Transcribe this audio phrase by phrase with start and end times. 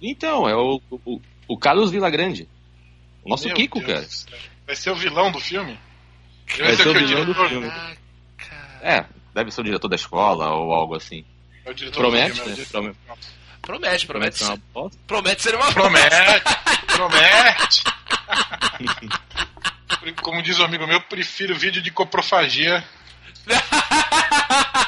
[0.00, 2.48] Então, é o, o, o Carlos Villagrande.
[3.24, 4.42] O nosso Meu Kiko, Deus cara.
[4.66, 5.78] Vai ser o vilão do filme?
[6.58, 7.68] Vai ser o que vilão do filme.
[8.36, 8.78] Caraca.
[8.82, 9.04] É,
[9.34, 11.24] deve ser o diretor da escola ou algo assim.
[11.64, 12.56] É o diretor Promete, do filme, é o né?
[12.56, 12.80] diretor.
[13.62, 14.98] Promete, Promete, promete, ser uma ser, bosta.
[15.06, 16.12] promete ser uma Promete,
[16.86, 17.82] promete.
[20.22, 22.84] Como diz um amigo meu, prefiro vídeo de coprofagia.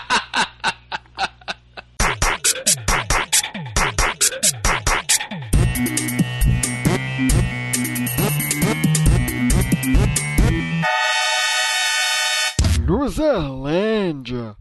[13.39, 14.57] Luzerlândia.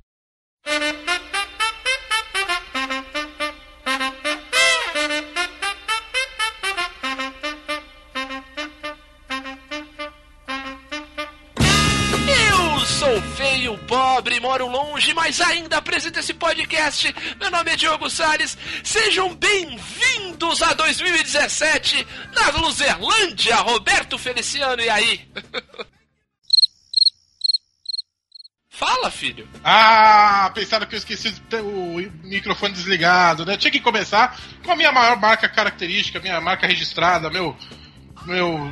[12.30, 17.16] Eu sou feio, pobre, moro longe, mas ainda apresento esse podcast.
[17.40, 18.55] Meu nome é Diogo Salles.
[18.84, 25.27] Sejam bem-vindos a 2017 na Luzerlândia, Roberto Feliciano, e aí?
[28.78, 29.50] Fala, filho.
[29.64, 33.58] Ah, pensaram que eu esqueci de ter o microfone desligado, né?
[33.58, 37.58] Tinha que começar com a minha maior marca característica, minha marca registrada, meu,
[38.28, 38.72] meu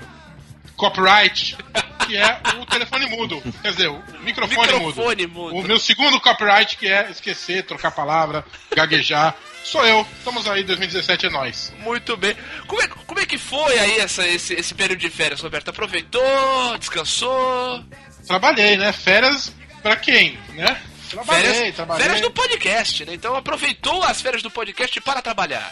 [0.75, 1.57] copyright,
[2.05, 3.41] que é o telefone mudo.
[3.63, 5.39] Quer dizer, o microfone, Microfone mudo.
[5.39, 5.55] mudo.
[5.55, 8.45] O meu segundo copyright, que é esquecer, trocar palavra,
[8.75, 9.35] gaguejar.
[9.63, 10.05] Sou eu.
[10.19, 11.73] Estamos aí, 2017 é nós.
[11.79, 12.37] Muito bem.
[12.67, 15.69] Como é, como é que foi aí essa, esse, esse período de férias, Roberto?
[15.69, 16.77] Aproveitou?
[16.77, 17.83] Descansou?
[18.27, 18.91] Trabalhei, né?
[18.91, 19.51] Férias
[19.85, 20.81] pra quem, né?
[21.11, 22.03] Trabalhei, Férias, trabalhei.
[22.03, 23.13] férias do podcast, né?
[23.13, 25.71] Então aproveitou as férias do podcast para trabalhar.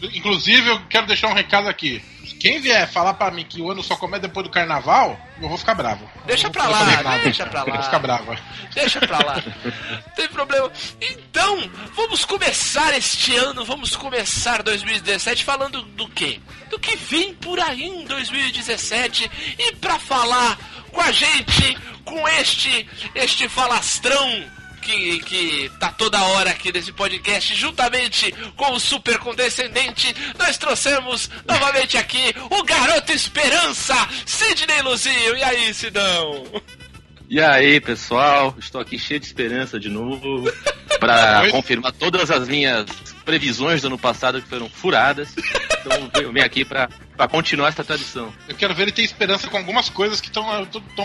[0.00, 2.00] Inclusive, eu quero deixar um recado aqui.
[2.40, 5.58] Quem vier falar pra mim que o ano só começa depois do carnaval, eu vou
[5.58, 6.10] ficar bravo.
[6.24, 7.74] Deixa pra lá, deixa pra lá.
[7.74, 8.36] Vou ficar bravo.
[8.74, 9.34] Deixa pra lá.
[9.36, 10.72] Não tem problema.
[11.02, 16.40] Então, vamos começar este ano, vamos começar 2017 falando do quê?
[16.70, 19.30] Do que vem por aí em 2017.
[19.58, 20.58] E pra falar
[20.90, 27.54] com a gente, com este, este falastrão que, que tá toda hora aqui nesse podcast,
[27.54, 33.94] juntamente com o super condescendente, nós trouxemos novamente aqui o garoto esperança,
[34.26, 35.36] Sidney Luzinho.
[35.36, 36.44] E aí, Sidão?
[37.28, 40.42] E aí, pessoal, estou aqui cheio de esperança de novo
[40.98, 42.86] para confirmar todas as minhas
[43.24, 45.34] previsões do ano passado que foram furadas.
[45.80, 46.88] Então eu venho aqui para
[47.28, 48.32] continuar essa tradição.
[48.48, 50.44] Eu quero ver ele ter esperança com algumas coisas que estão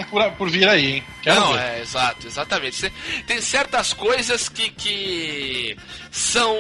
[0.10, 1.04] por, por vir aí, hein?
[1.22, 1.62] Quero Não, ver.
[1.62, 2.92] é, exato, exatamente.
[3.28, 5.78] Tem certas coisas que, que
[6.12, 6.56] são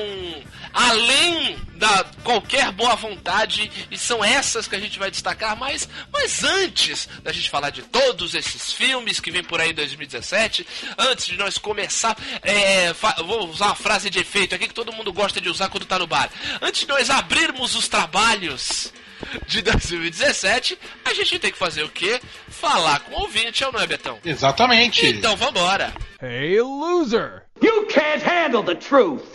[0.73, 6.43] além da qualquer boa vontade e são essas que a gente vai destacar, mas, mas
[6.43, 10.67] antes da gente falar de todos esses filmes que vem por aí em 2017,
[10.97, 12.93] antes de nós começar, é,
[13.25, 15.97] vou usar uma frase de efeito aqui que todo mundo gosta de usar quando tá
[15.97, 16.29] no bar.
[16.61, 18.91] Antes de nós abrirmos os trabalhos
[19.47, 22.19] de 2017, a gente tem que fazer o quê?
[22.47, 24.19] Falar com o ouvinte, ou não é, Betão?
[24.23, 25.05] Exatamente.
[25.05, 25.93] Então vambora.
[26.21, 27.43] Hey, loser.
[27.61, 29.34] You can't handle the truth.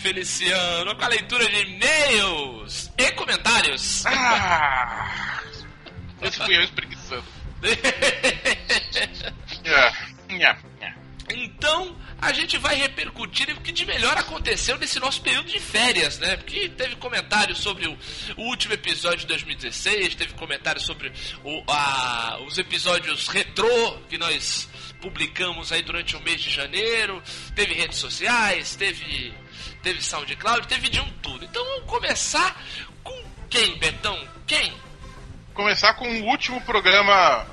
[0.00, 4.04] Feliciano, com a leitura de e-mails e comentários.
[4.06, 5.42] Ah,
[6.22, 7.24] esse fui eu espreguiçando.
[11.32, 16.18] Então, a gente vai repercutir o que de melhor aconteceu nesse nosso período de férias,
[16.18, 16.36] né?
[16.36, 17.96] Porque teve comentários sobre o,
[18.36, 21.12] último episódio de 2016, teve comentários sobre
[21.44, 24.68] o- a- os episódios retrô que nós
[25.00, 27.22] publicamos aí durante o mês de janeiro,
[27.54, 29.32] teve redes sociais, teve,
[29.82, 31.44] teve SoundCloud, teve de um tudo.
[31.44, 32.60] Então vamos começar
[33.02, 34.18] com quem, Betão?
[34.46, 34.72] Quem?
[35.54, 37.46] Começar com o último programa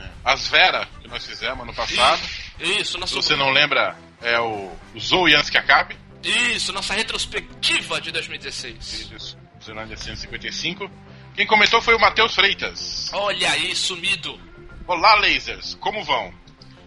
[0.00, 2.20] é, As Vera que nós fizemos ano passado.
[2.60, 5.96] Isso, Se nosso você não lembra, é o Zoe Antes que Acabe.
[6.22, 9.10] Isso, nossa retrospectiva de 2016.
[9.12, 10.90] Isso, Zelândia 155.
[11.34, 13.10] Quem comentou foi o Matheus Freitas.
[13.12, 14.38] Olha aí, sumido.
[14.86, 16.32] Olá, lasers, como vão?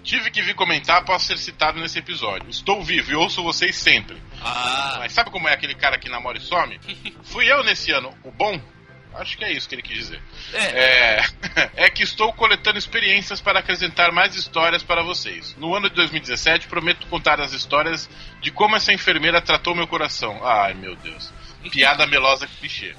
[0.04, 2.50] Tive que vir comentar após ser citado nesse episódio.
[2.50, 4.22] Estou vivo e ouço vocês sempre.
[4.42, 6.78] Ah, Mas sabe como é aquele cara que namora e some?
[7.24, 8.60] Fui eu nesse ano, o bom?
[9.16, 10.22] Acho que é isso que ele quis dizer.
[10.54, 11.20] é.
[11.56, 15.56] É, é que estou coletando experiências para acrescentar mais histórias para vocês.
[15.58, 18.10] No ano de 2017, prometo contar as histórias
[18.42, 20.40] de como essa enfermeira tratou meu coração.
[20.44, 21.32] Ai, meu Deus.
[21.72, 22.96] Piada melosa clichê.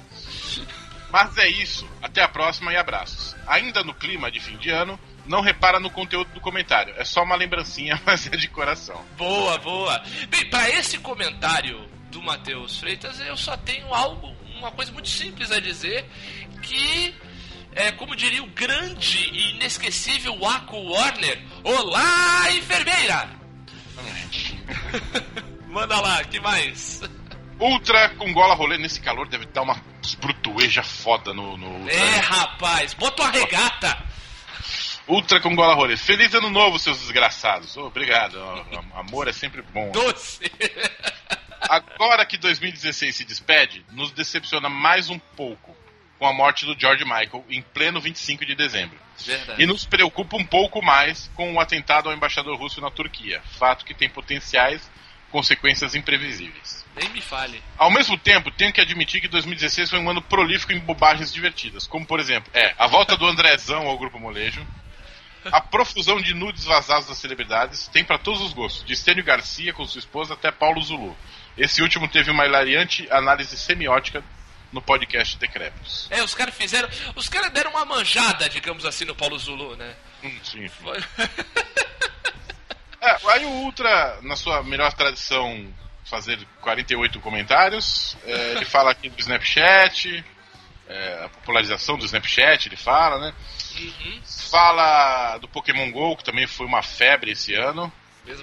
[1.11, 1.87] Mas é isso.
[2.01, 3.35] Até a próxima e abraços.
[3.45, 6.93] Ainda no clima de fim de ano, não repara no conteúdo do comentário.
[6.97, 9.03] É só uma lembrancinha, mas é de coração.
[9.17, 10.03] Boa, boa.
[10.29, 15.51] Bem, para esse comentário do Matheus Freitas, eu só tenho algo, uma coisa muito simples
[15.51, 16.05] a dizer,
[16.61, 17.13] que
[17.73, 23.29] é, como diria o grande e inesquecível Waco Warner, Olá, enfermeira!
[25.67, 27.01] Manda lá, que mais?
[27.59, 29.75] Ultra com gola rolê nesse calor deve dar uma
[30.19, 31.89] brutueja foda no, no.
[31.89, 33.97] É, rapaz, bota uma regata!
[35.07, 35.95] Ultra com gola rolê.
[35.97, 37.77] Feliz ano novo, seus desgraçados.
[37.77, 38.39] Oh, obrigado.
[38.95, 39.91] Amor é sempre bom.
[39.91, 40.51] Doce!
[41.61, 45.75] Agora que 2016 se despede, nos decepciona mais um pouco
[46.17, 48.97] com a morte do George Michael em pleno 25 de dezembro.
[49.17, 49.61] Verdade.
[49.61, 53.85] E nos preocupa um pouco mais com o atentado ao embaixador russo na Turquia, fato
[53.85, 54.89] que tem potenciais
[55.31, 56.85] consequências imprevisíveis.
[56.95, 57.61] Nem me fale.
[57.77, 61.85] Ao mesmo tempo, tenho que admitir que 2016 foi um ano prolífico em bobagens divertidas,
[61.85, 64.65] como por exemplo, é, a volta do Andrezão ao grupo Molejo,
[65.51, 69.73] a profusão de nudes vazados das celebridades, tem para todos os gostos, de Stênio Garcia
[69.73, 71.15] com sua esposa até Paulo Zulu.
[71.57, 74.23] Esse último teve uma hilariante análise semiótica
[74.71, 76.07] no podcast Decréptos.
[76.11, 76.89] É, os caras fizeram.
[77.15, 79.95] Os caras deram uma manjada, digamos assim, no Paulo Zulu, né?
[80.23, 80.69] Hum, sim, sim.
[80.83, 81.01] Foi-
[83.01, 85.71] É, aí o Ultra, na sua melhor tradição,
[86.05, 88.17] fazer 48 comentários.
[88.25, 90.25] É, ele fala aqui do Snapchat,
[90.87, 93.33] é, a popularização do Snapchat, ele fala, né?
[93.79, 94.21] Uhum.
[94.49, 97.91] Fala do Pokémon GO, que também foi uma febre esse ano.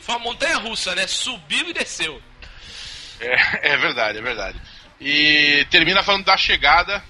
[0.01, 1.07] Foi uma montanha russa, né?
[1.07, 2.21] Subiu e desceu.
[3.21, 4.61] É, é verdade, é verdade.
[5.01, 7.03] E termina falando da chegada.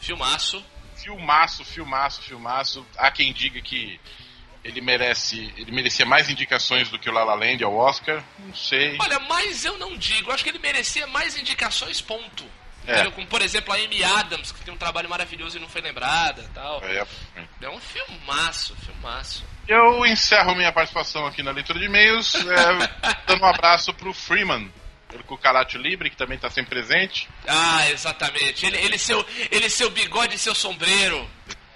[0.00, 0.64] Filmaço.
[0.96, 2.86] Filmaço, filmaço, filmaço.
[2.96, 3.98] Há quem diga que
[4.62, 8.22] ele merece, ele merecia mais indicações do que o La La Land ao Oscar.
[8.38, 8.96] Não sei.
[9.00, 10.30] Olha, mas eu não digo.
[10.30, 12.44] Acho que ele merecia mais indicações, ponto.
[12.86, 13.10] É.
[13.10, 16.48] Como, por exemplo, a Amy Adams, que tem um trabalho maravilhoso e não foi lembrada
[16.54, 16.82] tal.
[16.84, 17.06] É,
[17.60, 19.44] É um filmaço, filmaço.
[19.68, 24.72] Eu encerro minha participação aqui na leitura de e-mails, é, dando um abraço pro Freeman,
[25.12, 27.28] ele com o Calacho Libre, que também está sempre presente.
[27.46, 28.66] Ah, exatamente.
[28.66, 31.28] Ele, ele, seu, ele seu bigode e seu sombreiro.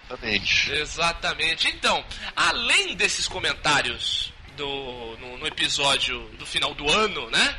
[0.08, 0.72] Exatamente.
[0.72, 1.68] Exatamente.
[1.68, 2.04] Então,
[2.36, 7.56] além desses comentários do, no, no episódio do final do ano, né?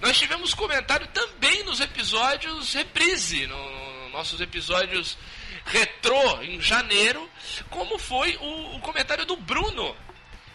[0.00, 5.16] Nós tivemos comentário também nos episódios reprise, no, no- nossos episódios
[5.64, 7.28] retrô em janeiro,
[7.70, 9.96] como foi o, o comentário do Bruno.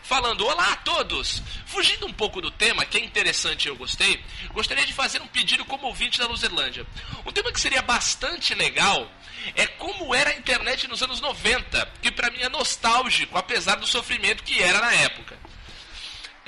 [0.01, 1.41] Falando, olá a todos!
[1.67, 4.23] Fugindo um pouco do tema, que é interessante e eu gostei,
[4.53, 6.85] gostaria de fazer um pedido como ouvinte da Luzerlândia.
[7.25, 9.11] Um tema que seria bastante legal
[9.55, 13.85] é como era a internet nos anos 90, que pra mim é nostálgico, apesar do
[13.85, 15.37] sofrimento que era na época.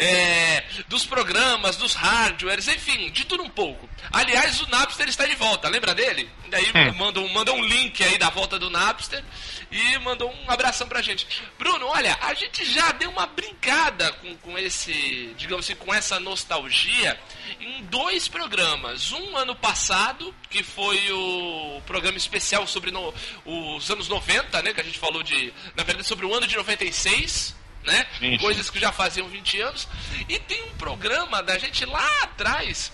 [0.03, 3.87] É, dos programas, dos hardwares, enfim, de tudo um pouco.
[4.11, 6.27] Aliás, o Napster está de volta, lembra dele?
[6.49, 6.65] Daí
[6.97, 9.23] mandou, mandou um link aí da volta do Napster
[9.71, 11.27] e mandou um abração pra gente.
[11.59, 16.19] Bruno, olha, a gente já deu uma brincada com, com esse, digamos assim, com essa
[16.19, 17.17] nostalgia
[17.59, 19.11] em dois programas.
[19.11, 23.13] Um ano passado, que foi o programa especial sobre no-
[23.45, 24.73] os anos 90, né?
[24.73, 25.53] Que a gente falou de.
[25.75, 28.05] Na verdade, sobre o ano de 96 né?
[28.19, 28.37] Sim, sim.
[28.37, 29.87] Coisas que já faziam 20 anos.
[30.29, 32.91] E tem um programa da gente lá atrás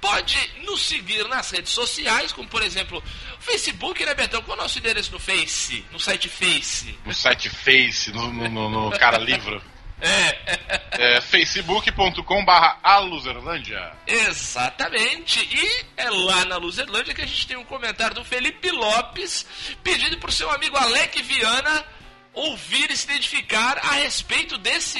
[0.00, 3.02] Pode nos seguir nas redes sociais, como por exemplo,
[3.38, 4.42] o Facebook, né, Betão?
[4.42, 5.84] Qual é o nosso endereço no Face?
[5.92, 6.96] No site Face?
[7.04, 9.62] No site Face, no, no, no- no cara livro.
[10.02, 13.92] É, facebook.com barra aluzerlândia.
[14.06, 15.40] Exatamente.
[15.40, 19.44] E é lá na Luzerlândia que a gente tem um comentário do Felipe Lopes
[19.84, 21.84] pedindo pro seu amigo Alec Viana
[22.32, 24.98] ouvir e se identificar a respeito desse,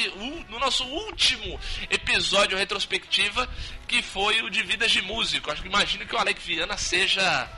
[0.49, 1.59] no nosso último
[1.89, 3.49] episódio retrospectiva,
[3.87, 5.51] que foi o de Vidas de Músico.
[5.51, 7.49] Acho que imagino que o Alec Viana seja,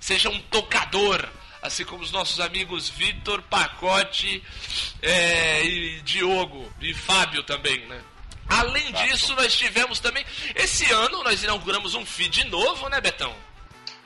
[0.00, 1.28] seja um tocador.
[1.60, 4.42] Assim como os nossos amigos Vitor, Pacote
[5.02, 8.00] é, e Diogo e Fábio também, né?
[8.48, 10.24] Além disso, nós tivemos também.
[10.54, 13.34] Esse ano nós inauguramos um feed novo, né, Betão?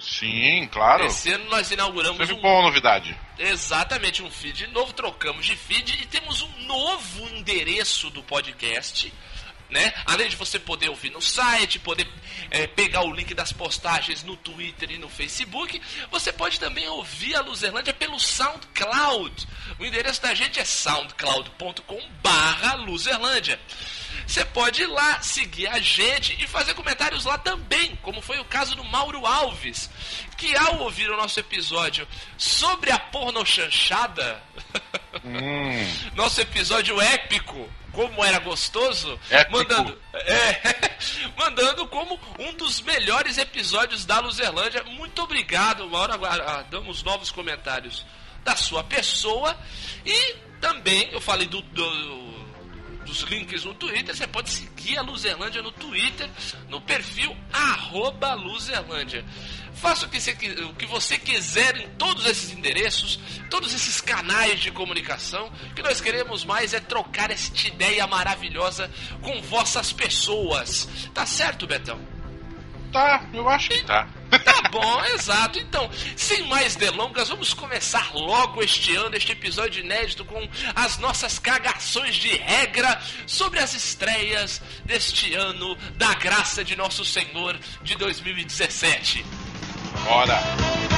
[0.02, 1.06] Sim, claro.
[1.06, 3.18] Esse ano nós inauguramos Sempre um boa novidade.
[3.38, 9.10] Exatamente, um feed novo, trocamos de feed e temos um novo endereço do podcast.
[9.70, 9.92] Né?
[10.04, 12.06] Além de você poder ouvir no site, poder
[12.50, 15.80] é, pegar o link das postagens no Twitter e no Facebook,
[16.10, 19.48] você pode também ouvir a Luzerlândia pelo SoundCloud.
[19.78, 23.58] O endereço da gente é soundcloud.com/barra Luzerlândia.
[24.26, 28.44] Você pode ir lá seguir a gente e fazer comentários lá também, como foi o
[28.44, 29.90] caso do Mauro Alves,
[30.36, 32.06] que ao ouvir o nosso episódio
[32.38, 34.42] sobre a pornochanchada,
[36.14, 39.58] nosso episódio épico, como era gostoso, Épico.
[39.58, 40.98] mandando, é,
[41.36, 44.82] mandando como um dos melhores episódios da Luzerlândia.
[44.84, 46.12] Muito obrigado, Mauro.
[46.14, 48.04] Aguardamos novos comentários
[48.44, 49.56] da sua pessoa
[50.06, 52.31] e também eu falei do- do
[53.04, 56.28] dos links no Twitter, você pode seguir a Luzerlândia no Twitter,
[56.68, 59.24] no perfil arroba Luzerlândia.
[59.74, 60.32] Faça o que, você,
[60.70, 63.18] o que você quiser em todos esses endereços,
[63.50, 65.50] todos esses canais de comunicação.
[65.70, 68.90] O que nós queremos mais é trocar esta ideia maravilhosa
[69.20, 70.88] com vossas pessoas.
[71.12, 72.00] Tá certo, Betão?
[72.92, 74.06] Tá, eu acho que tá.
[74.44, 75.58] Tá bom, exato.
[75.58, 81.38] Então, sem mais delongas, vamos começar logo este ano, este episódio inédito, com as nossas
[81.38, 89.24] cagações de regra sobre as estreias deste ano da graça de nosso Senhor de 2017.
[90.04, 90.91] Bora.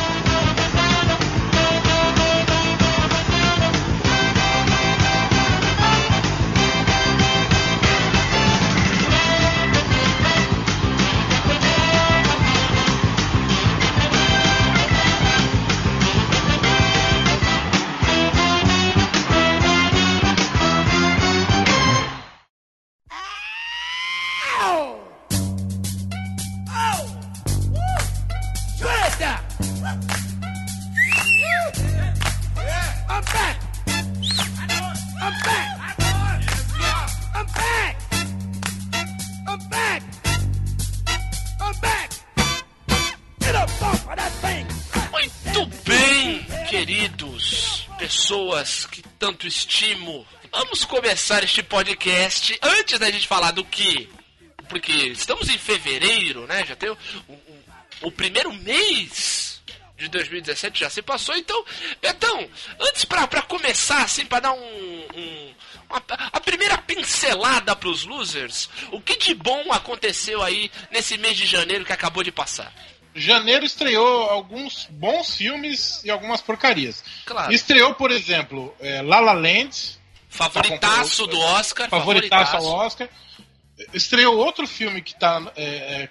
[49.24, 50.26] Tanto estimo.
[50.52, 54.06] Vamos começar este podcast antes da gente falar do que.
[54.68, 56.62] Porque estamos em fevereiro, né?
[56.66, 57.64] Já tem o, o-
[58.02, 59.62] o primeiro mês
[59.96, 61.34] de 2017 já se passou.
[61.38, 61.64] Então,
[62.02, 62.46] Betão,
[62.78, 64.58] antes pra, pra começar, assim, pra dar um.
[65.16, 65.54] um-
[65.88, 71.46] uma- a primeira pincelada pros losers, o que de bom aconteceu aí nesse mês de
[71.46, 72.70] janeiro que acabou de passar?
[73.14, 77.02] Janeiro estreou alguns bons filmes e algumas porcarias.
[77.24, 77.52] Claro.
[77.52, 81.88] Estreou, por exemplo, é, La La Land, Favoritaço do Oscar.
[81.88, 83.08] favoritaço ao Oscar.
[83.92, 85.40] Estreou outro filme que está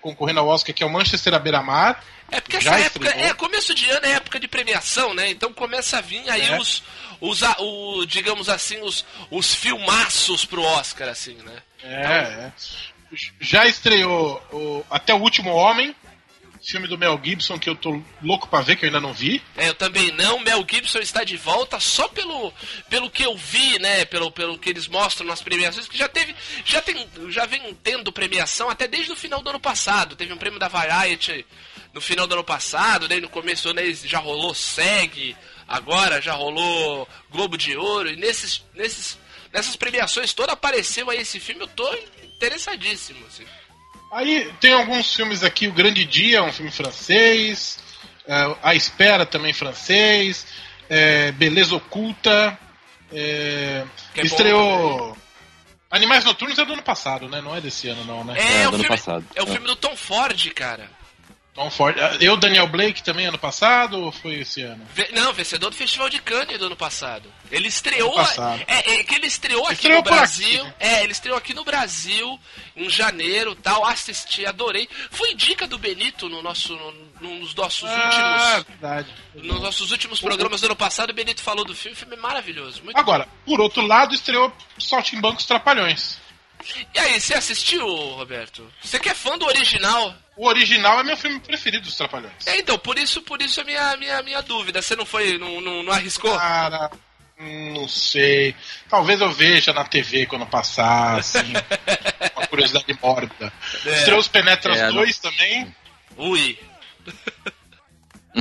[0.02, 2.04] concorrendo ao Oscar, que é o Manchester à beira-mar.
[2.32, 3.30] É porque essa época, estreou.
[3.30, 5.30] é começo de ano é época de premiação, né?
[5.30, 6.58] Então começa a vir aí É.
[6.60, 6.84] os,
[7.22, 11.62] os a- o, digamos assim, os, os filmaços pro Oscar, assim, né?
[11.84, 12.06] É,
[12.48, 12.52] é.
[13.40, 15.96] Já estreou o Até o Último Homem,
[16.64, 19.42] filme do Mel Gibson, que eu tô louco pra ver, que eu ainda não vi.
[19.58, 20.40] É, eu também não.
[20.40, 22.54] Mel Gibson está de volta só pelo,
[22.90, 24.06] pelo que eu vi, né?
[24.06, 28.12] Pelo, pelo que eles mostram nas premiações, que já teve, já tem, já vem tendo
[28.12, 30.16] premiação até desde o final do ano passado.
[30.16, 31.46] Teve um prêmio da Variety
[31.94, 35.36] no final do ano passado, daí no começo do já rolou SEG,
[35.68, 39.20] agora já rolou Globo de Ouro e nesses, nesses,
[39.52, 41.62] nessas premiações todas apareceu aí esse filme.
[41.62, 41.94] Eu tô
[42.24, 43.24] interessadíssimo.
[43.28, 43.46] Assim.
[44.14, 47.80] Aí tem alguns filmes aqui, O Grande Dia, um filme francês,
[48.28, 50.46] é, A Espera também francês,
[50.90, 52.58] é, Beleza Oculta,
[53.12, 55.18] é, Que é bom estreou...
[55.90, 57.40] Animais Noturnos é do ano passado, né?
[57.40, 58.36] Não é desse ano não, né?
[58.40, 59.26] É, É, o do ano filme, passado.
[59.36, 59.52] é o É.
[59.52, 60.90] filme do Tom Ford, cara.
[61.54, 61.96] Tom Ford.
[62.20, 64.84] Eu, Daniel Blake, também ano passado ou foi esse ano?
[65.14, 67.32] Não, vencedor do Festival de Cannes do ano passado.
[67.52, 68.12] Ele estreou.
[68.16, 68.64] Passado.
[68.68, 70.62] É, é que ele estreou aqui Estreou no Brasil.
[70.62, 70.74] aqui, né?
[70.80, 72.40] É, ele estreou aqui no Brasil
[72.76, 73.86] em janeiro tal.
[73.86, 74.90] Assisti, adorei.
[75.12, 78.04] Foi dica do Benito no nosso, no- nos nossos Ah,
[78.56, 78.66] últimos.
[78.80, 79.08] verdade.
[79.36, 82.20] Nos nossos últimos programas do ano passado, o Benito falou do filme, o filme é
[82.20, 82.82] maravilhoso.
[82.96, 86.18] Agora, por outro lado, estreou Saltimbancos Trapalhões.
[86.94, 88.72] E aí, você assistiu, Roberto?
[88.82, 90.16] Você que é fã do original?
[90.36, 92.48] O original é meu filme preferido dos Trapalhões.
[92.48, 94.82] É, então, por isso, por isso a minha, minha, minha dúvida.
[94.82, 96.36] Você não foi, não, não, não arriscou?
[96.38, 96.90] Cara,
[97.38, 98.56] não sei.
[98.90, 101.54] Talvez eu veja na TV quando passar, assim.
[102.36, 103.52] uma curiosidade mórbida.
[103.86, 103.94] É.
[104.00, 105.76] Estreou os Penetras É, não- 2 também.
[106.18, 106.58] Ui.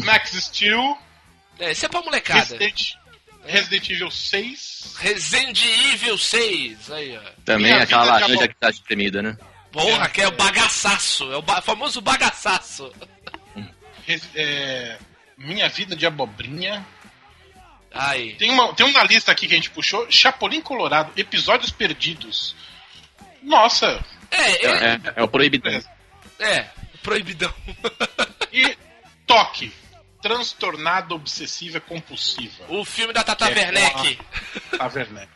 [0.05, 0.97] Max Steel.
[1.59, 2.41] É, isso é pra molecada.
[2.41, 2.95] Resident,
[3.45, 4.95] Resident Evil 6.
[4.99, 5.61] Resident
[5.93, 6.91] Evil 6.
[6.91, 7.21] Aí, ó.
[7.45, 9.37] Também Minha aquela laranja que tá espremida, né?
[9.73, 11.33] Porra, que é o bagaçaço.
[11.33, 12.93] É o ba- famoso bagaçaço.
[14.07, 14.99] Res- é,
[15.37, 16.87] Minha Vida de Abobrinha.
[17.95, 18.35] Aí.
[18.35, 22.55] Tem uma, tem uma lista aqui que a gente puxou: Chapolin Colorado, Episódios Perdidos.
[23.43, 24.03] Nossa!
[24.31, 25.83] É, É, é, é, é o proibidão.
[26.39, 26.67] é,
[27.03, 27.53] proibidão.
[28.53, 28.77] E
[29.27, 29.73] Toque.
[30.23, 32.65] Transtornada Obsessiva Compulsiva.
[32.69, 34.19] o filme da Tata É, Werneck.
[34.79, 35.29] A Werneck.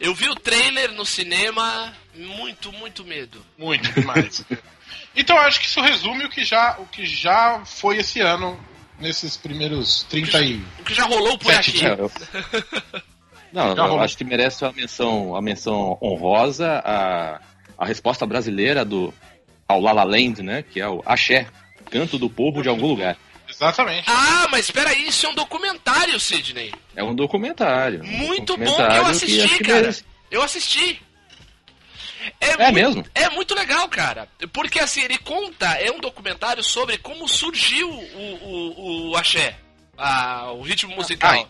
[0.00, 3.44] Eu vi o trailer no cinema, muito, muito medo.
[3.58, 4.44] Muito demais.
[5.14, 8.58] então eu acho que isso resume o que já, o que já foi esse ano,
[8.98, 10.62] nesses primeiros 30 e.
[10.80, 11.80] O que já rolou por aqui.
[11.84, 11.96] É,
[13.52, 14.00] Não, Já eu rolou.
[14.04, 17.40] acho que merece a menção, a menção honrosa a,
[17.78, 19.12] a resposta brasileira do
[19.66, 20.62] ao La La Land, né?
[20.62, 21.46] Que é o Axé,
[21.90, 23.16] canto do povo de algum lugar.
[23.58, 24.04] Exatamente.
[24.08, 26.72] Ah, mas espera aí, isso é um documentário, Sidney.
[26.94, 28.02] É um documentário.
[28.04, 29.80] um Muito bom que documentário eu assisti, que cara.
[29.80, 31.02] merece- Eu assisti.
[32.40, 33.04] É muito- mesmo?
[33.14, 34.28] É muito legal, cara.
[34.52, 37.94] Porque assim, ele conta, é um documentário sobre como surgiu o,
[38.42, 39.56] o, o axé.
[39.96, 41.48] a- o ritmo musical.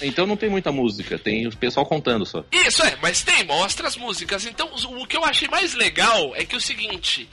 [0.00, 2.44] Então não tem muita música, tem o pessoal contando só.
[2.52, 4.44] Isso é, mas tem, mostra as músicas.
[4.44, 7.28] Então, o o que eu achei mais legal é que o seguinte: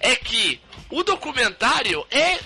[0.00, 0.58] é que
[0.90, 2.38] o documentário é.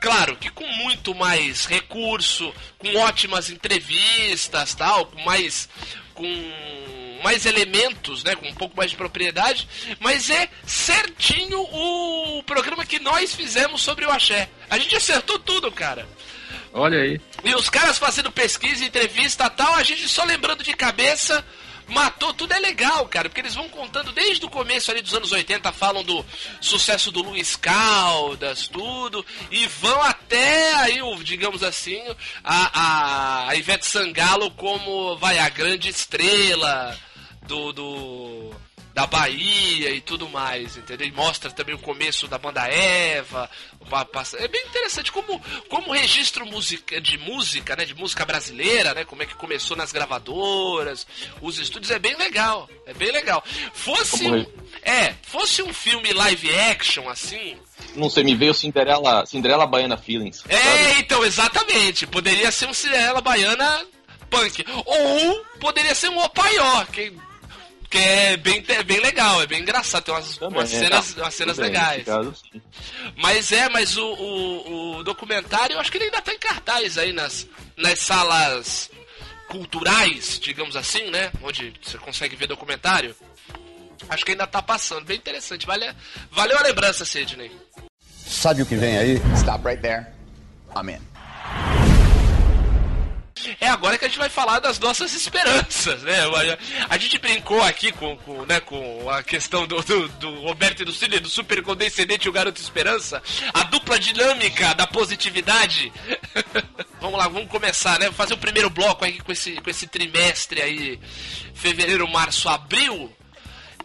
[0.00, 5.68] Claro que com muito mais recurso, com ótimas entrevistas, tal, com mais
[6.14, 6.24] com
[7.22, 9.68] mais elementos, né, com um pouco mais de propriedade,
[10.00, 14.48] mas é certinho o programa que nós fizemos sobre o axé.
[14.70, 16.06] A gente acertou tudo, cara.
[16.72, 17.20] Olha aí.
[17.44, 21.44] E os caras fazendo pesquisa, entrevista tal, a gente só lembrando de cabeça,
[21.88, 25.32] matou, tudo é legal, cara, porque eles vão contando desde o começo ali dos anos
[25.32, 26.24] 80, falam do
[26.60, 32.02] sucesso do Luiz Caldas, tudo, e vão até aí, digamos assim,
[32.44, 36.96] a, a, a Ivete Sangalo como, vai, a grande estrela
[37.42, 37.72] do...
[37.72, 38.67] do
[38.98, 41.06] da Bahia e tudo mais, entendeu?
[41.06, 43.48] E mostra também o começo da banda Eva.
[44.38, 47.84] É bem interessante como, como o registro musica, de música, né?
[47.84, 49.04] De música brasileira, né?
[49.04, 51.06] Como é que começou nas gravadoras,
[51.40, 52.68] os estúdios, é bem legal.
[52.86, 53.40] É bem legal.
[53.72, 54.44] Fosse um,
[54.82, 57.56] é, fosse um filme live action, assim,
[57.94, 60.42] Não sei, me veio Cinderela, Cinderela Baiana Feelings.
[60.48, 61.00] É, sabe?
[61.00, 62.04] então, exatamente.
[62.04, 63.86] Poderia ser um Cinderela Baiana
[64.28, 64.64] punk.
[64.84, 67.12] Ou poderia ser um Opaió, que,
[67.90, 70.04] que é bem, é bem legal, é bem engraçado.
[70.04, 70.78] Tem umas, Também, umas é.
[70.78, 72.04] cenas, umas cenas bem, legais.
[72.04, 72.34] caso.
[73.16, 76.98] Mas é, mas o, o, o documentário, eu acho que ele ainda tá em cartaz
[76.98, 77.46] aí nas,
[77.76, 78.90] nas salas
[79.48, 81.30] culturais, digamos assim, né?
[81.42, 83.14] Onde você consegue ver documentário.
[84.08, 85.04] Acho que ainda tá passando.
[85.04, 85.66] Bem interessante.
[85.66, 85.92] Vale,
[86.30, 87.50] valeu a lembrança, Sidney.
[88.26, 89.22] Sabe o que vem aí?
[89.36, 90.06] Stop right there.
[90.76, 91.07] I'm in.
[93.60, 96.16] É agora que a gente vai falar das nossas esperanças, né?
[96.88, 100.84] A gente brincou aqui com, com, né, com a questão do, do, do Roberto e
[100.84, 103.22] do Cine, do super condescendente e o Garoto Esperança,
[103.54, 105.92] a dupla dinâmica da positividade.
[107.00, 108.10] vamos lá, vamos começar, né?
[108.12, 111.00] Fazer o primeiro bloco aí com esse, com esse trimestre aí,
[111.54, 113.12] fevereiro, março, abril.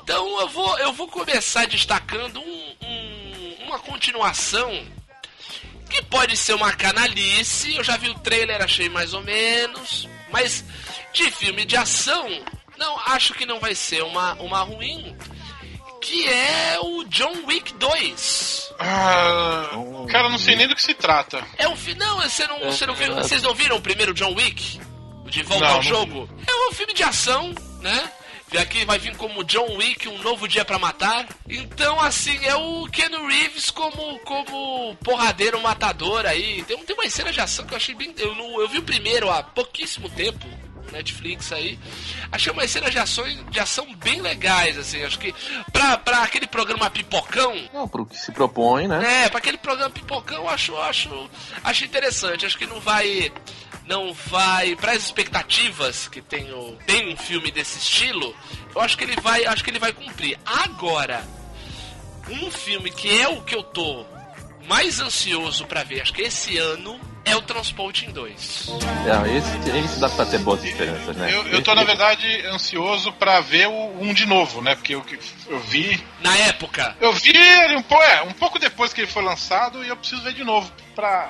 [0.02, 4.86] Então eu vou, eu vou começar destacando um- um- uma continuação
[5.94, 10.66] que pode ser uma canalice, eu já vi o trailer, achei mais ou menos, mas
[11.14, 12.28] de filme de ação,
[12.78, 15.16] não, acho que não vai ser uma, uma ruim,
[16.02, 18.74] que é o John Wick 2.
[18.80, 19.70] Ah,
[20.10, 21.46] cara, não sei nem do que se trata.
[21.58, 22.00] É um filme.
[22.00, 23.14] Não, você não, você não viu.
[23.16, 24.82] Vocês não viram o primeiro John Wick?
[25.24, 26.30] O De volta Não, ao não jogo?
[26.46, 28.12] É um filme de ação, né?
[28.54, 31.28] E aqui vai vir como John Wick, um novo dia pra matar.
[31.50, 36.64] Então, assim, é o Keanu Reeves como, como porradeiro matador aí.
[36.64, 38.14] Tem, tem uma cena de ação que eu achei bem.
[38.18, 40.46] Eu, não, eu vi o primeiro há pouquíssimo tempo.
[40.92, 41.80] Netflix aí.
[42.32, 45.04] Achei umas cenas de ação, de ação bem legais, assim.
[45.04, 45.34] Acho que
[45.72, 49.24] pra, pra aquele programa Pipocão, Não, pro que se propõe, né?
[49.24, 51.30] é, pra aquele programa pipocão, eu acho, acho,
[51.64, 52.46] acho interessante.
[52.46, 53.32] Acho que não vai.
[53.88, 54.76] Não vai.
[54.76, 58.36] Para as expectativas que tem, o, tem um filme desse estilo,
[58.76, 59.46] eu acho que ele vai.
[59.46, 60.40] Acho que ele vai cumprir.
[60.46, 61.24] Agora,
[62.30, 64.06] um filme que é o que eu tô
[64.68, 68.70] mais ansioso pra ver, acho que esse ano, é o Transporting 2.
[69.06, 71.34] É, esse, esse dá pra ter boas esperanças, né?
[71.34, 74.76] Eu, eu tô, na verdade, ansioso pra ver o um de novo, né?
[74.76, 75.06] Porque eu,
[75.48, 76.02] eu vi.
[76.22, 79.84] Na época, Eu vi ele um, po- é, um pouco depois que ele foi lançado
[79.84, 81.30] e eu preciso ver de novo pra,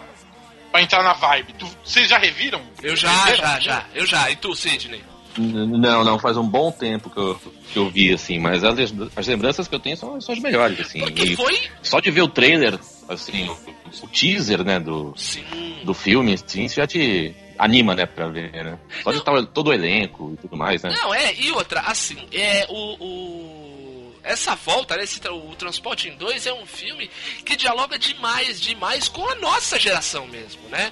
[0.73, 1.53] pra entrar na vibe.
[1.53, 2.59] Tu- Vocês já reviram?
[2.81, 3.37] eu já, Reviram?
[3.47, 4.31] já, já, eu já.
[4.31, 5.01] E tu, Sidney?
[5.37, 7.35] Não, não, faz um bom tempo que eu,
[7.71, 8.77] que eu vi, assim, mas as,
[9.15, 10.99] as lembranças que eu tenho são, são as melhores, assim.
[10.99, 11.59] Porque E foi.
[11.81, 12.77] só de ver o trailer,
[13.09, 13.57] assim, o,
[14.03, 15.43] o teaser, né, do, Sim.
[15.83, 18.77] do filme, assim, isso já te anima, né, pra ver, né?
[19.03, 20.91] Só de estar todo o elenco e tudo mais, né?
[21.01, 22.95] Não, é, e outra, assim, é o.
[23.03, 23.62] o-
[24.23, 27.09] essa volta, né, esse, o Transporte em 2 é um filme
[27.45, 30.91] que dialoga demais, demais com a nossa geração mesmo, né?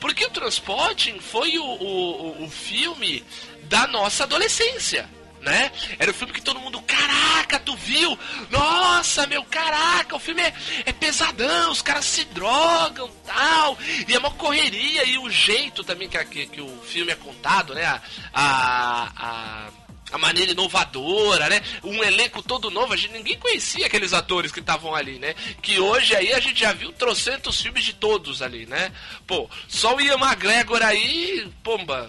[0.00, 3.22] Porque o Transporting foi o, o, o- filme
[3.64, 5.08] da nossa adolescência.
[5.42, 5.72] Né?
[5.98, 8.18] Era o filme que todo mundo, caraca, tu viu?
[8.50, 10.52] Nossa, meu, caraca, o filme é,
[10.84, 16.10] é pesadão, os caras se drogam tal, e é uma correria, e o jeito também
[16.10, 17.86] que, que, que o filme é contado, né?
[17.86, 18.02] A,
[18.34, 19.68] a, a,
[20.12, 21.62] a maneira inovadora, né?
[21.82, 25.34] Um elenco todo novo, a gente, ninguém conhecia aqueles atores que estavam ali, né?
[25.62, 28.92] Que hoje aí a gente já viu trocentos filmes de todos ali, né?
[29.26, 32.08] Pô, só o Ian McGregor aí, pomba,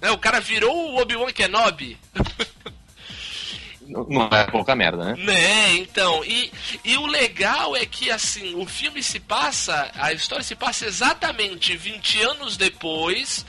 [0.00, 0.10] né?
[0.10, 1.98] O cara virou o Obi-Wan Kenobi.
[3.88, 5.14] Não é pouca merda, né?
[5.18, 6.50] Né, então, e,
[6.84, 11.76] e o legal é que, assim, o filme se passa, a história se passa exatamente
[11.76, 13.44] 20 anos depois,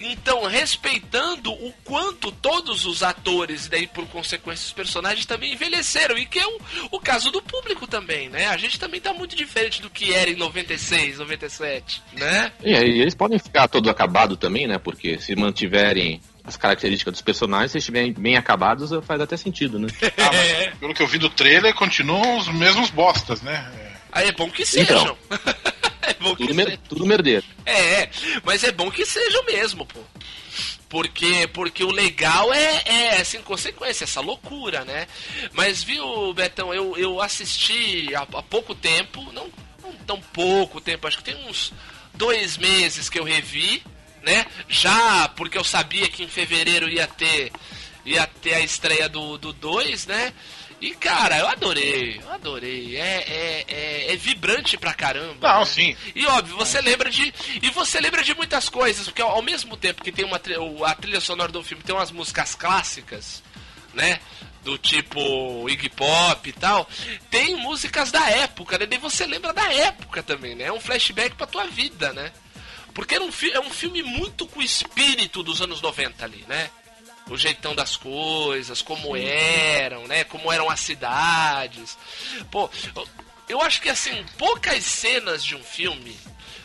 [0.00, 6.16] então, respeitando o quanto todos os atores, e daí por consequência os personagens também envelheceram,
[6.16, 6.60] e que é o,
[6.92, 8.46] o caso do público também, né?
[8.46, 12.52] A gente também tá muito diferente do que era em 96, 97, né?
[12.62, 14.78] E aí eles podem ficar todo acabado também, né?
[14.78, 19.88] Porque se mantiverem as características dos personagens, se estiverem bem acabados, faz até sentido, né?
[20.18, 23.70] Ah, mas pelo que eu vi do trailer, continuam os mesmos bostas, né?
[23.78, 23.90] É.
[24.12, 24.98] Aí é bom que Então.
[25.00, 25.18] sejam.
[26.02, 26.70] é bom que Tudo, sejam.
[26.70, 27.44] mer tudo merdeiro.
[27.66, 28.08] É,
[28.44, 30.00] mas é bom que seja mesmo, pô.
[30.88, 35.06] Porque, porque o legal é, é essa inconsequência, essa loucura, né?
[35.52, 39.48] Mas viu, Betão, eu, eu assisti há, há pouco tempo, não,
[39.80, 41.72] não tão pouco tempo, acho que tem uns
[42.12, 43.84] dois meses que eu revi,
[44.22, 44.46] né?
[44.68, 47.52] Já porque eu sabia que em fevereiro ia ter,
[48.04, 50.32] ia ter a estreia do 2, do dois, né?
[50.80, 52.96] E cara, eu adorei, eu adorei.
[52.96, 55.46] É, é, é, é vibrante pra caramba.
[55.46, 55.66] Não, né?
[55.66, 55.96] sim.
[56.14, 57.32] E óbvio, você lembra de.
[57.62, 60.40] E você lembra de muitas coisas, porque ao, ao mesmo tempo que tem uma
[60.86, 63.42] a trilha sonora do filme tem umas músicas clássicas,
[63.92, 64.20] né?
[64.64, 66.88] Do tipo Iggy Pop e tal,
[67.30, 68.86] tem músicas da época, né?
[68.90, 70.64] E você lembra da época também, né?
[70.64, 72.32] É um flashback pra tua vida, né?
[72.94, 76.70] Porque era um é um filme muito com o espírito dos anos 90 ali, né?
[77.28, 80.24] O jeitão das coisas, como eram, né?
[80.24, 81.96] Como eram as cidades.
[82.50, 82.68] Pô,
[83.48, 86.16] eu- acho que assim, poucas cenas de um filme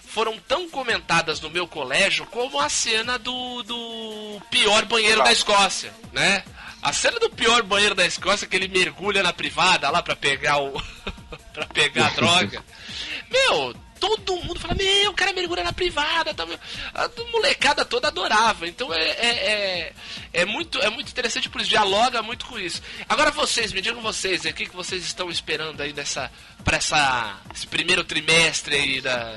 [0.07, 5.93] foram tão comentadas no meu colégio como a cena do, do pior banheiro da Escócia,
[6.13, 6.43] né?
[6.81, 10.57] A cena do pior banheiro da Escócia que ele mergulha na privada lá pra pegar
[10.61, 10.71] o
[11.53, 12.63] para pegar a droga.
[13.29, 13.75] Meu,
[14.17, 16.45] todo mundo fala, meu, o cara mergulha na privada, tá,
[16.93, 18.67] a molecada toda adorava.
[18.67, 19.93] Então é, é, é,
[20.33, 22.81] é muito é muito interessante por isso, dialoga muito com isso.
[23.07, 26.31] Agora vocês, me digam vocês, aí, o que, que vocês estão esperando aí dessa
[26.63, 29.33] para essa esse primeiro trimestre aí da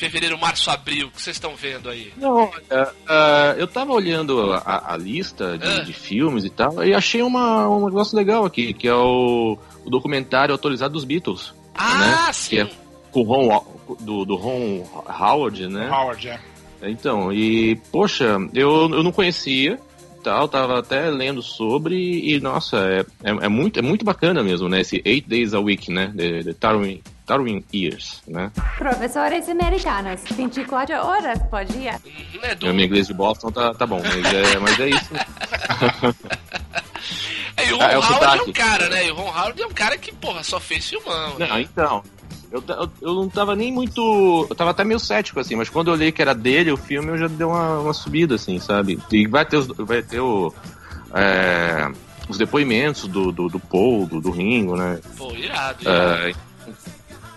[0.00, 2.10] fevereiro, março, abril, o que vocês estão vendo aí?
[2.16, 5.80] Não, olha, ah, eu tava olhando a, a lista de, Ah.
[5.80, 9.90] de filmes e tal, e achei uma, um negócio legal aqui, que é o, o
[9.90, 11.52] documentário atualizado dos Beatles.
[11.74, 12.32] Ah, né?
[12.32, 12.48] sim.
[12.48, 12.70] Que é
[13.10, 13.62] com Ron,
[14.00, 15.88] do, do Ron Howard, né?
[15.90, 16.38] Howard, é.
[16.82, 19.78] Então, e poxa, eu, eu não conhecia,
[20.24, 24.68] tal, tava até lendo sobre e nossa, é, é, é muito é muito bacana mesmo,
[24.68, 24.80] né?
[24.80, 26.12] Esse Eight Days a Week, né?
[26.16, 28.50] The, the Darwin, Darwin Years, né?
[28.78, 32.00] Professores americanos, 24 horas por dia.
[32.04, 35.10] Uhum, é do- Meu inglês de Boston tá, tá bom, mas é, mas é isso.
[37.56, 38.52] É, e o Ron Ah, é o Howard é um sotaque.
[38.52, 39.06] cara, né?
[39.06, 41.38] E o Ron Howard é um cara que, porra, só fez filmão.
[41.38, 41.46] né?
[41.46, 42.02] Não, então.
[42.50, 44.46] Eu, eu, eu não tava nem muito.
[44.48, 47.10] Eu tava até meio cético, assim, mas quando eu olhei que era dele o filme,
[47.10, 48.98] eu já deu uma, uma subida, assim, sabe?
[49.12, 50.52] E vai ter, os, vai ter o.
[51.14, 51.90] é,
[52.28, 55.00] os depoimentos do, do, do Paul, do, do Ringo, né?
[55.16, 55.82] Pô, irado.
[55.82, 56.26] irado.
[56.26, 56.34] É,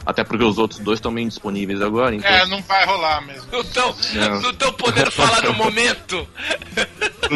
[0.06, 2.30] até porque os outros dois estão bem disponíveis agora, então.
[2.30, 3.48] É, não vai rolar mesmo.
[3.52, 4.42] Não estão Não.
[4.42, 6.28] não podendo falar no momento.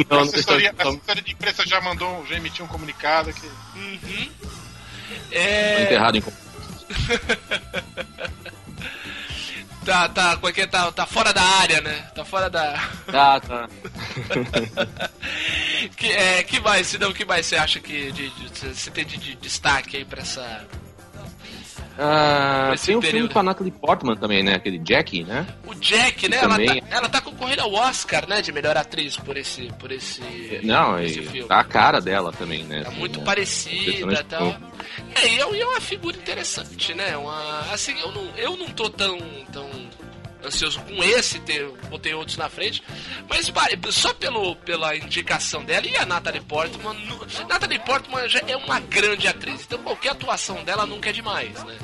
[0.09, 3.47] Não, A assessoria, a assessoria de imprensa já mandou, já emitiu um comunicado que.
[3.75, 4.29] Uhum.
[5.31, 6.46] É, enterrados em.
[9.85, 10.67] Tá, tá, como é que é?
[10.67, 12.07] Tá, tá fora da área, né?
[12.13, 12.89] Tá fora da.
[13.07, 13.69] Ah, tá.
[15.95, 19.17] Que, é, que mais, Sidão, que mais você acha que de, de- você tem de,
[19.17, 20.65] de destaque aí pra essa.
[21.99, 23.33] Ah, tem um filme período.
[23.33, 24.55] com a Natalie Portman também, né?
[24.55, 25.45] Aquele Jack, né?
[25.65, 26.37] O Jack, né?
[26.37, 28.41] Ela também- tá, ela tá concorrendo ao Oscar, né?
[28.41, 29.71] De melhor atriz por esse.
[29.79, 30.21] Por esse
[30.63, 31.47] Não, esse filme.
[31.47, 32.83] tá a cara dela também, né?
[32.83, 33.25] Tá assim, muito né?
[33.25, 34.53] parecida e tal.
[34.53, 34.67] como-
[35.15, 37.17] É, e é, e é uma figura interessante, né?
[37.17, 39.17] Uma, assim, eu não, eu não tô tão,
[39.51, 39.67] tão
[40.45, 42.83] ansioso com esse, ter, botei outros na frente,
[43.29, 43.51] mas
[43.93, 46.93] só pelo, pela indicação dela e a Natalie Portman.
[46.93, 51.63] nu- Natalie Portman já é uma grande atriz, então qualquer atuação dela nunca é demais,
[51.63, 51.75] né?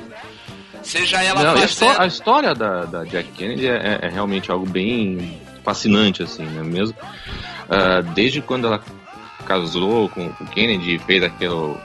[0.84, 2.00] Seja ela Não, a, fazendo...
[2.02, 6.62] a história da, da Jack Kennedy é, é- é realmente algo bem fascinante, assim, né?
[6.62, 6.96] Mesmo
[7.70, 8.84] ah, desde quando ela
[9.46, 11.78] casou com o Kennedy, fez aquele, o,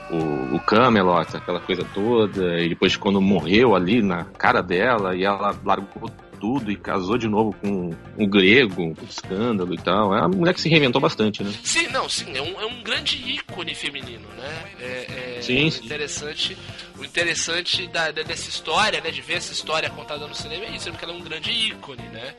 [0.53, 5.53] o Camelot, aquela coisa toda, e depois quando morreu ali na cara dela, e ela
[5.65, 10.13] largou tudo e casou de novo com um grego, um escândalo e tal.
[10.15, 11.53] É uma mulher que se reinventou bastante, né?
[11.63, 14.63] Sim, não, sim, é um, é um grande ícone feminino, né?
[14.79, 15.85] É, é Sim, sim.
[15.85, 16.57] interessante.
[16.97, 19.09] O interessante da, da- dessa história, né?
[19.11, 22.03] De ver essa história contada no cinema é isso, porque ela é um grande ícone,
[22.11, 22.33] né?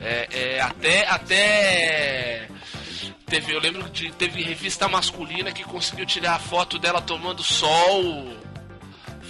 [0.00, 2.48] É, é, até, até
[3.26, 8.34] teve, eu lembro de teve revista masculina que conseguiu tirar a foto dela tomando sol.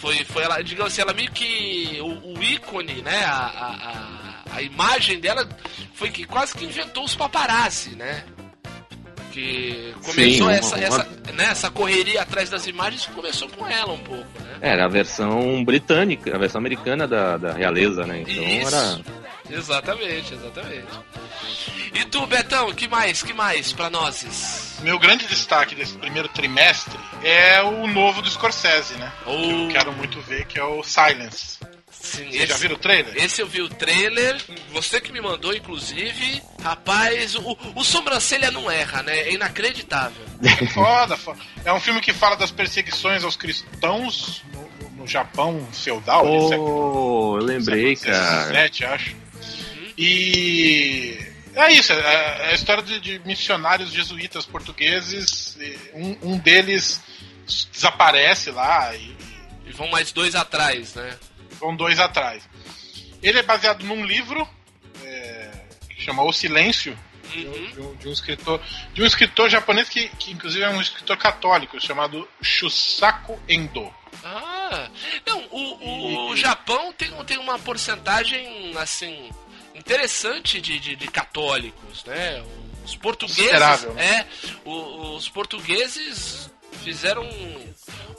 [0.05, 3.25] Foi, foi ela, digamos assim, ela meio que o, o ícone, né?
[3.25, 5.49] A, a, a, imagem dela
[5.95, 8.23] foi que quase que inventou os paparazzi, né?
[9.33, 13.95] Que começou Sim, essa, uma- essa, né, essa correria atrás das imagens começou com ela
[13.95, 14.59] um pouco, né?
[14.61, 18.21] Era a versão britânica, a versão americana da, da realeza, né?
[18.29, 18.75] Então Isso.
[18.77, 18.99] era.
[19.51, 20.87] Exatamente, exatamente.
[21.95, 23.23] E tu, Betão, que mais?
[23.23, 24.77] Que mais pra nós?
[24.81, 29.13] Meu grande destaque desse primeiro trimestre é o novo do Scorsese, né?
[29.25, 31.59] Que eu quero muito ver, que é o Silence.
[31.91, 33.17] Sim, Vocês já viram o trailer?
[33.17, 34.39] Esse eu vi o trailer,
[34.73, 36.43] você que me mandou, inclusive.
[36.63, 39.17] Rapaz, o, o sobrancelha não erra, né?
[39.21, 40.23] É inacreditável.
[40.75, 41.39] Foda, foda.
[41.65, 46.25] É um filme que fala das perseguições aos cristãos no, no- Japão feudal.
[46.49, 48.47] século Oh, eu lembrei, cara.
[48.53, 49.17] 17, acho.
[49.97, 51.19] E
[51.55, 55.57] é isso, é é a história de, de missionários jesuítas portugueses.
[55.61, 57.01] e Um, um deles
[57.73, 59.17] desaparece lá e
[59.67, 61.17] E vão mais dois atrás, né?
[61.61, 62.43] vão dois atrás.
[63.23, 64.47] Ele é baseado num livro
[65.03, 65.51] é,
[65.89, 66.99] que chama O Silêncio,
[67.33, 68.61] de, um- de um, de um escritor
[68.93, 73.93] de um escritor japonês que, que inclusive é um escritor católico chamado Shusaku Endo.
[74.23, 74.89] Ah,
[75.27, 79.31] não, o, o Japão tem, tem uma porcentagem, assim,
[79.85, 82.43] interessante de, de, de católicos, né?
[82.85, 84.05] Os portugueses, Considerável, né?
[84.21, 84.27] é,
[84.69, 86.51] o- os portugueses
[86.83, 87.75] fizeram um,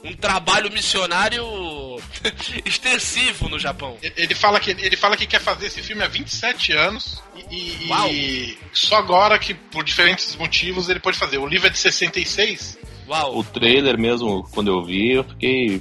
[0.10, 1.44] um trabalho missionário
[2.66, 3.98] extensivo no Japão.
[4.02, 7.88] Ele fala que ele fala que quer fazer esse filme há 27 anos e, e-
[7.90, 8.10] Uau.
[8.10, 11.38] e só agora que por diferentes motivos ele pode fazer.
[11.38, 12.78] O livro é de 66.
[13.08, 15.80] Uau, O trailer mesmo, quando eu vi, eu fiquei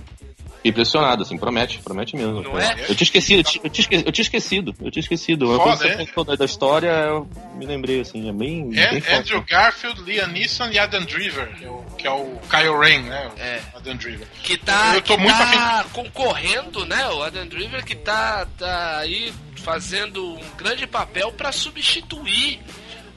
[0.64, 2.42] impressionado, assim, promete, promete mesmo.
[2.42, 2.80] Não cara.
[2.80, 2.90] é?
[2.90, 5.46] Eu tinha esquecido, eu tinha, eu tinha eu tinha esquecido, eu tinha esquecido.
[5.46, 6.06] Foda, Quando você é?
[6.06, 9.12] contou da, história, eu me lembrei, assim, é bem, bem É forte.
[9.12, 13.02] Andrew Garfield, Liam Neeson e Adam Driver, que é o, que é o Kyle Rain,
[13.02, 13.30] né?
[13.38, 13.60] É.
[13.74, 14.26] Adam Driver.
[14.42, 17.08] que tá, Eu tô que muito tá concorrendo, né?
[17.10, 22.60] O Adam Driver que tá, tá aí fazendo um grande papel para substituir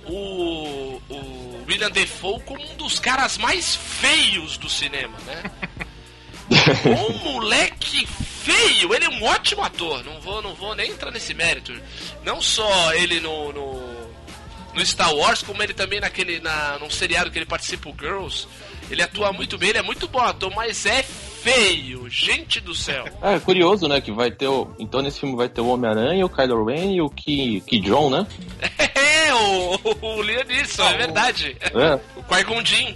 [0.05, 5.43] o, o William Defoe como um dos caras mais feios do cinema, né?
[6.49, 11.33] um moleque feio, ele é um ótimo ator, não vou, não vou nem entrar nesse
[11.33, 11.73] mérito.
[12.23, 14.09] Não só ele no, no,
[14.73, 18.47] no Star Wars, como ele também naquele na, num seriado que ele participa, o Girls.
[18.89, 21.05] Ele atua muito bem, ele é muito bom ator, mas é
[21.41, 23.05] feio, gente do céu.
[23.21, 24.73] É curioso, né, que vai ter o...
[24.79, 28.09] Então nesse filme vai ter o Homem-Aranha, o Kylo Ren e o Ki, Ki John,
[28.09, 28.27] né?
[29.27, 31.57] É, o, o é verdade.
[31.61, 31.99] É.
[32.15, 32.95] O Qui-Gon Jinn.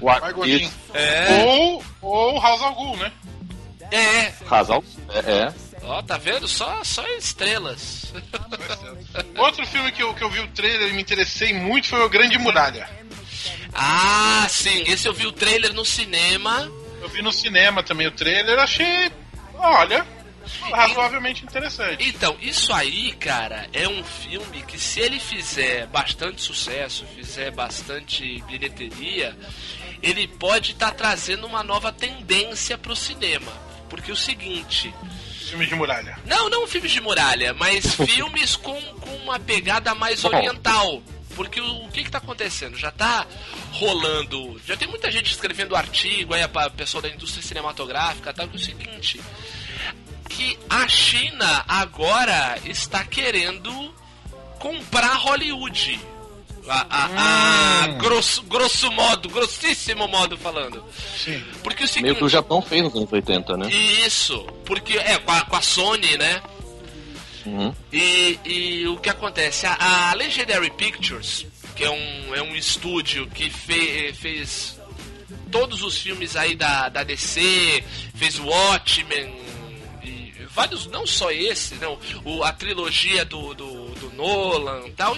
[0.00, 0.44] O.
[0.44, 0.72] Isso.
[0.92, 3.12] É, Ou, ou House of Ghoul, né?
[3.90, 4.32] é.
[4.48, 4.84] Casal?
[5.08, 5.54] É, é.
[5.82, 6.48] Ó, tá vendo?
[6.48, 8.12] Só, só estrelas.
[9.36, 12.08] Outro filme que eu, que eu vi o trailer e me interessei muito foi o
[12.08, 12.88] Grande Muralha.
[13.72, 16.70] Ah, sim, esse eu vi o trailer no cinema.
[17.04, 19.12] Eu vi no cinema também o trailer, achei,
[19.58, 20.06] olha,
[20.72, 22.08] razoavelmente interessante.
[22.08, 28.42] Então, isso aí, cara, é um filme que se ele fizer bastante sucesso, fizer bastante
[28.46, 29.36] bilheteria,
[30.02, 33.52] ele pode estar trazendo uma nova tendência pro cinema.
[33.90, 34.90] Porque o seguinte,
[35.46, 36.18] Filme de muralha.
[36.24, 40.28] não, não filmes de muralha, mas filmes com, com uma pegada mais Bom.
[40.28, 41.02] oriental.
[41.34, 42.76] Porque o, o que que tá acontecendo?
[42.76, 43.26] Já tá
[43.72, 44.60] rolando.
[44.66, 48.58] Já tem muita gente escrevendo artigo aí, a pessoa da indústria cinematográfica tal, que é
[48.58, 49.20] o seguinte.
[50.28, 53.94] Que a China agora está querendo
[54.58, 56.00] comprar Hollywood.
[56.66, 60.82] A, a- a grosso, grosso modo, grossíssimo modo falando.
[61.22, 61.44] Sim.
[61.62, 62.04] Porque o seguinte.
[62.04, 63.70] Meio que o Japão fez nos anos 80, né?
[63.70, 66.40] Isso, porque é com a, com a Sony, né?
[67.46, 67.74] Uhum.
[67.92, 69.66] E, e o que acontece?
[69.66, 74.80] A, a Legendary Pictures, que é um, é um estúdio que fe- fez
[75.50, 79.34] todos os filmes aí da, da DC, fez Watchmen,
[80.02, 85.16] e vários, não só esse, não, o, a trilogia do, do, do Nolan e tal.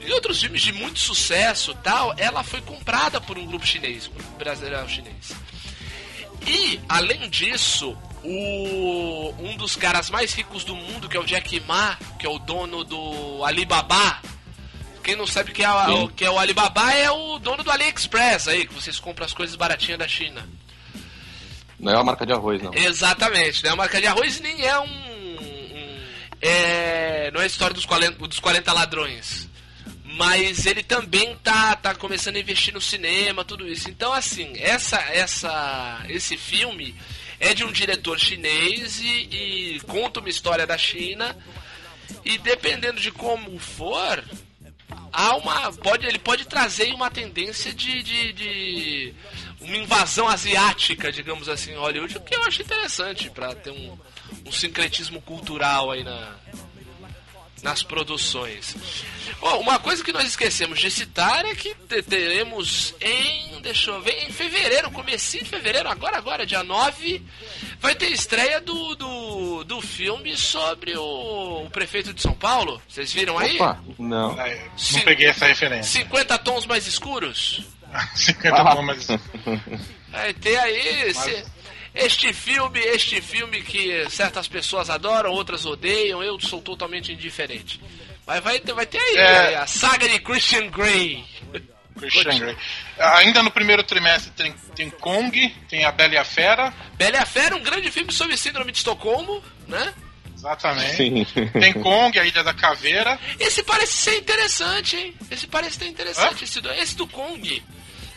[0.00, 4.38] E outros filmes de muito sucesso tal, ela foi comprada por um grupo chinês, um
[4.38, 5.32] brasileiro chinês.
[6.46, 11.60] E, além disso, o, um dos caras mais ricos do mundo, que é o Jack
[11.60, 14.20] Ma, que é o dono do Alibaba,
[15.02, 18.48] quem não sabe que é, o que é o Alibaba é o dono do AliExpress
[18.48, 20.46] aí, que vocês compram as coisas baratinhas da China.
[21.78, 22.74] Não é uma marca de arroz, não.
[22.74, 24.84] Exatamente, não é uma marca de arroz e nem é um.
[24.84, 26.06] um-
[26.42, 29.48] é, não é a história dos 40, dos 40 ladrões.
[30.04, 33.90] Mas ele também tá, tá começando a investir no cinema, tudo isso.
[33.90, 36.94] Então, assim, essa, essa, esse filme
[37.38, 41.36] é de um diretor chinês e, e conta uma história da China.
[42.24, 44.24] E dependendo de como for,
[45.12, 45.72] há uma.
[45.72, 49.14] Pode, ele pode trazer uma tendência de, de, de
[49.60, 53.98] uma invasão asiática, digamos assim, em Hollywood, o que eu acho interessante para ter um,
[54.44, 56.36] um sincretismo cultural aí na,
[57.66, 58.76] nas produções.
[59.40, 64.00] Bom, uma coisa que nós esquecemos de citar é que te- teremos em, deixa eu
[64.00, 67.20] ver, em fevereiro, comecinho de fevereiro, agora, agora, dia 9,
[67.80, 72.80] vai ter estreia do, do, do filme sobre o, o prefeito de São Paulo.
[72.88, 73.56] Vocês viram aí?
[73.56, 74.36] Opa, não.
[74.36, 74.44] Não
[74.78, 75.00] Sim.
[75.00, 76.02] peguei essa referência.
[76.04, 77.62] 50 tons mais escuros.
[78.14, 78.74] 50 Ah.
[78.76, 79.08] bom, mas.
[80.08, 81.44] Vai ter aí esse-
[81.96, 87.80] este filme, este filme que certas pessoas adoram, outras odeiam, eu sou totalmente indiferente.
[88.26, 89.56] Mas vai ter, vai ter aí É.
[89.56, 91.24] a saga de Christian Grey.
[91.98, 92.56] Christian Grey.
[92.98, 96.72] Ainda no primeiro trimestre tem, tem Kong, tem A Bela e a Fera.
[96.94, 99.94] Bela e a Fera, um grande filme sobre síndrome de Estocolmo, né?
[100.34, 100.96] Exatamente.
[100.96, 101.24] Sim.
[101.58, 103.18] Tem Kong, A Ilha da Caveira.
[103.40, 105.14] Esse parece ser interessante, hein?
[105.30, 107.62] Esse parece ser interessante, esse do, esse do Kong.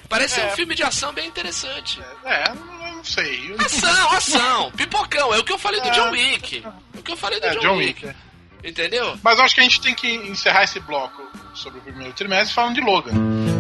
[0.10, 0.46] Parece ser É.
[0.48, 2.00] um filme de ação bem interessante.
[2.26, 3.52] É, não, eu não sei.
[3.52, 5.92] Eu- Ação, ação, pipocão, é o que eu falei do É.
[5.92, 6.64] John Wick.
[6.96, 8.06] É o que eu falei do É, John, John Wick.
[8.06, 8.18] Wick.
[8.64, 9.18] Entendeu?
[9.24, 12.54] Mas eu acho que a gente tem que encerrar esse bloco sobre o primeiro trimestre
[12.54, 13.14] falando de Logan.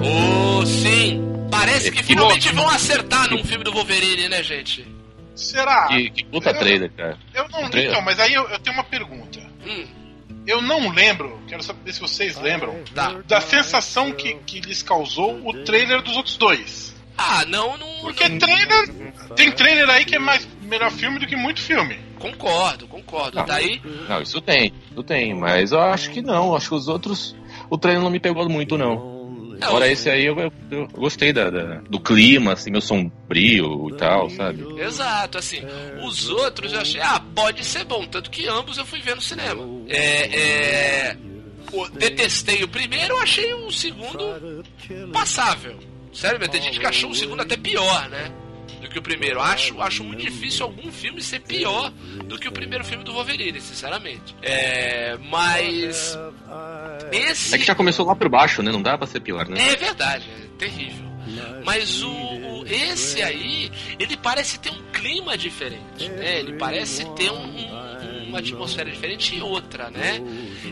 [0.04, 1.22] Oh, sim.
[1.50, 4.86] Parece que Que finalmente vão acertar num filme do Wolverine, né, gente?
[5.36, 5.88] Será?
[5.88, 7.18] Que, que puta trailer, cara.
[7.34, 7.64] Eu não.
[7.68, 9.40] Então, mas aí eu, eu tenho uma pergunta.
[9.66, 9.88] Hum,
[10.46, 13.16] Eu não lembro, quero saber se vocês lembram, tá.
[13.26, 16.94] da sensação que, que lhes causou o trailer dos outros dois.
[17.22, 17.88] Ah, não, não.
[18.02, 19.14] Porque não- trailer.
[19.36, 22.00] Tem trailer aí que é mais melhor filme do que muito filme.
[22.18, 23.40] Concordo, concordo.
[23.40, 23.44] Ah.
[23.44, 23.82] Daí.
[24.08, 26.56] Não, isso tem, isso tem, mas eu acho que não.
[26.56, 27.36] Acho que os outros.
[27.70, 29.20] O trailer não me pegou muito, não.
[29.62, 32.82] É, Agora o- esse aí eu, eu- eu gostei da, da- do clima, assim, meio
[32.82, 34.66] sombrio e tal, sabe?
[34.82, 35.60] Exato, assim.
[36.02, 38.06] Os outros eu achei, ah, pode ser bom.
[38.06, 39.62] Tanto que ambos eu fui ver no cinema.
[39.90, 41.10] É.
[41.10, 41.18] é...
[41.70, 44.64] pô, detestei o primeiro, eu achei o segundo
[45.12, 45.78] passável.
[46.20, 48.32] Sério, tem gente que achou o segundo até pior, né?
[48.82, 49.40] Do que o primeiro.
[49.42, 51.92] Acho, acho muito difícil algum filme ser pior
[52.26, 54.36] do que o primeiro filme do Wolverine, sinceramente.
[54.42, 55.18] É.
[55.30, 56.18] Mas.
[57.12, 57.56] Esse.
[57.56, 58.72] É que já começou lá por baixo, né?
[58.72, 59.60] Não dá pra ser pior, né?
[59.72, 61.08] É verdade, é terrível.
[61.64, 66.40] Mas o, o- esse aí, ele parece ter um clima diferente, né?
[66.40, 70.20] Ele parece ter um- um- uma atmosfera diferente e outra, né?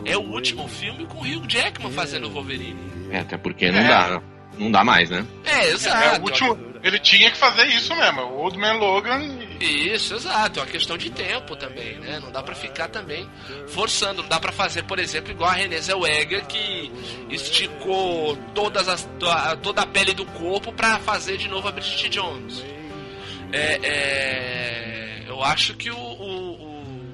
[0.05, 2.79] É o último filme com o Hugh Jackman fazendo o Wolverine.
[3.11, 3.87] É, até porque não É.
[3.87, 4.36] dá, não
[4.71, 5.25] dá mais, né?
[5.45, 6.21] É, É, exato.
[6.21, 6.67] o último.
[6.83, 8.21] Ele tinha que fazer isso mesmo.
[8.21, 9.19] O Old Man Logan.
[9.59, 10.59] e- Isso, exato.
[10.59, 12.19] É uma questão de tempo também, né?
[12.21, 13.27] Não dá pra ficar também
[13.67, 14.21] forçando.
[14.21, 16.91] Não dá pra fazer, por exemplo, igual a Renée Zellweger, que
[17.29, 22.09] esticou todas as, to- toda a pele do corpo pra fazer de novo a Bridget
[22.09, 22.63] Jones.
[23.51, 26.66] É, é, eu acho que o, o- o-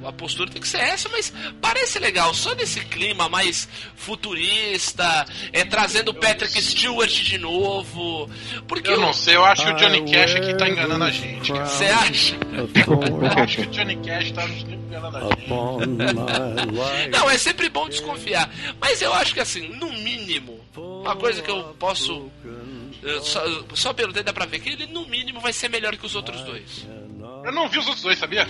[0.06, 2.34] a postura tem que ser essa, mas parece legal.
[2.34, 8.30] Só nesse clima mais futurista, é, trazendo o Patrick Stewart de novo.
[8.68, 11.52] Porque Eu não sei, eu acho que o Johnny Cash aqui tá enganando a gente.
[11.52, 11.66] cara.
[11.66, 12.36] Você acha?
[12.54, 15.50] Eu acho que o Johnny Cash tá enganando a gente.
[17.10, 18.50] Não, é sempre bom desconfiar.
[18.80, 22.30] Mas eu acho que assim, no mínimo, uma coisa que eu posso.
[23.22, 23.42] Só,
[23.74, 26.16] só pelo dedo dá pra ver que ele, no mínimo, vai ser melhor que os
[26.16, 26.88] outros dois.
[27.44, 28.48] Eu não vi os outros dois, sabia?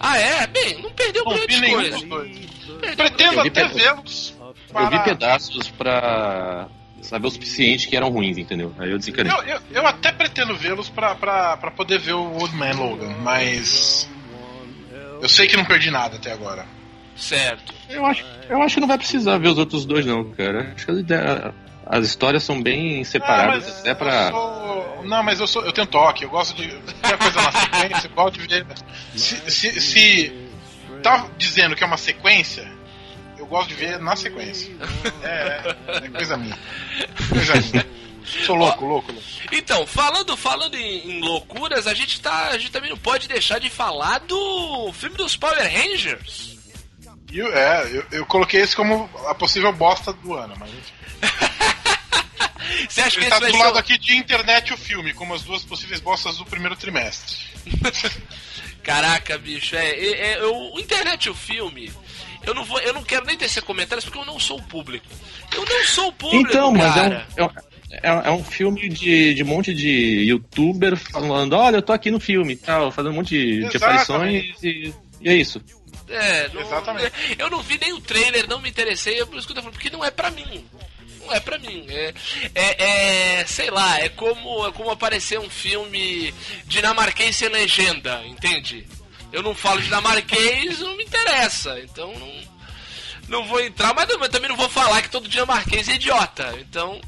[0.00, 0.46] Ah, é?
[0.46, 2.00] Bem, não perdeu Não grandes coisas.
[2.00, 2.38] dos dois.
[2.80, 4.34] Perdeu Pretendo Eu vi até vê-los.
[4.40, 6.68] Eu vi para- pedaços pra
[7.02, 8.72] saber o suficiente que eram ruins, entendeu?
[8.78, 9.32] Aí eu desencanei.
[9.32, 13.14] Eu, eu, eu até pretendo vê-los pra, pra, pra poder ver o Old Man Logan,
[13.22, 14.08] mas.
[15.20, 16.64] Eu sei que não perdi nada até agora.
[17.16, 17.74] Certo.
[17.90, 20.72] Eu acho, eu acho que não vai precisar ver os outros dois, não, cara.
[20.76, 21.54] Acho que as, ideias-
[21.88, 24.30] as histórias são bem separadas, Ah, mas até eu pra.
[24.30, 25.64] sou- Não, mas eu sou.
[25.64, 26.68] Eu tenho toque, eu gosto de.
[26.68, 28.66] Qualquer coisa na sequência, eu gosto de ver.
[29.16, 30.48] Se, se, se
[31.02, 32.70] tá dizendo que é uma sequência,
[33.38, 34.70] eu gosto de ver na sequência.
[35.22, 36.58] É, é coisa minha.
[37.28, 37.86] Coisa minha.
[38.44, 39.26] Sou louco, louco, louco.
[39.50, 43.58] Então, falando, falando em, em loucuras, a gente, tá, a gente também não pode deixar
[43.58, 46.58] de falar do filme dos Power Rangers.
[47.32, 50.92] E eu- é, eu, eu coloquei esse como a possível bosta do ano, mas enfim.
[52.88, 54.76] Você acha que Ele esse tá do ser lado o- aqui de internet e o
[54.76, 57.36] filme, como as duas possíveis bostas do primeiro trimestre.
[58.82, 61.90] Caraca, bicho, é, é- é- o Internet o filme,
[62.44, 65.04] Eu não vou, eu não quero nem tecer comentários porque eu não sou o público.
[65.54, 67.26] Eu não sou o público, Então, mas é um, cara.
[67.36, 69.88] é, um, é- é um filme de, de um monte de
[70.24, 74.44] youtuber falando, olha, eu tô aqui no filme tal, fazendo um monte de, de aparições
[74.62, 75.60] e, e é isso.
[76.08, 77.12] É, não- Exatamente.
[77.38, 79.60] Eu não vi nem o trailer, não me interessei, é por isso que eu tô
[79.62, 80.64] falando, porque não é pra mim.
[81.28, 81.86] Não é pra mim.
[81.90, 82.14] É,
[82.54, 88.88] é, é, sei lá, é como, é como aparecer um filme dinamarquês sem legenda, entende?
[89.30, 92.32] Eu não falo dinamarquês, não me interessa, então não,
[93.28, 96.98] não vou entrar, mas também não vou falar que todo dinamarquês é idiota, então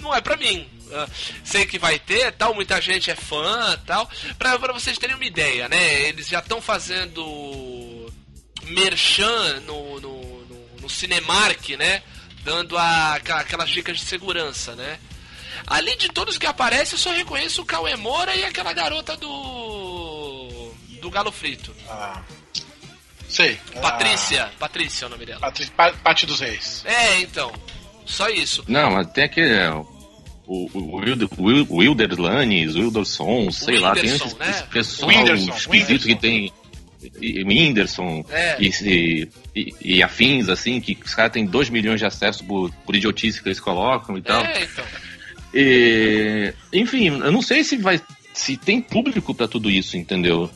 [0.00, 0.68] não é pra mim.
[0.92, 1.06] Ah,
[1.44, 4.10] sei que vai ter, tal, muita gente é fã, tal.
[4.36, 6.08] Pra, pra vocês terem uma ideia, né?
[6.08, 8.12] Eles já estão fazendo
[8.64, 12.02] merchan no, no, no, no Cinemark, né?
[12.44, 14.98] Dando a, aquela- aquelas dicas de segurança, né?
[15.66, 20.72] Ali de todos que aparecem, eu só reconheço o Cauê Moura e aquela garota do.
[21.00, 21.74] do Galo Frito.
[21.88, 22.22] Ah,
[23.28, 23.58] sei.
[23.80, 24.50] Patrícia.
[24.58, 25.40] Patrícia é o nome Ah, dela.
[25.40, 26.82] Patrícia, Pa- Pati dos Reis.
[26.86, 27.52] É, então.
[28.06, 28.64] Só isso.
[28.66, 29.54] Não, mas tem aquele.
[29.54, 34.50] é, O, o Wilder, Wil- Wilder Lanes, Wilderson, sei lá, tem Whindersson, esse, né?
[34.50, 36.06] esse pessoal Whindersson, esquisito Whindersson.
[36.08, 36.52] que tem.
[37.20, 38.56] E, e Whindersson É.
[38.60, 42.94] e, e, e- afins, assim, que os caras têm 2 milhões de acessos por, por
[42.94, 44.44] idiotice que eles colocam e tal.
[44.44, 44.84] É, então.
[45.54, 48.00] E, enfim, eu não sei se vai.
[48.32, 50.50] Se tem público pra tudo isso, entendeu?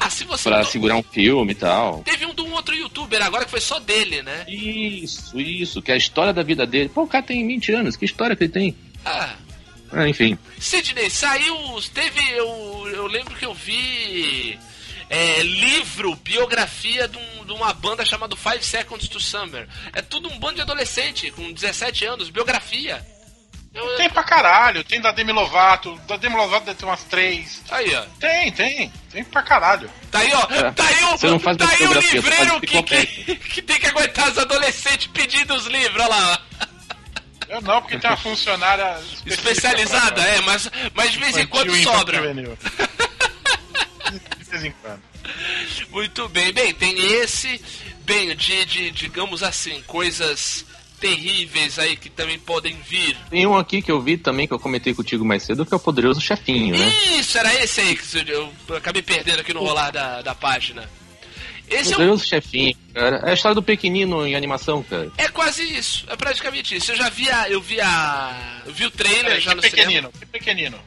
[0.00, 0.48] Ah, se você.
[0.48, 2.02] Pra não- segurar um filme e tal.
[2.04, 4.44] Teve um de um outro youtuber agora que foi só dele, né?
[4.48, 6.88] Isso, isso, que é a história da vida dele.
[6.88, 8.76] Pô, o cara tem 20 anos, que história que ele tem?
[9.04, 9.34] Ah.
[9.90, 10.38] Ah, enfim.
[10.58, 11.56] Sidney, saiu.
[11.92, 12.20] Teve.
[12.32, 14.58] Eu, eu lembro que eu vi.
[15.10, 19.68] É, livro, biografia de, um- de uma banda chamada Five Seconds to Summer.
[19.92, 23.04] É tudo um bando de adolescente com 17 anos, biografia.
[23.74, 24.82] Eu- Tem pra caralho.
[24.82, 25.94] Tem da Demi Lovato.
[26.08, 27.62] Da Demi Lovato deve ter umas três.
[27.70, 28.02] Aí, ó.
[28.18, 28.92] Tem, tem.
[29.12, 29.90] Tem pra caralho.
[30.10, 30.40] Tá aí, ó.
[30.52, 32.82] É, Tá aí o, você não faz tá aí o biografia, você faz livreiro que,
[32.82, 36.40] que, que tem que aguentar os adolescentes pedindo os livros, olha lá.
[37.48, 42.20] Eu não, porque tem uma funcionária Especializada, é, mas, mas de vez em quando sobra.
[44.50, 45.00] De vez em quando.
[45.90, 47.60] Muito bem, bem, tem esse,
[48.04, 50.64] bem, de, de digamos assim, coisas
[51.00, 53.16] terríveis aí que também podem vir.
[53.30, 55.76] Tem um aqui que eu vi também, que eu comentei contigo mais cedo, que é
[55.76, 56.88] o Poderoso Chefinho, né?
[57.18, 60.88] Isso, era esse aí que eu eu acabei perdendo aqui no rolar da, da página.
[61.70, 63.16] Esse é, um- Poderoso Chefinho, cara.
[63.26, 65.12] É a história do pequenino em animação, cara.
[65.18, 66.90] é quase isso, é praticamente isso.
[66.92, 69.62] Eu já vi a, eu vi a, eu vi o trailer Peraí, já que no
[69.62, 70.12] pequenino, cinema.
[70.18, 70.78] que pequenino.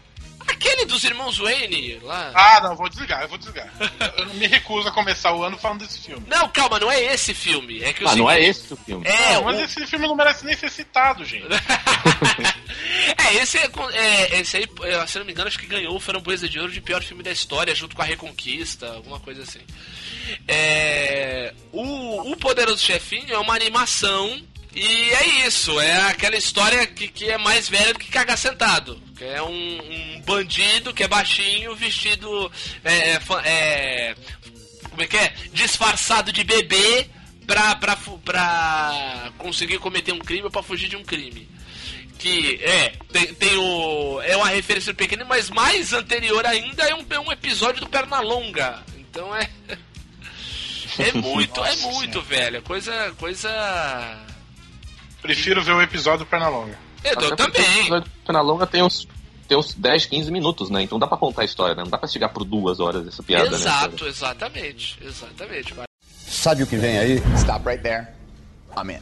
[0.48, 2.32] Aquele dos irmãos Wayne lá.
[2.34, 3.72] Ah, não, vou desligar, eu vou desligar.
[4.18, 6.24] Eu não me recuso a começar o ano falando desse filme.
[6.28, 7.82] Não, calma, não é esse filme.
[7.84, 9.08] É que Ah, não é esse o filme.
[9.08, 11.46] É, Não, mas o- esse filme não merece nem ser citado, gente.
[13.18, 16.00] é, esse é, é, esse aí, é, se não me engano, acho que ganhou o
[16.00, 19.62] Framboesa de Ouro de pior filme da história, junto com a Reconquista, alguma coisa assim.
[20.48, 24.42] É, o, o Poderoso Chefinho é uma animação
[24.74, 29.02] e é isso, é aquela história que, que é mais velha do que cagar sentado.
[29.18, 29.50] Que é um,
[30.18, 32.50] um bandido que é baixinho, vestido.
[32.84, 34.16] É, é, é,
[34.90, 35.34] como é que é?
[35.52, 37.10] Disfarçado de bebê
[37.46, 41.50] pra, pra, pra conseguir cometer um crime ou pra fugir de um crime.
[42.18, 44.22] Que é, tem, tem o.
[44.22, 47.90] É uma referência do pequeno, mas mais anterior ainda é um, é um episódio do
[47.90, 48.84] Pernalonga.
[48.98, 49.50] Então é.
[51.00, 52.58] É muito, é Nossa muito, velho.
[52.58, 53.16] é Coisa.
[53.18, 54.31] Coisa.
[55.22, 56.78] Prefiro ver o episódio do Pernalonga.
[57.04, 57.80] Eu, eu Até porque o também.
[57.80, 59.08] episódio do Pena Longa tem uns,
[59.48, 60.82] tem uns 10, 15 minutos, né?
[60.82, 61.84] Então dá pra contar a história, né?
[61.84, 63.56] Não dá pra chegar por duas horas essa piada, né?
[63.56, 64.98] Exato, exatamente.
[65.02, 65.74] Exatamente.
[65.74, 65.86] vai.
[66.28, 67.22] Sabe o que vem aí?
[67.38, 68.08] Stop right there.
[68.78, 69.02] I'm in.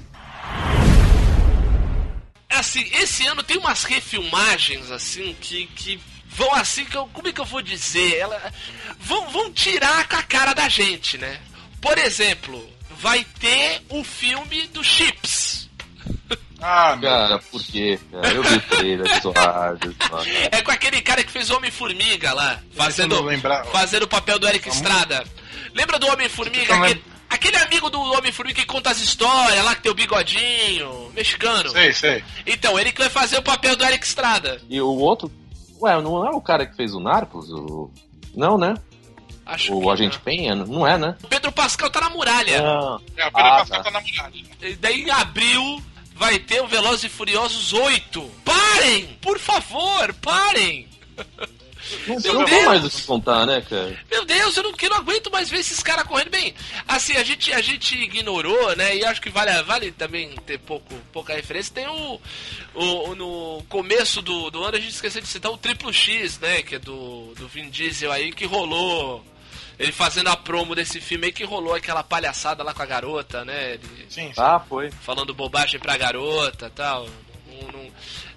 [2.49, 7.32] assim, esse ano tem umas refilmagens assim que, que vão assim que eu, como é
[7.32, 8.17] que eu vou dizer?
[8.17, 8.51] Ela
[8.99, 11.39] vão, vão tirar com a cara da gente, né?
[11.80, 12.67] Por exemplo,
[12.99, 15.59] vai ter o filme do Chips.
[16.62, 17.99] Ah, meu Cara, por quê?
[18.12, 18.28] Cara?
[18.34, 20.30] Eu vi o trailer, zoado, zoado.
[20.51, 23.16] É com aquele cara que fez Homem-Formiga lá, fazendo,
[23.72, 25.24] fazendo o papel do Eric Estrada.
[25.74, 26.62] Lembra do Homem-Formiga?
[26.66, 31.12] Tentando Aquele, aquele amigo do Homem-Formiga que conta as histórias lá, que tem o bigodinho,
[31.14, 31.70] mexicano.
[31.70, 32.24] Sei, sei.
[32.45, 34.62] Então, ele que vai fazer o papel do Eric Estrada.
[34.70, 35.32] E o outro.
[35.82, 37.49] Ué, não é o cara que fez o Narcos?
[37.49, 37.89] O...
[38.36, 38.76] Não, né?
[39.45, 40.24] Acho O Agente não.
[40.24, 40.53] Penha?
[40.55, 41.16] Não é, né?
[41.24, 42.62] O Pedro Pascal tá na muralha.
[42.62, 43.01] Não.
[43.18, 43.84] É, o Pedro Ah, Pascal tá.
[43.86, 44.43] tá na muralha.
[44.62, 45.82] E daí em abril
[46.20, 48.22] vai ter o Velozes e Furiosos 8.
[48.45, 49.17] Parem!
[49.22, 50.88] Por favor, parem!
[52.05, 52.65] Não, Meu não Deus!
[52.65, 53.97] mais o que contar, né, cara?
[54.11, 56.53] Meu Deus, eu não, que não aguento mais ver esses caras correndo bem.
[56.88, 58.97] Assim, a gente, a gente ignorou, né?
[58.97, 61.74] E acho que vale, vale também ter pouco, pouca referência.
[61.74, 62.22] Tem o,
[62.76, 66.38] o, o- No começo do, do ano a gente esqueceu de citar o Triplo X,
[66.39, 66.61] né?
[66.61, 69.26] Que é do, do Vin Diesel aí, que rolou.
[69.80, 73.46] Ele fazendo a promo desse filme aí que rolou aquela palhaçada lá com a garota,
[73.46, 73.76] né?
[73.76, 74.34] Ele Sim, sim.
[74.42, 74.92] Ah, foi.
[74.92, 77.08] falando bobagem pra garota e tal.
[77.48, 77.92] Não, não,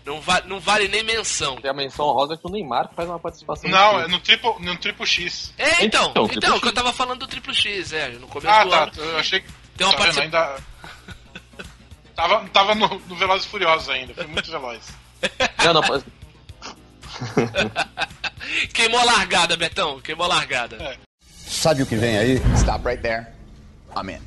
[0.06, 1.56] não, va- não vale nem menção.
[1.56, 3.68] Tem a menção rosa que o Neymar faz uma participação.
[3.68, 5.52] Não, no é no triple, no triple X.
[5.58, 8.48] É, então, Então, então, Triple que eu tava falando do Triplo X, é, no começo
[8.54, 8.82] Ah, do tá.
[8.84, 8.92] ano.
[8.96, 9.48] Eu achei que.
[9.76, 10.54] Tem uma tá vendo, participação.
[10.54, 10.62] ainda.
[12.14, 14.80] tava tava no, no Velozes e Furiosos ainda, foi muito veloz.
[15.64, 15.82] Não, não,
[18.74, 20.76] Queimou a largada, Betão, queimou a largada.
[20.82, 20.98] É.
[21.52, 22.40] Sabe o que vem aí?
[22.56, 23.26] Stop right there.
[23.94, 24.18] I'm in.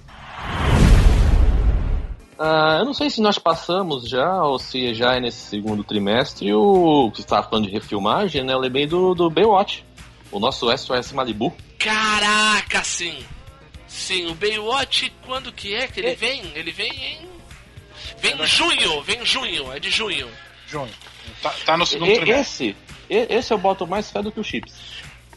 [2.37, 6.53] Ah, eu não sei se nós passamos já, ou se já é nesse segundo trimestre,
[6.53, 8.53] o que estava falando de refilmagem, né?
[8.53, 9.83] Eu lembrei do, do Baywatch,
[10.31, 11.53] o nosso SOS Malibu.
[11.79, 13.25] Caraca, sim.
[13.87, 16.43] Sim, o Baywatch, quando que é que ele vem?
[16.53, 17.29] Ele vem em.
[18.19, 20.27] Vem em junho, vem em junho, é de junho.
[20.67, 20.91] Junho.
[21.41, 22.75] Tá, tá no segundo E- trimestre.
[23.09, 24.73] esse, esse eu boto mais fé do que o Chips.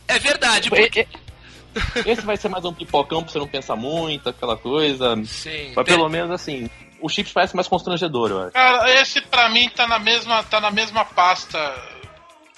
[0.07, 1.01] É verdade, E- porque.
[1.01, 1.28] e-
[2.06, 5.14] Esse vai ser mais um pipocão pra você não pensar muito, aquela coisa.
[5.24, 6.68] Sim, Mas tem- pelo menos assim,
[7.00, 8.52] o Chips parece mais constrangedor, eu acho.
[8.52, 11.58] Cara, esse pra mim tá na mesma, tá na mesma pasta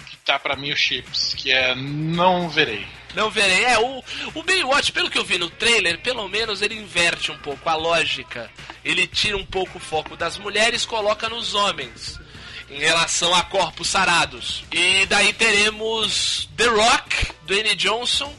[0.08, 2.86] que tá pra mim o Chips, que é não verei.
[3.14, 3.64] Não verei.
[3.64, 4.02] É, o,
[4.36, 7.74] o Baywatch, pelo que eu vi no trailer, pelo menos ele inverte um pouco a
[7.74, 8.48] lógica.
[8.84, 12.20] Ele tira um pouco o foco das mulheres, coloca nos homens.
[12.70, 14.62] Em relação a corpos sarados.
[14.70, 18.32] E daí teremos The Rock, Dwayne Johnson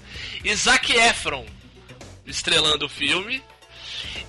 [0.43, 1.45] e Zac Efron
[2.25, 3.41] estrelando o filme.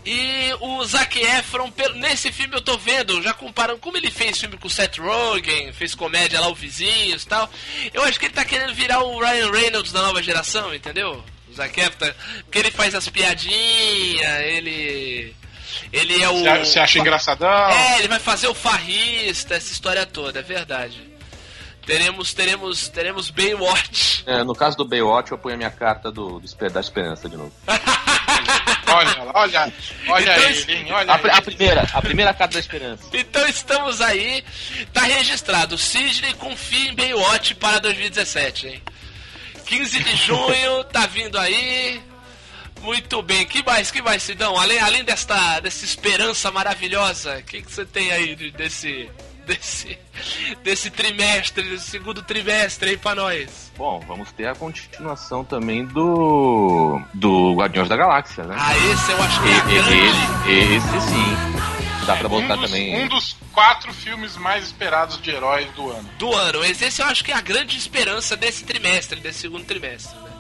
[0.05, 4.57] E o Zac Efron, nesse filme eu tô vendo, já comparando como ele fez filme
[4.59, 7.49] com o Seth Rogen, fez comédia lá, o Vizinhos e tal.
[7.95, 11.25] Eu acho que ele tá querendo virar o Ryan Reynolds da nova geração, entendeu?
[11.49, 15.35] O Zac Efron, tá- porque ele faz as piadinhas, ele.
[15.93, 16.65] Ele é o.
[16.65, 17.49] Você acha engraçadão?
[17.71, 21.01] É, ele vai fazer o farrista, essa história toda, é verdade.
[21.87, 24.23] Teremos, teremos, teremos Baywatch.
[24.27, 27.37] É, no caso do Baywatch, eu ponho a minha carta do, do da Esperança de
[27.37, 27.53] novo.
[28.95, 29.73] Olha, olha,
[30.09, 30.93] olha Então, ele, hein?
[30.93, 33.05] Olha A, a primeira, a primeira carta da Esperança.
[33.15, 34.45] Então estamos aí,
[34.93, 35.79] tá registrado.
[35.79, 38.83] Sidney confia em Baywatch para 2017, hein?
[39.65, 42.03] 15 de junho, tá vindo aí.
[42.83, 44.59] Muito bem, que mais, que mais, Sidão?
[44.59, 49.09] Além, além desta, dessa esperança maravilhosa, o que, que você tem aí de- desse,
[49.47, 49.99] desse,
[50.63, 53.73] desse trimestre, desse segundo trimestre aí pra nós?
[53.77, 57.01] Bom, vamos ter a continuação também do.
[57.15, 58.57] do Guardiões da Galáxia, né?
[58.59, 62.07] Ah, esse eu acho que é E- esse, esse sim.
[62.07, 63.05] Dá pra botar um dos, também.
[63.05, 66.09] um dos quatro filmes mais esperados de heróis do ano.
[66.19, 66.65] do ano.
[66.65, 70.13] Esse, esse eu acho que é a grande esperança desse trimestre, desse segundo trimestre.
[70.19, 70.31] Né?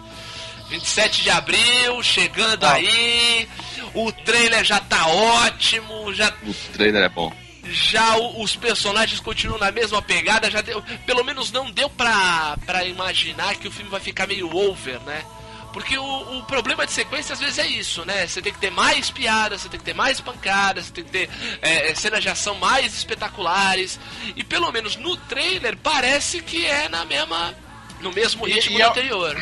[0.71, 2.73] 27 de abril, chegando Ah.
[2.73, 3.49] aí.
[3.95, 7.33] O trailer já tá ótimo, já, O trailer é bom.
[7.65, 10.51] Já os personagens continuam na mesma pegada.
[10.51, 14.55] Já deu, pelo menos não deu pra, pra imaginar que o filme vai ficar meio
[14.55, 15.25] over, né?
[15.73, 18.27] Porque o, o problema de sequência às vezes é isso, né?
[18.27, 21.11] Você tem que ter mais piadas, você tem que ter mais pancadas, você tem que
[21.11, 21.31] ter
[21.63, 23.99] é, cenas de ação mais espetaculares.
[24.37, 27.55] E pelo menos no trailer parece que é na mesma.
[28.01, 29.41] no mesmo E- ritmo e do é- anterior.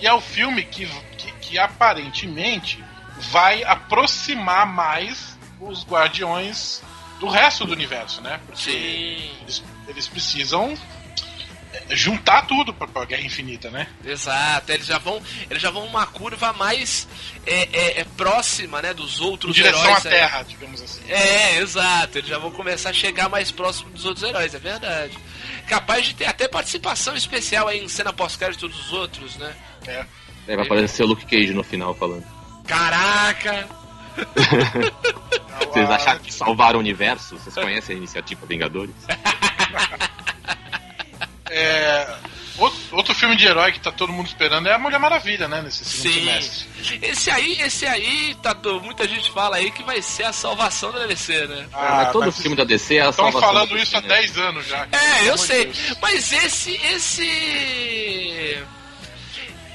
[0.00, 2.82] E é o filme que, que, que aparentemente
[3.30, 6.82] vai aproximar mais os Guardiões
[7.22, 8.40] do resto do universo, né?
[8.44, 10.76] Porque Sim, eles, eles precisam
[11.72, 13.86] é, juntar tudo pra, pra Guerra Infinita, né?
[14.04, 14.72] exato.
[14.72, 15.22] Eles já vão.
[15.48, 17.06] Eles já vão uma curva mais
[17.46, 18.92] é, é, é próxima, né?
[18.92, 20.06] Dos Em outros direção à heróis.
[20.06, 20.12] aí.
[20.12, 21.00] Terra, digamos assim.
[21.08, 22.18] É, exato.
[22.18, 25.16] Eles já vão começar a chegar mais próximo dos outros heróis, é verdade.
[25.68, 29.54] Capaz de ter até participação especial aí em cena pós-crédito dos outros, né?
[29.86, 30.04] É.
[30.48, 32.24] É, vai aparecer o Luke Cage no final falando.
[32.66, 33.68] Caraca!
[35.72, 37.38] Vocês acharam que salvaram o universo?
[37.38, 38.94] Vocês conhecem a iniciativa Vingadores?
[41.54, 42.08] É,
[42.56, 45.60] outro, outro filme de herói que tá todo mundo esperando é a Mulher Maravilha, né?
[45.60, 46.20] Nesse segundo Sim.
[46.20, 46.68] trimestre.
[47.02, 51.00] Esse aí, esse aí, tá, muita gente fala aí que vai ser a salvação da
[51.00, 51.66] DLC, né?
[51.74, 54.00] Ah, mas todo mas filme da DC é a Estão salvação falando da isso há
[54.00, 54.20] DC, né?
[54.20, 54.88] 10 anos já.
[54.90, 55.66] É, eu sei.
[55.66, 55.96] Deus.
[56.00, 56.72] Mas esse.
[56.86, 58.64] Esse.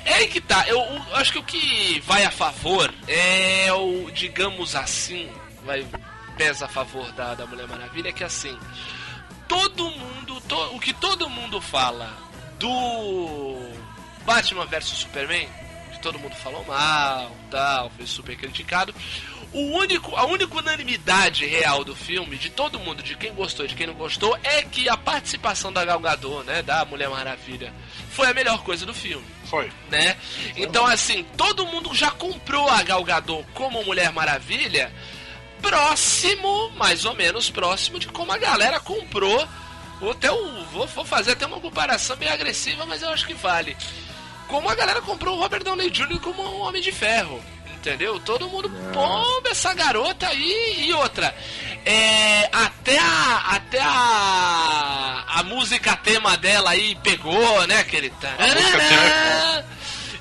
[0.09, 0.65] É que tá.
[0.67, 5.29] Eu, eu acho que o que vai a favor é o, digamos assim,
[5.65, 5.85] vai
[6.37, 8.57] pesa a favor da, da Mulher Maravilha, é que assim,
[9.47, 12.15] todo mundo, to- o que todo mundo fala
[12.59, 13.59] do
[14.25, 15.47] Batman vs Superman,
[15.91, 18.93] que todo mundo falou mal, tal, foi super criticado.
[19.53, 23.69] O único, a única unanimidade real do filme, de todo mundo, de quem gostou e
[23.69, 27.73] de quem não gostou, é que a participação da Gal Gadot, né, da Mulher Maravilha,
[28.11, 29.71] foi a melhor coisa do filme Foi.
[29.89, 30.17] né?
[30.55, 34.91] Então, assim, todo mundo já comprou a Gal Gadot como Mulher Maravilha
[35.61, 39.47] próximo, mais ou menos próximo de como a galera comprou.
[39.99, 43.33] Vou, até o, vou, vou fazer até uma comparação meio agressiva, mas eu acho que
[43.33, 43.75] vale.
[44.47, 46.19] como a galera comprou o Robert Downey Jr.
[46.19, 47.41] como um Homem de Ferro.
[47.77, 48.19] Entendeu?
[48.19, 51.33] Todo mundo pomba essa garota aí e outra.
[51.85, 57.79] É, até a, até a, a música tema dela aí pegou, né?
[57.79, 58.11] Aquele.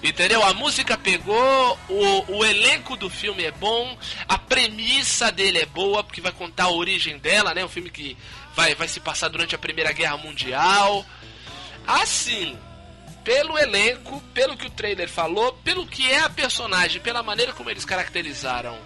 [0.03, 0.45] Entendeu?
[0.45, 3.99] A música pegou, o, o elenco do filme é bom,
[4.29, 7.65] a premissa dele é boa, porque vai contar a origem dela, né?
[7.65, 8.17] Um filme que
[8.55, 11.05] vai, vai se passar durante a Primeira Guerra Mundial.
[11.87, 12.57] Assim,
[13.27, 17.69] pelo elenco, pelo que o trailer falou, pelo que é a personagem, pela maneira como
[17.69, 18.79] eles caracterizaram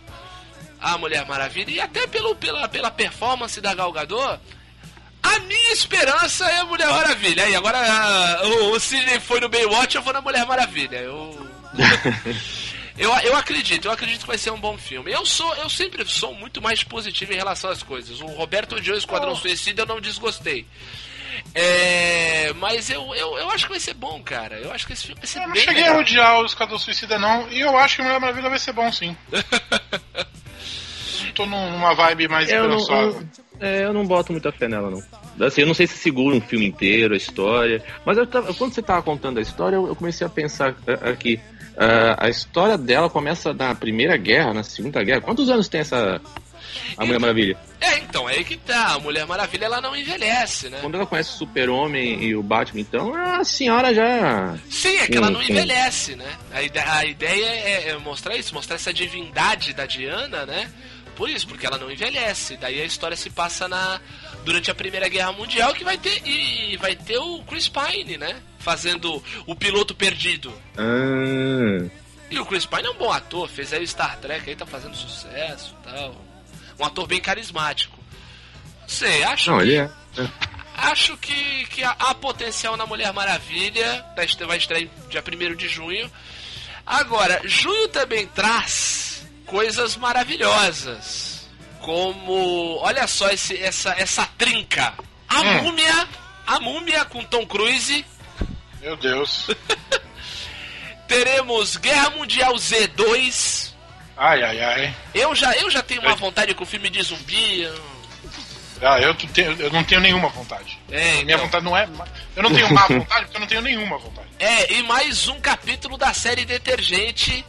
[0.81, 4.41] a Mulher Maravilha e até pelo, pela, pela performance da Gal Gadot,
[5.23, 7.45] a minha esperança é a Mulher Maravilha.
[7.45, 7.79] Aí agora
[8.47, 10.97] o, o Sidney foi no Baywatch, eu vou na Mulher Maravilha.
[10.97, 11.47] Eu
[12.99, 15.11] Eu, eu acredito, eu acredito que vai ser um bom filme.
[15.11, 18.21] Eu sou, eu sempre sou muito mais positivo em relação às coisas.
[18.21, 20.67] O Roberto odiou Esquadrão Suicida, eu não desgostei.
[21.55, 24.57] É, mas eu, eu, eu acho que vai ser bom, cara.
[24.59, 25.97] Eu acho que esse filme vai ser Eu não bem cheguei legal.
[25.97, 27.49] a odiar o Esquadrão Suicida, não.
[27.51, 29.17] E eu acho que o Mulher Maravilha vai ser bom, sim.
[31.35, 33.27] Tô num- numa vibe mais Eu não, esperançosa.
[33.61, 35.47] eu, é, eu não boto muita fé nela, não.
[35.47, 37.83] Assim, eu não sei se segura um filme inteiro, a história.
[38.05, 41.11] Mas eu tava- quando você tava contando a história, eu, eu comecei a pensar eh,
[41.11, 41.41] aqui.
[41.77, 45.21] ah, a história dela começa na Primeira Guerra, na Segunda Guerra.
[45.21, 46.21] Quantos anos tem essa.
[46.97, 47.57] A Mulher Maravilha?
[47.81, 48.95] É, então, é aí que tá.
[48.95, 50.79] A Mulher Maravilha ela não envelhece, né?
[50.81, 54.57] Quando ela conhece o Super-Homem e o Batman, então a senhora já.
[54.69, 56.31] Sim, é que ela não envelhece, né?
[56.53, 60.71] A, ide- a ideia é, é mostrar isso, mostrar essa divindade da Diana, né?
[61.17, 62.57] Por isso, porque ela não envelhece.
[62.57, 64.01] Daí a história se passa na
[64.45, 68.37] durante a Primeira Guerra Mundial que vai ter e vai ter o Chris Pine, né?
[68.59, 70.51] Fazendo o piloto perdido.
[70.79, 71.87] Ah,
[72.31, 74.65] E o Chris Pine é um bom ator, fez aí o Star Trek, aí tá
[74.65, 76.17] fazendo sucesso, e tal.
[76.81, 77.97] Um ator bem carismático.
[78.83, 79.91] Não sei, acho não, que ele é.
[80.77, 84.05] Acho que, que há, potencial na Mulher Maravilha.
[84.47, 86.11] Vai estrear em dia 1 de junho.
[86.87, 91.47] Agora, junho também traz coisas maravilhosas.
[91.81, 92.79] Como.
[92.81, 94.95] Olha só esse, essa, essa trinca.
[95.29, 95.63] A Hum.
[95.65, 96.09] múmia.
[96.47, 98.05] A múmia com Tom Cruise.
[98.81, 99.47] Meu Deus.
[101.07, 103.60] Teremos Guerra Mundial Z2.
[104.23, 104.95] Ai, ai, ai.
[105.15, 106.17] Eu já, eu já tenho uma Oi.
[106.19, 107.63] vontade com filme de zumbi.
[107.63, 108.01] eu-
[108.83, 110.79] Ah, eu, tenho- eu não tenho nenhuma vontade.
[110.91, 111.39] É, Minha então.
[111.47, 111.89] vontade não é.
[112.37, 114.29] Eu não tenho má vontade porque eu não tenho nenhuma vontade.
[114.39, 117.45] É, e mais um capítulo da série Detergente,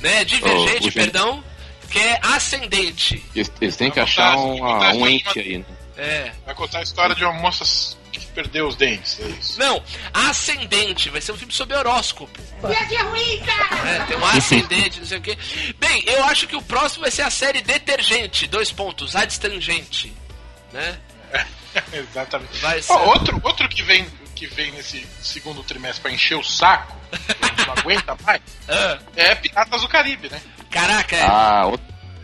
[0.00, 0.24] né?
[0.24, 1.44] Divergente, Oh, perdão,
[1.90, 3.24] que é Ascendente.
[3.34, 5.64] Eles, eles têm que achar um, botar um ente aí, né?
[5.96, 6.32] É.
[6.46, 7.64] Vai contar a história de uma moça
[8.10, 9.18] que perdeu os dentes.
[9.20, 9.58] É isso.
[9.58, 9.82] Não,
[10.12, 12.38] Ascendente, vai ser um filme sobre horóscopo.
[12.66, 13.88] Viagem ruim, cara!
[13.88, 15.38] É, tem um ascendente, não sei o quê.
[15.78, 20.12] Bem, eu acho que o próximo vai ser a série Detergente, dois pontos, Adstringente,
[20.72, 20.98] né?
[21.92, 22.58] Exatamente.
[22.58, 22.92] Vai ser.
[22.92, 27.44] Ó, outro, outro que vem que vem nesse segundo trimestre pra encher o saco, que
[27.44, 30.40] a gente não aguenta mais, Ah, é Piratas do Caribe, né?
[30.70, 31.22] caraca, é.
[31.22, 31.72] Ah,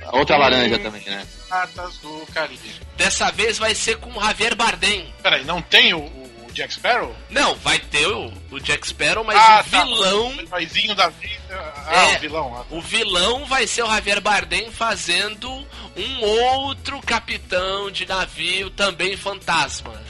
[0.05, 1.27] outra, outra laranja também, né?
[1.45, 2.73] Piratas do Caribe.
[2.97, 5.13] dessa vez vai ser com Javier Bardem.
[5.23, 7.15] Peraí, não tem o, o Jack Sparrow?
[7.31, 9.85] Não, vai ter o, o Jack Sparrow, mas Ah, o tá.
[9.85, 11.41] vilão O da vida.
[11.87, 12.17] Ah, É.
[12.17, 12.57] o vilão.
[12.57, 15.49] ah, O vilão vai ser o Javier Bardem fazendo
[15.97, 20.01] um outro capitão de navio também fantasma.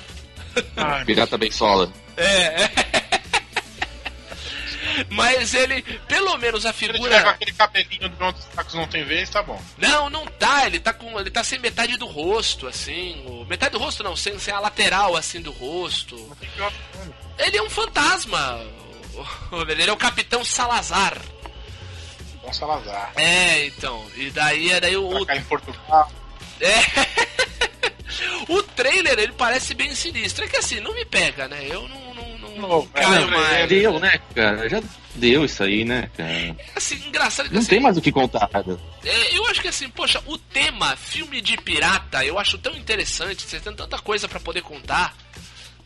[0.76, 1.92] Ai, Pirata bem sola.
[2.16, 2.70] É.
[5.10, 7.30] Mas ele, pelo menos a Se figura.
[7.30, 9.60] aquele cabelinho de onde os tacos não tem vez, tá bom.
[9.78, 10.66] Não, não tá.
[10.66, 11.18] Ele tá com.
[11.18, 13.22] Ele tá sem metade do rosto, assim.
[13.26, 16.36] o- Metade do rosto não, sem, sem a lateral assim do rosto.
[17.38, 18.60] Ele é um fantasma.
[19.68, 21.16] Ele é o Capitão Salazar.
[22.42, 23.12] Bom Salazar.
[23.16, 24.04] É, então.
[24.16, 26.10] E daí é daí o, Pra cá em Portugal.
[26.60, 26.74] É.
[28.52, 30.44] o trailer, ele parece bem sinistro.
[30.44, 31.64] É que assim, não me pega, né?
[31.68, 32.03] Eu não,
[32.54, 33.66] não Não, caio é.
[33.66, 34.68] Deu, né, cara?
[34.68, 34.82] Já
[35.14, 36.56] deu isso aí, né, cara?
[36.74, 38.48] Assim, engraçado que Não assim, tem mais o que contar.
[39.04, 43.42] é, eu acho que assim, poxa, o tema filme de pirata, eu acho tão interessante,
[43.42, 45.14] você tem tanta coisa pra poder contar.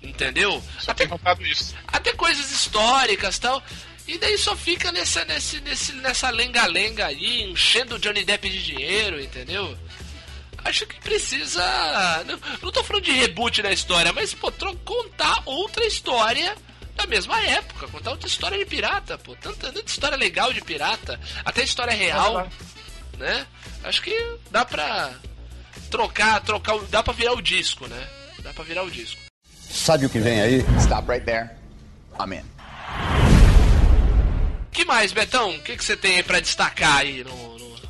[0.02, 0.62] Entendeu?
[0.78, 1.74] Só Até, contado isso.
[1.88, 3.62] até coisas históricas e tal.
[4.06, 8.62] E daí só fica nessa, nesse, nesse, nessa lenga-lenga aí, enchendo o Johnny Depp de
[8.62, 9.76] dinheiro, entendeu?
[10.64, 11.62] Acho que precisa.
[12.26, 14.52] Não, não tô falando de reboot da história, mas, pô,
[14.84, 16.54] contar outra história
[16.94, 17.88] da mesma época.
[17.88, 19.34] Contar outra história de pirata, pô.
[19.36, 21.18] Tanta, tanta história legal de pirata.
[21.44, 22.48] Até história real,
[23.16, 23.46] né?
[23.84, 25.12] Acho que dá pra
[25.90, 26.78] trocar, trocar.
[26.90, 28.08] Dá pra virar o disco, né?
[28.40, 29.20] Dá pra virar o disco.
[29.70, 30.64] Sabe o que vem aí?
[30.80, 31.50] Stop right there.
[32.20, 32.42] I'm in.
[34.72, 35.50] que mais, Betão?
[35.56, 37.80] O que, que você tem aí pra destacar aí no, no-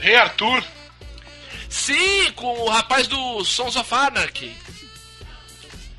[0.00, 0.62] Rei Arthur.
[1.76, 4.56] Sim, com o rapaz do Sons of Anarchy.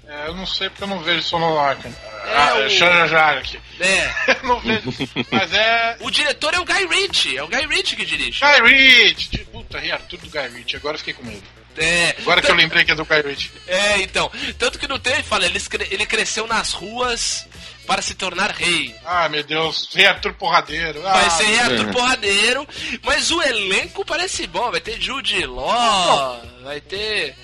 [0.07, 1.91] É, eu não sei porque eu não vejo Sono Arcan.
[2.25, 3.59] ah, o- aqui.
[3.79, 4.13] É.
[4.41, 4.91] Eu não vejo.
[5.29, 5.97] Mas é.
[5.99, 8.39] O diretor é o Guy Ritchie, é o Guy Ritchie que dirige.
[8.43, 9.37] Guy Ritchie.
[9.45, 10.77] Puta, Rei Arthur do Guy Ritchie.
[10.77, 11.43] Agora eu fiquei com medo.
[11.77, 12.15] É.
[12.19, 13.51] Agora que eu lembrei que é do Guy Ritchie.
[13.67, 14.31] É, então.
[14.57, 15.59] Tanto que no trailer fala, ele,
[15.91, 17.45] ele cresceu nas ruas
[17.87, 18.93] para se tornar rei.
[19.05, 19.89] Ah, meu Deus.
[19.93, 21.01] Rei Arthur porradeiro.
[21.07, 21.91] Ah, Vai ser Rei Arthur.
[21.93, 22.67] Porradeiro,
[23.03, 24.69] mas o elenco parece bom.
[24.69, 27.35] Vai ter Jude Law, vai ter.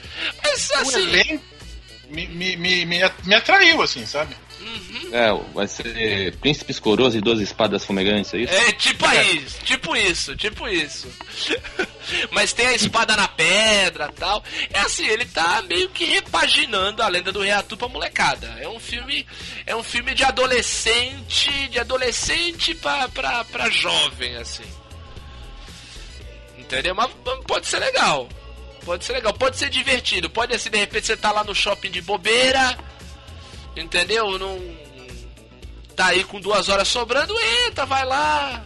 [0.43, 1.01] Mas O assim.
[1.01, 1.43] elenco
[2.09, 4.35] me, me, me, me, me atraiu, assim, sabe?
[5.11, 8.53] É, vai ser Príncipes Coroas e Duas Espadas Fumegantes, é isso?
[8.53, 11.07] É tipo isso, tipo isso, tipo isso.
[12.31, 14.43] Mas tem a espada na pedra tal.
[14.71, 18.47] É assim, ele tá meio que repaginando a lenda do Rei Arthur pra molecada.
[18.59, 19.25] É um filme.
[19.65, 21.69] É um filme de adolescente.
[21.69, 24.65] De adolescente pra, pra, pra jovem, assim.
[26.57, 26.95] Entendeu?
[26.95, 27.09] Mas
[27.47, 28.27] pode ser legal.
[28.85, 30.29] Pode ser legal, pode ser divertido.
[30.29, 32.77] Pode assim, de repente você tá lá no shopping de bobeira.
[33.75, 34.37] Entendeu?
[34.37, 34.59] Não.
[35.95, 37.33] Tá aí com duas horas sobrando,
[37.67, 38.63] entra, vai lá.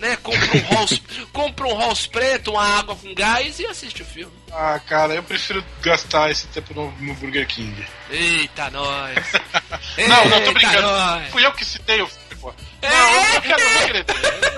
[0.00, 0.16] Né?
[0.16, 1.00] Compra um Halls,
[1.32, 4.32] compra um Halls preto, uma água com gás e assiste o filme.
[4.50, 7.86] Ah, cara, eu prefiro gastar esse tempo no, no Burger King.
[8.10, 9.14] Eita, nós.
[10.08, 10.88] não, não, tô Eita, brincando.
[10.88, 11.28] nós.
[11.30, 12.52] Fui eu que citei o filme, pô.
[12.82, 13.74] É, Não, eu, eu quero é.
[13.74, 14.04] não querer.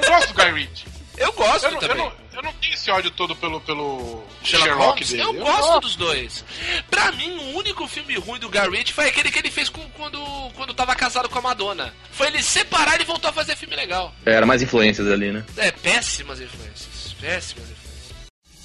[0.02, 0.86] Eu gosto do Guy Ritchie.
[1.18, 2.04] Eu gosto Eu não, eu, também.
[2.04, 5.22] não, eu não tenho esse ódio todo pelo, pelo Sherlock, Sherlock, dele.
[5.22, 6.44] eu gosto dos dois.
[6.90, 10.18] Pra mim, o único filme ruim do Ritchie foi aquele que ele fez com- quando,
[10.54, 11.94] quando tava casado com a Madonna.
[12.10, 14.12] Foi ele separar e voltou a fazer filme legal.
[14.26, 15.44] É, Era mais influências ali, né?
[15.56, 17.14] É, péssimas influências.
[17.20, 17.84] Péssimas influências.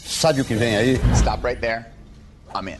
[0.03, 0.99] Sabe o que vem aí?
[1.15, 1.86] Stop right there.
[2.55, 2.80] I'm in.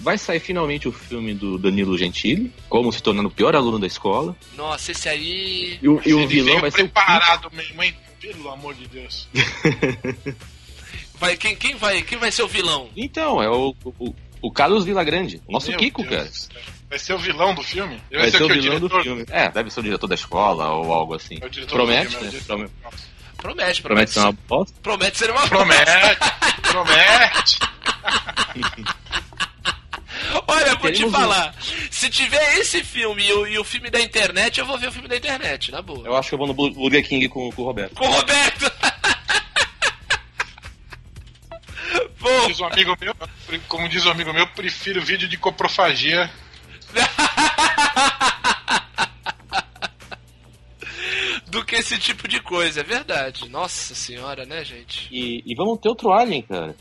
[0.00, 3.86] Vai sair finalmente o filme do Danilo Gentili, como se tornando o pior aluno da
[3.86, 4.34] escola.
[4.56, 5.78] Nossa, esse aí.
[5.82, 7.94] E o, e o vilão vai ser o preparado mesmo, hein?
[8.32, 9.28] Pelo amor de Deus.
[11.18, 12.88] Vai, quem, quem, vai, quem vai ser o vilão?
[12.96, 16.64] Então, é o, o, o Carlos Villagrande, o nosso Meu Kiko, Deus cara.
[16.88, 18.00] Vai ser o vilão do filme?
[18.10, 18.54] Ele Vai ser o quê?
[18.54, 19.02] vilão do diretor?
[19.02, 19.24] filme.
[19.28, 21.36] É, deve ser o diretor da escola ou algo assim.
[21.42, 22.38] É o diretor Promete, do filme, é o né?
[22.38, 22.46] diretor.
[22.56, 22.70] Prome-
[23.36, 24.10] Promete, Promete promete.
[24.12, 24.74] ser uma bosta.
[24.82, 25.86] Promete ser uma Promete,
[26.62, 27.58] promete.
[30.46, 31.54] Olha, vou te falar.
[31.90, 34.92] Se tiver esse filme e o, e o filme da internet, eu vou ver o
[34.92, 36.06] filme da internet, na boa.
[36.06, 37.94] Eu acho que eu vou no Bu- Burger King com, com o Roberto.
[37.94, 38.70] Com o Roberto!
[42.18, 43.14] Pô, Diz um amigo meu,
[43.68, 46.28] como diz um amigo meu, prefiro vídeo de coprofagia.
[51.46, 53.48] do que esse tipo de coisa, é verdade.
[53.48, 55.08] Nossa senhora, né, gente?
[55.10, 56.76] E, e vamos ter outro Alien, cara.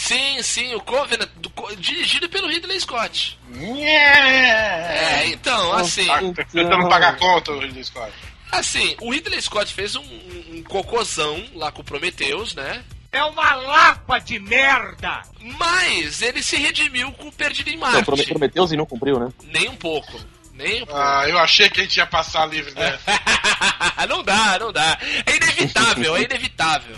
[0.00, 3.36] Sim, sim, o Covenant, do Co- dirigido pelo Ridley Scott.
[3.82, 6.20] É, É, então, assim, Tá
[6.52, 8.12] tentando pagar conta o Ridley Scott.
[8.52, 12.84] assim, o Ridley Scott fez um, um, cocôzão lá com o Prometheus, né?
[13.10, 15.22] É uma lapa de merda!
[15.40, 18.04] Mas ele se redimiu com o Perdido em Então, Marte.
[18.04, 19.28] prome- prometeu e não cumpriu, né?
[19.44, 20.12] Nem um pouco.
[20.54, 21.00] Nem um pouco.
[21.00, 22.92] Ah, eu achei que a gente ia passar livre né?
[23.06, 24.06] dessa.
[24.08, 24.96] não dá, não dá.
[25.26, 26.96] É inevitável, é inevitável.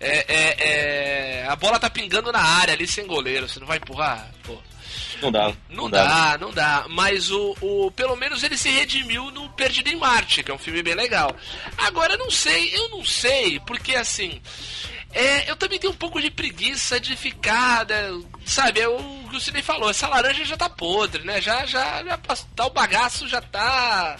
[0.00, 3.48] É, é, é, A bola tá pingando na área ali sem goleiro.
[3.48, 4.30] Você não vai empurrar?
[4.44, 4.56] Pô.
[5.20, 5.52] Não dá.
[5.68, 6.86] Não, dá, não dá.
[6.88, 7.90] Mas o, o.
[7.90, 11.34] Pelo menos ele se redimiu no Perdido em Marte, que é um filme bem legal.
[11.76, 14.40] Agora eu não sei, eu não sei, porque assim.
[15.12, 18.10] é, eu também tenho um pouco de preguiça de ficar, né,
[18.44, 21.40] sabe, é o que o Sidney falou, essa laranja já tá podre, né?
[21.40, 22.16] Já, já, já
[22.54, 24.16] tá, o bagaço já tá.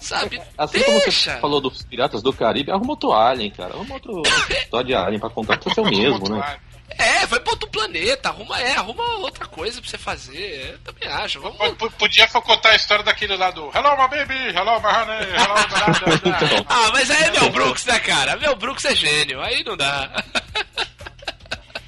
[0.00, 0.40] Sabe?
[0.56, 1.34] Assim como Deixa.
[1.34, 3.74] você falou dos Piratas do Caribe, arruma outro Alien, cara.
[3.74, 6.58] Arruma outro história de Alien pra contar, precisa ser o mesmo, né?
[6.98, 10.70] É, vai pra outro planeta, arruma, é, arruma outra coisa pra você fazer.
[10.72, 11.40] Eu também acho.
[11.40, 11.56] Vamos.
[11.76, 15.54] P- Podia contar a história daquele lá do Hello, my baby, hello, my honey, hello,
[15.54, 16.64] my honey.
[16.68, 18.36] Ah, mas aí é Mel Brooks, né, cara?
[18.38, 20.10] Mel Brooks é gênio, aí não dá.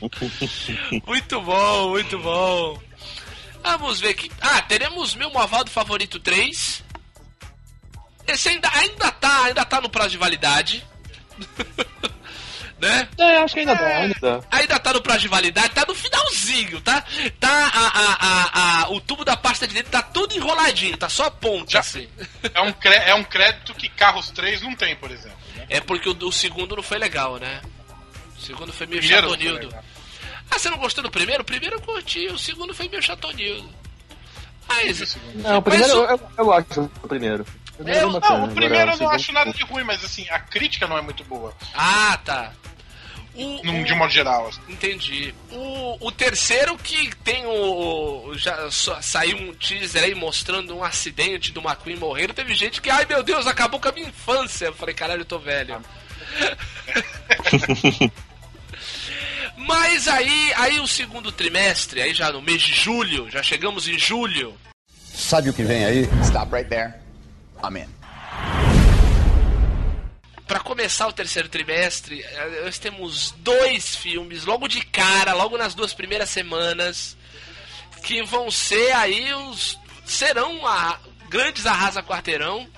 [1.06, 2.78] muito bom, muito bom.
[3.62, 4.30] Vamos ver aqui.
[4.40, 6.82] Ah, teremos meu Movaldo Favorito 3.
[8.26, 10.84] Esse ainda, ainda tá, ainda tá no prazo de validade.
[12.80, 13.08] né?
[13.18, 14.40] É, acho que ainda dá, ainda dá.
[14.50, 17.04] Ainda tá no prazo de validade, tá no finalzinho, tá?
[17.38, 21.08] Tá a, a, a, a- o tubo da pasta de dentro tá todo enroladinho, tá
[21.08, 22.08] só a ponta Já- assim.
[22.52, 22.74] É um,
[23.06, 25.36] é um crédito que Carros 3 não tem, por exemplo.
[25.56, 25.66] né?
[25.68, 27.60] É porque o, o segundo não foi legal, né?
[28.36, 29.74] O segundo foi meio Primeiro chatonildo.
[30.50, 31.42] Ah, você não gostou do primeiro?
[31.42, 33.68] O primeiro eu curti, o segundo foi meio chatonildo.
[34.68, 35.16] Mas.
[35.36, 37.46] Não, o primeiro Mas o- eu, eu gosto do primeiro.
[37.82, 39.84] O primeiro é Eu- bacana, Não, o agora primeiro eu não acho nada de ruim,
[39.84, 42.52] mas assim, a crítica não é muito boa, Ah, tá.
[43.34, 44.48] O, num- o- de um modo geral.
[44.48, 44.60] assim.
[44.68, 45.34] Entendi.
[45.50, 48.28] O, o terceiro que tem o.
[48.28, 52.34] o- Já saiu um teaser aí mostrando um acidente do McQueen morrendo.
[52.34, 54.66] Teve gente que, ai meu Deus, acabou com a minha infância.
[54.66, 55.80] Eu falei, caralho, eu tô velho.
[59.56, 63.98] Mas aí, aí o segundo trimestre, aí já no mês de julho, já chegamos em
[63.98, 64.54] julho.
[65.14, 66.08] Sabe o que vem aí?
[66.22, 66.94] Stop right there.
[67.62, 67.88] I'm in.
[70.46, 72.24] Pra começar o terceiro trimestre,
[72.64, 77.16] nós temos dois filmes logo de cara, logo nas duas primeiras semanas,
[78.02, 79.78] que vão ser aí os.
[80.04, 80.98] serão a,
[81.30, 82.68] grandes arrasa quarteirão.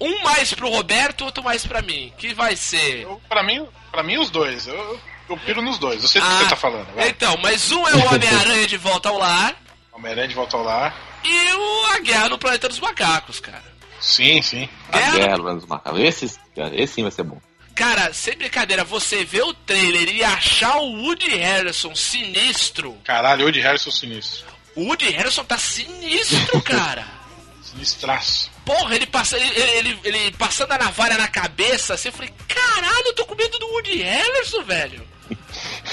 [0.00, 2.12] Um mais pro Roberto, outro mais pra mim.
[2.16, 3.06] Que vai ser.
[3.28, 4.66] Pra, mim, pra mim, os dois.
[4.68, 6.00] Eu, eu piro nos dois.
[6.02, 6.86] Eu sei do que Ah, você tá falando.
[6.94, 7.08] vai.
[7.08, 9.56] Então, mas um é o Homem-Aranha de volta ao lar
[9.92, 10.94] Homem-Aranha de volta ao lar.
[11.24, 13.64] e o A Guerra no Planeta dos Macacos, cara.
[14.00, 14.68] Sim, sim.
[14.92, 16.00] A Guerra- guerra dos macacos.
[16.00, 17.40] Esse, cara, esse sim vai ser bom.
[17.74, 22.96] Cara, sem brincadeira, você vê o trailer e achar o Woody Harrison sinistro.
[23.04, 24.46] Caralho, Woody Harrison sinistro.
[24.74, 27.06] O Woody Harrison tá sinistro, cara.
[27.62, 28.50] Sinistraço.
[28.64, 33.06] Porra, ele, passa, ele, ele, ele passando a navalha na cabeça, assim, eu falei, caralho,
[33.06, 35.08] eu tô com medo do Woody Harrison, velho.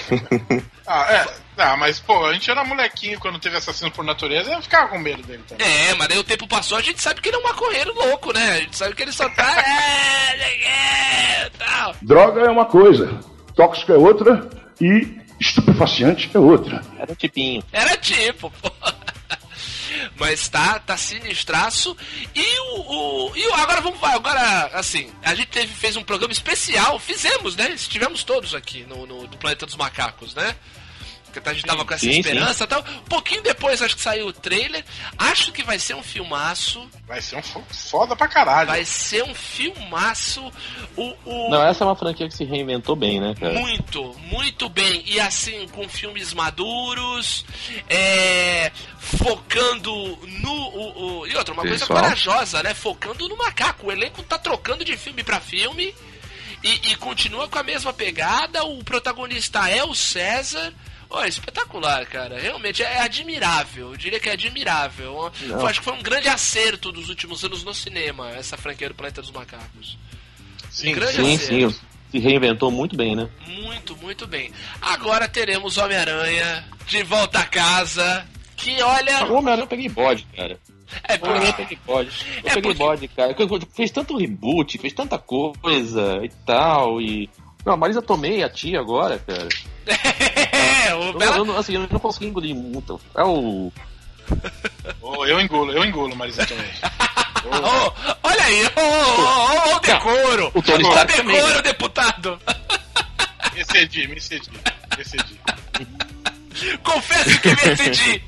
[0.87, 1.45] Ah, é.
[1.57, 4.99] Ah, mas, pô, a gente era molequinho quando teve assassino por natureza, eu ficava com
[4.99, 5.65] medo dele também.
[5.65, 8.33] É, mas daí o tempo passou, a gente sabe que ele é um maconheiro louco,
[8.33, 8.51] né?
[8.51, 9.55] A gente sabe que ele só tá.
[9.65, 11.95] é, é, tal.
[12.01, 13.19] Droga é uma coisa,
[13.55, 14.49] tóxico é outra
[14.81, 16.81] e estupefaciente é outra.
[16.99, 17.63] Era um tipinho.
[17.71, 18.71] Era tipo, pô.
[20.17, 21.95] Mas tá, tá sinistraço.
[22.33, 23.29] E o.
[23.29, 24.01] o e o- agora vamos.
[24.03, 26.99] Agora, assim, a gente teve, fez um programa especial.
[26.99, 27.71] Fizemos, né?
[27.71, 30.55] Estivemos todos aqui no, no do Planeta dos Macacos, né?
[31.39, 32.19] Porque a gente tava com essa Sim, sim.
[32.19, 32.81] esperança e tal.
[32.81, 34.83] Um pouquinho depois, acho que saiu o trailer.
[35.17, 36.89] Acho que vai ser um filmaço.
[37.07, 38.67] Vai ser um fo- foda pra caralho.
[38.69, 40.51] Vai ser um filmaço.
[40.97, 41.49] O, o...
[41.49, 43.53] Não, essa é uma franquia que se reinventou bem, né, cara?
[43.59, 45.03] Muito, muito bem.
[45.05, 47.45] E assim, com filmes maduros,
[47.89, 49.91] é, focando
[50.41, 50.51] no.
[50.75, 52.01] O, o- e outra, uma coisa Pessoal.
[52.03, 52.73] corajosa, né?
[52.73, 53.87] Focando no macaco.
[53.87, 55.93] O elenco tá trocando de filme pra filme
[56.63, 58.63] e, e continua com a mesma pegada.
[58.65, 60.73] O protagonista é o César.
[61.09, 62.39] Ó, espetacular, cara.
[62.39, 63.91] Realmente é admirável.
[63.91, 65.31] Eu diria que é admirável.
[65.41, 65.65] Não.
[65.67, 69.21] Acho que foi um grande acerto dos últimos anos no cinema, essa franquia do Planeta
[69.21, 69.97] dos Macacos.
[70.69, 71.71] Sim, grande Sim, acerto.
[71.71, 71.79] sim.
[72.11, 73.27] Se reinventou muito bem, né?
[73.47, 74.51] Muito, muito bem.
[74.81, 78.25] Agora teremos Homem-Aranha de volta a casa.
[78.55, 79.25] Que olha.
[79.25, 80.57] O Homem-Aranha eu peguei bode, cara.
[81.03, 82.09] É O Homem-Aranha eu peguei bode.
[82.09, 83.35] Eu É peguei porque- bode, cara.
[83.73, 87.01] Fez tanto reboot, fez tanta coisa e tal.
[87.01, 87.29] E.
[87.65, 89.47] Não, a Marisa Tomei, a tia agora, cara.
[89.87, 92.99] É, o Eu, Bela- eu, não- assim, eu não consegui engolir muito.
[93.15, 93.71] É o.
[95.01, 96.65] Ô, eu engulo, eu engulo, Marisa também.
[97.45, 100.51] Ô, olha aí, ô, ô, ô, o decoro!
[100.55, 102.39] O Tony Stark também, decoro, deputado!
[103.53, 104.49] Me excedi, me excedi.
[104.95, 105.39] Me excedi.
[106.83, 108.23] Confesso que me excedi!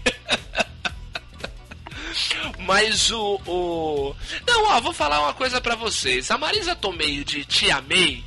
[2.60, 4.16] Mas o, o.
[4.48, 6.30] Não, ó, vou falar uma coisa pra vocês.
[6.32, 8.24] A Marisa Tomei de Tia May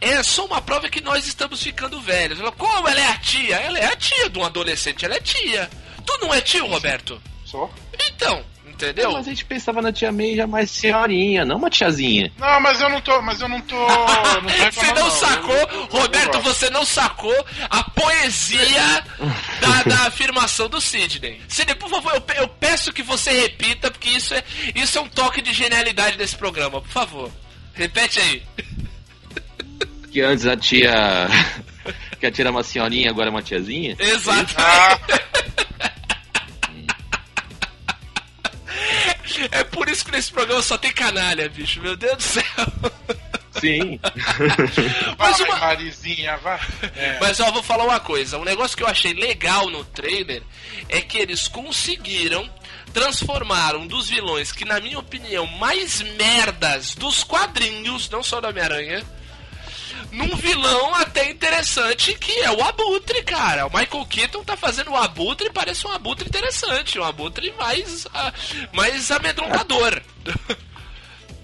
[0.00, 2.38] é só uma prova que nós estamos ficando velhos.
[2.40, 3.56] Ela, Como ela é a tia?
[3.56, 5.68] Ela é a tia de um adolescente, ela é tia.
[6.04, 7.20] Tu não é tio, Roberto?
[7.44, 7.72] Sou.
[8.06, 9.12] Então, entendeu?
[9.12, 12.30] Mas a gente pensava na tia May já mais senhorinha, não uma tiazinha.
[12.38, 13.76] Não, mas eu não tô, mas eu não tô.
[14.44, 16.42] Não tô Você não Eu- sacou, eu- eu- eu Roberto, gosto.
[16.42, 19.04] você não sacou a poesia
[19.60, 21.40] da, da afirmação do Sidney.
[21.48, 24.42] Sidney, por favor, eu, eu peço que você repita, porque isso é,
[24.74, 27.30] isso é um toque de genialidade desse programa, por favor.
[27.74, 28.42] Repete aí.
[30.14, 31.26] Que antes a tia.
[32.20, 33.96] que a tia era uma senhorinha, agora é uma tiazinha.
[33.98, 34.54] Exato.
[39.50, 41.80] É por isso que nesse programa só tem canalha, bicho.
[41.82, 42.44] Meu Deus do céu.
[43.60, 43.98] Sim.
[45.18, 46.60] Mas vai, uma- Marizinha, vai.
[46.94, 47.18] É.
[47.20, 48.38] Mas ó, vou falar uma coisa.
[48.38, 50.44] Um negócio que eu achei legal no trailer
[50.88, 52.48] é que eles conseguiram
[52.92, 58.50] transformar um dos vilões que, na minha opinião, mais merdas dos quadrinhos, não só da
[58.50, 59.02] Homem-Aranha,
[60.14, 63.66] num vilão até interessante que é o Abutre, cara.
[63.66, 68.32] O Michael Keaton tá fazendo o Abutre parece um Abutre interessante, um Abutre mais, ah,
[68.72, 70.00] mais amedrontador.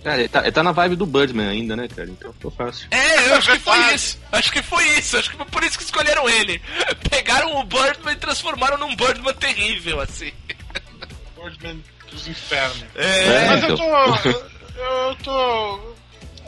[0.03, 2.09] Cara, ele tá, ele tá na vibe do Birdman ainda, né, cara?
[2.09, 2.89] Então ficou fácil.
[2.91, 4.18] É, eu acho que foi isso.
[4.33, 5.18] Acho que foi isso.
[5.18, 6.59] Acho que foi por isso que escolheram ele.
[7.11, 10.33] Pegaram o Birdman e transformaram num Birdman terrível, assim.
[11.37, 12.85] Birdman dos infernos.
[12.95, 13.47] É.
[13.49, 13.77] Mas eu então.
[13.77, 14.29] tô.
[14.31, 14.51] Eu,
[15.11, 15.95] eu tô.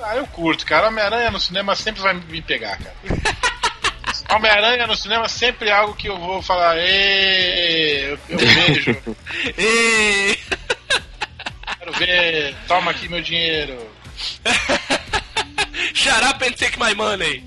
[0.02, 0.88] Ah, eu curto, cara.
[0.88, 2.94] Homem-Aranha no cinema sempre vai me pegar, cara.
[4.36, 8.94] Homem-Aranha no cinema sempre é algo que eu vou falar, "Ê, eu, eu vejo,
[11.78, 13.78] quero ver, toma aqui meu dinheiro.
[15.94, 17.44] Shut up and take my money.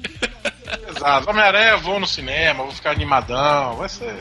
[0.90, 1.30] Exato.
[1.30, 4.16] Homem-Aranha eu vou no cinema, vou ficar animadão, vai ser.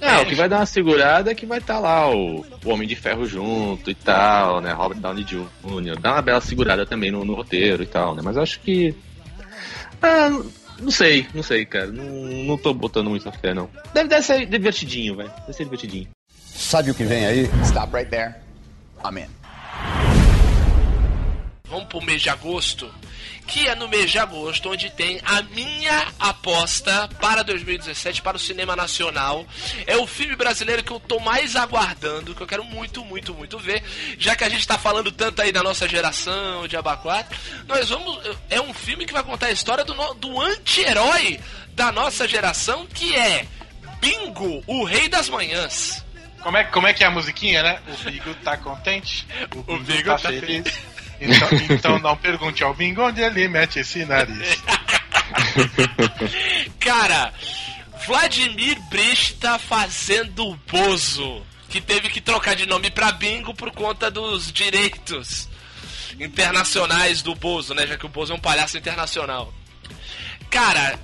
[0.00, 2.86] É, o que vai dar uma segurada é que vai estar lá o, o Homem
[2.86, 4.72] de Ferro junto e tal, né?
[4.72, 5.98] Robert Downey Jr.
[6.00, 8.22] Dá uma bela segurada também no, no roteiro e tal, né?
[8.22, 8.94] Mas eu acho que.
[10.02, 10.28] Ah,
[10.78, 11.86] não sei, não sei, cara.
[11.86, 13.70] Não, não tô botando muita fé, não.
[13.94, 15.28] Deve, deve ser divertidinho, vai.
[15.28, 16.08] Deve ser divertidinho.
[16.44, 17.50] Sabe o que vem aí?
[17.64, 18.34] Stop right there.
[19.04, 19.28] I'm in.
[21.68, 22.88] Vamos pro mês de agosto,
[23.46, 28.40] que é no mês de agosto onde tem a minha aposta para 2017 para o
[28.40, 29.46] cinema nacional.
[29.86, 33.58] É o filme brasileiro que eu tô mais aguardando, que eu quero muito, muito, muito
[33.58, 33.82] ver,
[34.18, 37.28] já que a gente tá falando tanto aí da nossa geração de Abaquat.
[37.66, 38.18] Nós vamos
[38.50, 41.40] é um filme que vai contar a história do, do anti-herói
[41.74, 43.46] da nossa geração, que é
[44.00, 46.04] Bingo, o Rei das Manhãs.
[46.40, 47.80] Como é, como é que é a musiquinha, né?
[47.88, 49.26] O Bigo tá contente,
[49.66, 50.64] o Bigo, tá tá, feliz.
[51.20, 54.62] Então, então não pergunte ao Bingo onde ele mete esse nariz.
[56.80, 57.32] Cara,
[58.06, 63.70] Vladimir Brist tá fazendo o Bozo, que teve que trocar de nome pra Bingo por
[63.72, 65.48] conta dos direitos
[66.18, 67.86] internacionais do Bozo, né?
[67.86, 69.52] Já que o Bozo é um palhaço internacional.
[70.50, 70.98] Cara,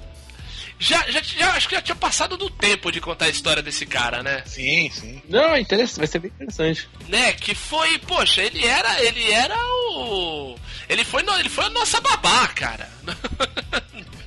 [0.83, 3.87] já, já, já- acho que já tinha passado do tempo de contar a história desse
[3.87, 4.43] cara, né?
[4.47, 5.23] Sim, sim.
[5.29, 6.89] Não, é interessante, vai ser bem interessante.
[7.09, 7.33] Né?
[7.35, 10.57] Que foi, poxa, ele era, ele era o,
[10.89, 12.89] ele foi, no- ele foi a nossa babá, cara.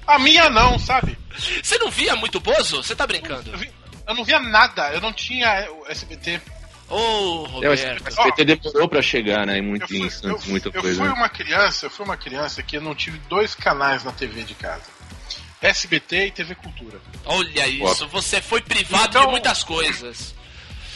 [0.08, 1.18] A minha não, sabe?
[1.64, 2.84] Você não via muito Bozo?
[2.84, 3.50] Você tá brincando?
[3.52, 3.72] Eu, vi-
[4.08, 6.40] eu não via nada, eu não tinha o SBT.
[6.88, 7.52] Ô, mas
[7.82, 8.04] Roberto.
[8.04, 9.58] o SBT demorou pra chegar, né?
[9.58, 11.00] Em muito, Eu fui, eu, muita eu coisa.
[11.00, 11.14] fui né?
[11.16, 14.54] uma criança, eu fui uma criança que eu não tive dois canais na TV de
[14.54, 14.84] casa.
[15.62, 17.00] SBT e TV Cultura.
[17.26, 20.36] Olha isso, você foi privado Então- de muitas coisas.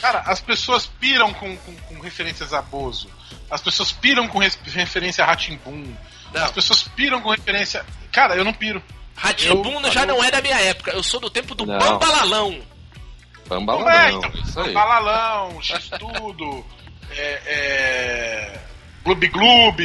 [0.00, 3.10] Cara, as pessoas piram com, com, com referências a Bozo.
[3.50, 5.94] As pessoas piram com referência a Ratimbum.
[6.32, 6.44] Não.
[6.44, 7.84] As pessoas piram com referência.
[8.12, 8.82] Cara, eu não piro.
[9.14, 11.78] Ratimbun Eu- já não é da minha época, eu sou do tempo do Não.
[11.78, 12.62] Bambalalão.
[13.46, 14.30] Bambalão, Não é, então.
[14.42, 14.72] isso aí.
[14.72, 16.64] Balalão, X-Tudo,
[17.10, 18.60] é, é,
[19.04, 19.82] Gloob Gloob.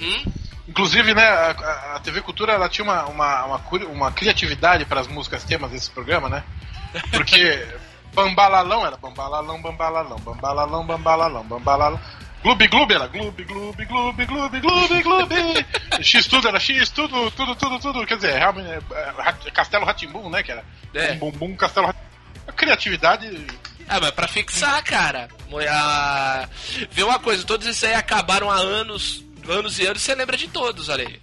[0.00, 0.32] Uhum.
[0.74, 3.60] Inclusive, né, a, a- TV Cultura ela tinha uma, uma, uma,
[3.92, 6.42] uma criatividade para as músicas temas desse programa, né?
[7.12, 7.64] Porque
[8.12, 12.00] Bambalalão era Bambalalão, Bambalalão, Bambalalão, Bambalalão, Bambalalão.
[12.42, 15.66] Gloob Gloob era Gloob Gloob Gloob Gloob Gloob Gloob.
[16.02, 18.04] X tudo era X, tudo, tudo, tudo, tudo.
[18.06, 18.78] Quer dizer, realmente, é,
[19.46, 20.42] é, Castelo Ratimbum, né?
[20.42, 21.14] Que era É.
[21.14, 21.94] Bum Bum Castelo.
[22.48, 23.46] A criatividade.
[23.88, 25.28] Ah, mas pra fixar, cara.
[25.70, 26.48] A...
[26.90, 30.48] Vê uma coisa, todos esses aí acabaram há anos, anos e anos, você lembra de
[30.48, 31.20] todos, ali.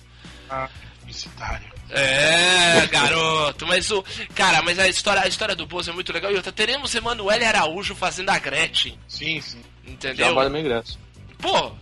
[0.50, 0.70] Ah,
[1.00, 1.72] publicitário.
[1.90, 4.02] É, garoto, mas o.
[4.34, 6.32] Cara, mas a história, a história do Bozo é muito legal.
[6.32, 8.98] E outra, teremos Emanuele Araújo fazendo a Gretchen.
[9.10, 9.62] Sim, sim.
[9.86, 10.34] Já Entendeu?
[10.36, 10.98] vale meu ingresso.
[11.38, 11.74] Pô.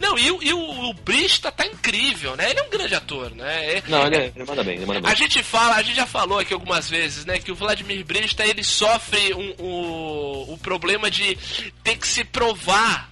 [0.00, 2.50] Não, e, o- e o, o Brista tá incrível, né?
[2.50, 3.76] Ele é um grande ator, né?
[3.76, 5.10] É- Não, ele, é- ele manda bem, ele manda bem.
[5.10, 8.44] A gente fala, a gente já falou aqui algumas vezes, né, que o Vladimir Brista
[8.44, 11.36] ele sofre um, o, o problema de
[11.84, 13.10] ter que se provar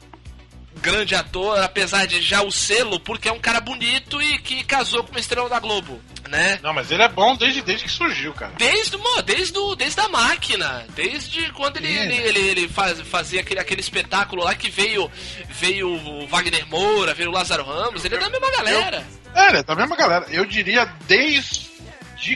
[0.79, 5.03] grande ator, apesar de já o selo, porque é um cara bonito e que casou
[5.05, 6.59] com uma estrela da Globo, né?
[6.62, 8.53] Não, mas ele é bom desde, desde que surgiu, cara.
[8.57, 11.95] Desde, mo- desde, o, desde a máquina, desde quando ele, Sim.
[11.99, 15.11] ele, ele, ele faz- fazia aquele, aquele espetáculo lá que veio,
[15.49, 19.07] veio o Wagner Moura, veio o Lázaro Ramos, ele é da mesma galera.
[19.35, 20.26] É, ele é da mesma galera.
[20.31, 21.68] Eu diria desde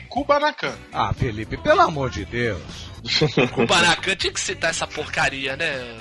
[0.08, 0.74] Kubanacan.
[0.92, 2.60] Ah, Felipe, pelo amor de Deus.
[3.56, 5.98] O Baracan tinha que citar essa porcaria, né?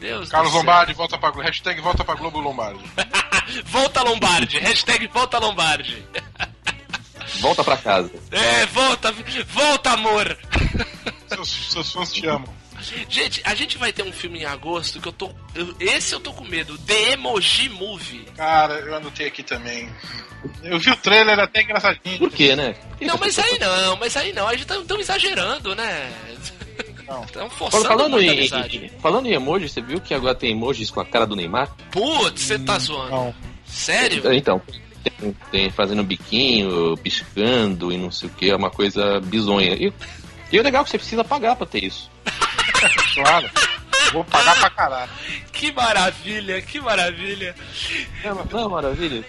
[0.00, 0.52] Deus Carlos.
[0.52, 1.46] Lombardi, volta pra Globo.
[1.46, 2.82] Hashtag volta pra Globo Lombardi.
[3.66, 6.04] volta Lombardi, hashtag volta Lombardi.
[7.40, 8.10] Volta pra casa.
[8.32, 9.14] É, volta,
[9.46, 10.36] volta amor.
[11.32, 12.52] Seus, seus fãs te amam.
[13.08, 15.30] Gente, a gente vai ter um filme em agosto que eu tô.
[15.54, 16.76] eu- esse eu tô com medo.
[16.78, 18.26] The Emoji Movie.
[18.36, 19.88] Cara, eu anotei aqui também.
[20.64, 22.18] Eu vi o trailer até engraçadinho.
[22.18, 22.74] Por quê, né?
[23.00, 24.48] Não, mas as aí não, mas aí não.
[24.48, 26.12] A gente tá tão exagerando, né?
[27.10, 27.24] Não.
[27.24, 31.00] Estão forçando Falando em, em- falando em emoji, você viu que agora tem emojis com
[31.00, 31.68] a cara do Neymar?
[31.90, 33.10] Putz, você tá zoando.
[33.10, 33.34] Não.
[33.66, 34.32] Sério?
[34.32, 34.62] Então,
[35.18, 39.74] tem, tem fazendo biquinho, piscando e não sei o que, é uma coisa bizonha.
[39.74, 39.92] E,
[40.52, 42.08] e o legal é que você precisa pagar pra ter isso.
[43.14, 43.50] Claro.
[44.12, 45.10] Vou pagar pra caralho.
[45.52, 47.54] Que maravilha, que maravilha.
[48.24, 49.22] Não, não maravilha.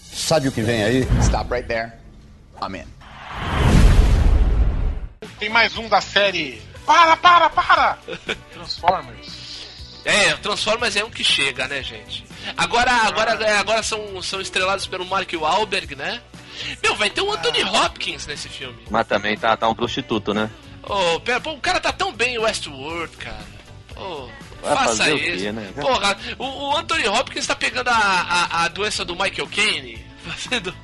[0.00, 1.06] Sabe o que vem aí?
[1.22, 1.92] Stop right there.
[2.60, 2.84] I'm in.
[5.38, 6.60] Tem mais um da série.
[6.86, 7.98] Para, para, para!
[8.52, 9.46] Transformers.
[10.04, 12.24] É, o Transformers é um que chega, né, gente?
[12.56, 16.22] Agora, agora, é, agora são, são estrelados pelo Mark Wahlberg, né?
[16.82, 18.78] Meu, vai ter o Anthony Hopkins nesse filme.
[18.88, 20.48] Mas também tá, tá um prostituto, né?
[20.84, 23.44] Ô, pera, pô, o cara tá tão bem em Westworld, cara.
[23.94, 24.30] Pô,
[24.62, 25.44] Vai faça fazer o isso.
[25.44, 25.72] quê, né?
[25.74, 30.74] Porra, o, o Anthony Hopkins tá pegando a, a, a doença do Michael Caine, fazendo.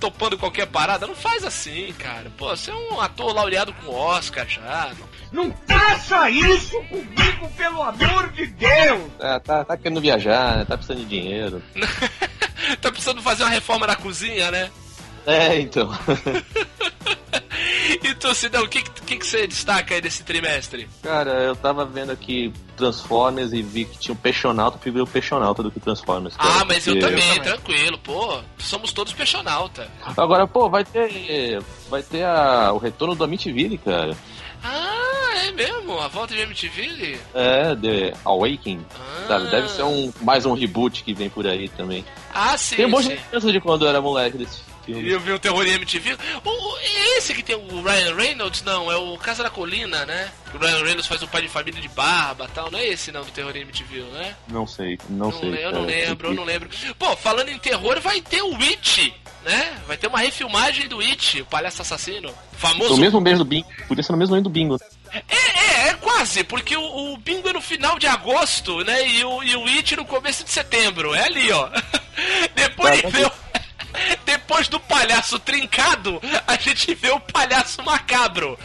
[0.00, 1.06] topando qualquer parada.
[1.06, 2.32] Não faz assim, cara.
[2.36, 4.90] Pô, você é um ator laureado com Oscar já.
[4.98, 9.02] Não- Não faça isso comigo, pelo amor de Deus!
[9.18, 10.64] Tá, tá, tá querendo viajar, né?
[10.64, 11.62] Tá precisando de dinheiro.
[12.80, 14.70] tá precisando fazer uma reforma na cozinha, né?
[15.26, 15.90] É, então.
[18.02, 20.88] E tu, Sidão, o que, que, que você destaca aí desse trimestre?
[21.02, 25.06] Cara, eu tava vendo aqui Transformers e vi que tinha um Peixonauta, eu prefiro o
[25.06, 26.36] Peixonauta do que Transformers.
[26.36, 28.40] cara, Ah, mas eu porque- também, tranquilo, pô.
[28.58, 29.90] Somos todos peixonauta.
[30.16, 31.60] Agora, pô, vai ter.
[31.90, 34.16] Vai ter a, o retorno do Amityville, cara.
[34.62, 34.97] Ah,
[35.38, 35.98] é mesmo?
[35.98, 37.18] A volta de MTV?
[37.34, 38.84] É, The Awakening.
[39.28, 39.38] Ah.
[39.50, 42.04] Deve ser um, mais um reboot que vem por aí também.
[42.34, 42.76] Ah, sim.
[42.76, 43.38] Tem um monte sim.
[43.40, 45.08] de de quando eu era moleque desse filme.
[45.10, 46.16] Eu vi o terror em MTV.
[46.44, 48.62] O, o- é esse que tem o Ryan Reynolds?
[48.62, 50.30] Não, é o Casa da Colina, né?
[50.54, 52.70] O Ryan Reynolds faz um pai de família de barba e tal.
[52.70, 54.34] Não é esse não do terror em MTV, né?
[54.48, 55.50] Não sei, não, sei.
[55.50, 56.68] le- eu não lembro, eu não lembro.
[56.98, 59.12] Pô, falando em terror, vai ter o It,
[59.44, 59.76] né?
[59.86, 62.30] Vai ter uma refilmagem do It, o palhaço assassino.
[62.52, 62.90] Famoso.
[62.94, 63.68] No mesmo mês do Bingo.
[63.86, 64.78] Podia ser no mesmo mês do Bingo.
[65.28, 69.06] É, é, é quase, porque o, o Bingo é no final de agosto, né?
[69.08, 71.14] E o, e o It no começo de setembro.
[71.14, 71.68] É ali, ó.
[72.54, 73.32] Depois Tá, tá vê o-
[74.24, 78.58] Depois do palhaço trincado, a gente vê o palhaço macabro.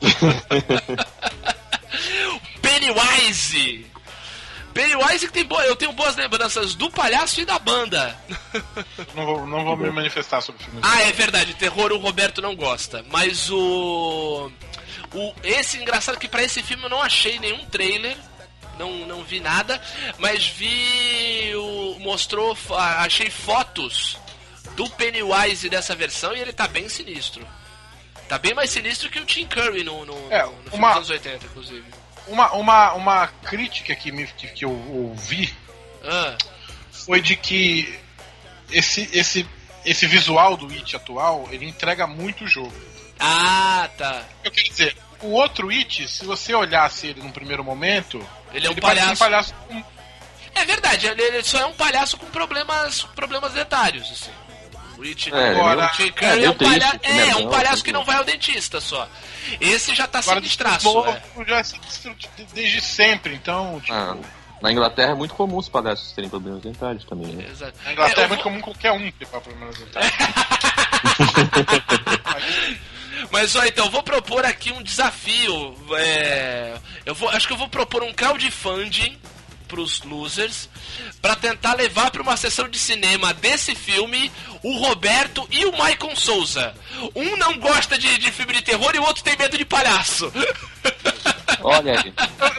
[2.60, 3.86] Pennywise.
[4.74, 8.16] Pennywise que tem boa, eu tenho boas lembranças do palhaço e da banda.
[9.14, 10.80] Não vou, não vou me manifestar sobre o filme.
[10.82, 13.04] Ah, é verdade, terror o Roberto não gosta.
[13.10, 14.50] Mas o.
[15.14, 18.16] o esse engraçado que pra esse filme eu não achei nenhum trailer.
[18.78, 19.80] Não, não vi nada,
[20.18, 21.52] mas vi.
[21.56, 22.56] O, mostrou.
[22.98, 24.16] Achei fotos
[24.76, 27.44] do Pennywise dessa versão e ele tá bem sinistro.
[28.28, 30.96] Tá bem mais sinistro que o Tim Curry no, no, É, no filme uma- dos
[30.96, 31.84] anos 80, inclusive.
[32.28, 35.52] Uma, uma, uma crítica que, me, que, que eu ouvi
[36.04, 36.36] Ah,
[36.92, 37.98] foi de que
[38.70, 39.48] esse, esse,
[39.84, 42.72] esse visual do It atual, ele entrega muito o jogo.
[43.20, 44.22] Ah, tá.
[44.44, 48.70] Eu quero dizer, o outro It, se você olhasse ele num primeiro momento, Ele é
[48.70, 49.14] um parece palhaço.
[49.14, 49.84] um palhaço com-
[50.60, 54.30] É verdade, ele, ele só é um palhaço com problemas, problemas etários, assim.
[54.96, 57.76] O It, É, Agora- o é é, meio um palhaço, triste, é, um não, palhaço
[57.76, 57.82] não.
[57.84, 59.08] que não vai ao dentista só.
[59.60, 61.44] Esse já tá Agora, sinistraço, novo, é.
[61.46, 61.62] já é
[62.52, 64.16] desde sempre, então, tipo, Ah,
[64.60, 67.46] na Inglaterra é muito comum os palhaços terem problemas dentários também, né?
[67.48, 67.74] Exato.
[67.84, 70.12] na Inglaterra É, é, eu muito vou- comum qualquer um ter problemas dentários.
[73.30, 75.76] Mas ó, então, eu vou propor aqui um desafio.
[75.96, 79.18] é, eu vou, acho que eu vou propor um crowdfunding
[79.66, 80.66] pros losers
[81.20, 86.16] pra tentar levar pra uma sessão de cinema desse filme o Roberto e o Michael
[86.16, 86.74] Souza.
[87.14, 90.32] Um não gosta de, de filme de terror e o outro tem medo de palhaço.
[91.62, 92.14] Olha aí.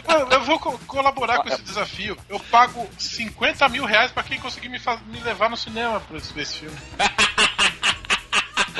[0.08, 2.16] Eu, eu vou co- colaborar com esse desafio.
[2.28, 6.58] Eu pago 50 mil reais pra quem conseguir me, me levar no cinema ver esse
[6.58, 6.76] filme.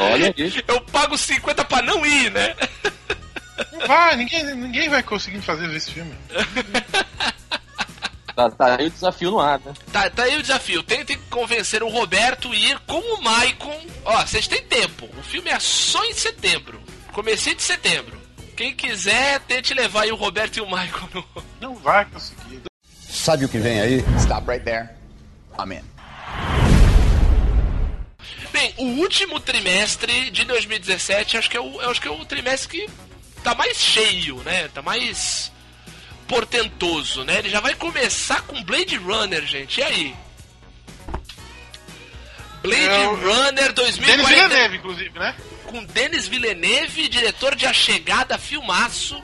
[0.01, 0.64] Olha aí.
[0.66, 2.55] Eu pago 50 pra não ir, né?
[3.72, 6.14] Não vai, ninguém, ninguém vai conseguir fazer esse filme.
[8.34, 9.74] Tá, tá aí o desafio no ar, né?
[9.92, 10.82] Tá, tá aí o desafio.
[10.82, 13.78] Tentem convencer o Roberto a ir com o Maicon.
[14.05, 15.07] Ó, vocês têm tempo.
[15.18, 16.80] O filme é só em setembro.
[17.12, 18.18] Comecinho de setembro.
[18.57, 21.24] Quem quiser, tente levar aí o Roberto e o Maicon no...
[21.61, 22.62] Não vai conseguir.
[23.09, 24.05] Sabe o que vem aí?
[24.18, 24.88] Stop right there.
[25.59, 25.82] I'm in.
[28.53, 32.24] Bem, o último trimestre de 2017 acho que é o, eu acho que é o
[32.24, 32.90] trimestre que
[33.42, 34.68] tá mais cheio, né?
[34.68, 35.51] Tá mais
[36.26, 37.38] portentoso, né?
[37.38, 39.80] Ele já vai começar com Blade Runner, gente.
[39.80, 40.16] E aí?
[42.62, 45.34] Blade Eu- Runner Denis 2040 Villeneuve, inclusive, né?
[45.64, 49.20] com Denis Villeneuve, diretor de A Chegada, filmaço.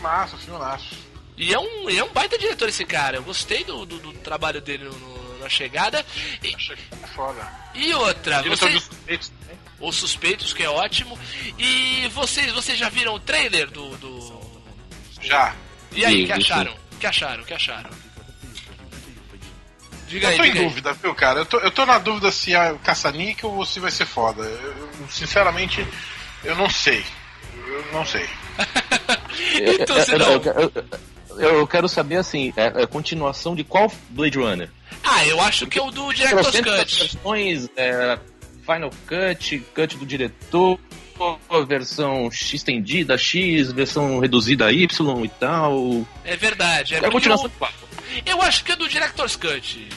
[0.00, 0.96] Massa, filmaço.
[1.36, 3.16] E é um, é um baita diretor esse cara.
[3.16, 6.04] Eu gostei do, do, do trabalho dele no, no- na chegada.
[6.42, 7.63] E, Achei foi foda.
[7.74, 9.58] E outra, Diretor você, dos suspeitos também.
[9.80, 11.18] Os Suspeitos, que é ótimo.
[11.58, 13.96] E vocês, vocês já viram o trailer do.
[13.96, 14.40] do...
[15.20, 15.54] Já.
[15.92, 16.74] E aí, Sim, que acharam?
[17.00, 17.44] que acharam?
[17.44, 17.90] que acharam?
[20.08, 20.64] Diga Eu aí, tô em diga aí.
[20.68, 21.40] dúvida, viu, cara?
[21.40, 24.42] Eu tô, eu tô na dúvida se é caça-níquel ou se vai ser foda.
[24.42, 25.86] Eu, sinceramente,
[26.44, 27.04] eu não sei.
[27.66, 28.28] Eu não sei.
[29.80, 30.72] então, eu, Sidão, eu, eu-
[31.38, 34.70] eu- eu quero saber assim, é, é continuação de qual Blade Runner?
[35.04, 36.98] Ah, eu acho que é o do Director's Cut.
[36.98, 38.18] versões, é,
[38.64, 40.80] Final Cut, Cut do diretor,
[41.68, 46.06] versão X estendida, X, versão reduzida Y e tal.
[46.24, 46.94] É verdade.
[46.94, 47.72] É É a continuação qual?
[48.24, 49.88] eu acho que é do Director's Cut,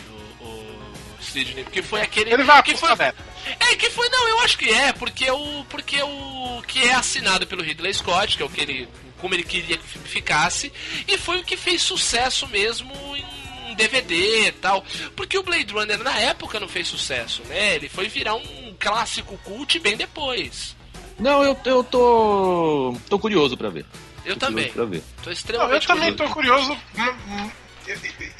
[0.41, 2.33] o, o Sidney, porque foi aquele.
[2.33, 2.89] Ele vai que foi.
[2.91, 5.65] É, que foi, não, eu acho que é, porque o.
[5.69, 6.61] Porque o.
[6.67, 8.89] que é assinado pelo Ridley Scott, que é o que ele.
[9.19, 10.71] como ele queria que o filme ficasse,
[11.07, 13.36] e foi o que fez sucesso mesmo em
[13.77, 14.83] DVD e tal.
[15.15, 17.75] Porque o Blade Runner na época não fez sucesso, né?
[17.75, 20.75] Ele foi virar um clássico cult bem depois.
[21.17, 22.95] Não, eu, eu tô.
[23.09, 23.85] tô curioso pra ver.
[24.25, 24.69] Eu Tô também.
[24.71, 25.01] Pra ver.
[25.23, 26.27] Tô Não, extremamente eu também curioso.
[26.27, 26.77] tô curioso.
[26.97, 27.51] hum, hum,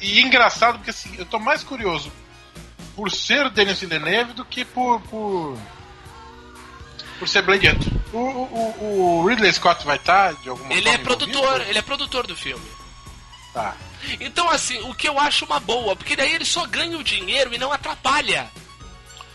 [0.00, 2.12] E, e engraçado, porque assim, eu tô mais curioso
[2.94, 5.00] por ser o Denis Villeneuve do que por.
[5.02, 5.56] por,
[7.18, 7.92] por ser Blade Hunter.
[8.12, 11.70] O, o, o Ridley Scott vai estar de alguma Ele forma é produtor, envolvido?
[11.70, 12.64] ele é produtor do filme.
[13.62, 13.76] Tá.
[14.20, 17.52] Então, assim, o que eu acho uma boa, porque daí ele só ganha o dinheiro
[17.52, 18.48] e não atrapalha.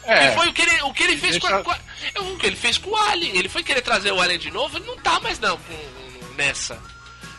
[0.05, 0.27] É.
[0.27, 2.37] E foi o que ele, o que ele fez Deixa- com, a, com a- o
[2.37, 3.37] que ele fez com o Alien.
[3.37, 6.81] Ele foi querer trazer o Alien de novo, ele não tá mais não com- nessa.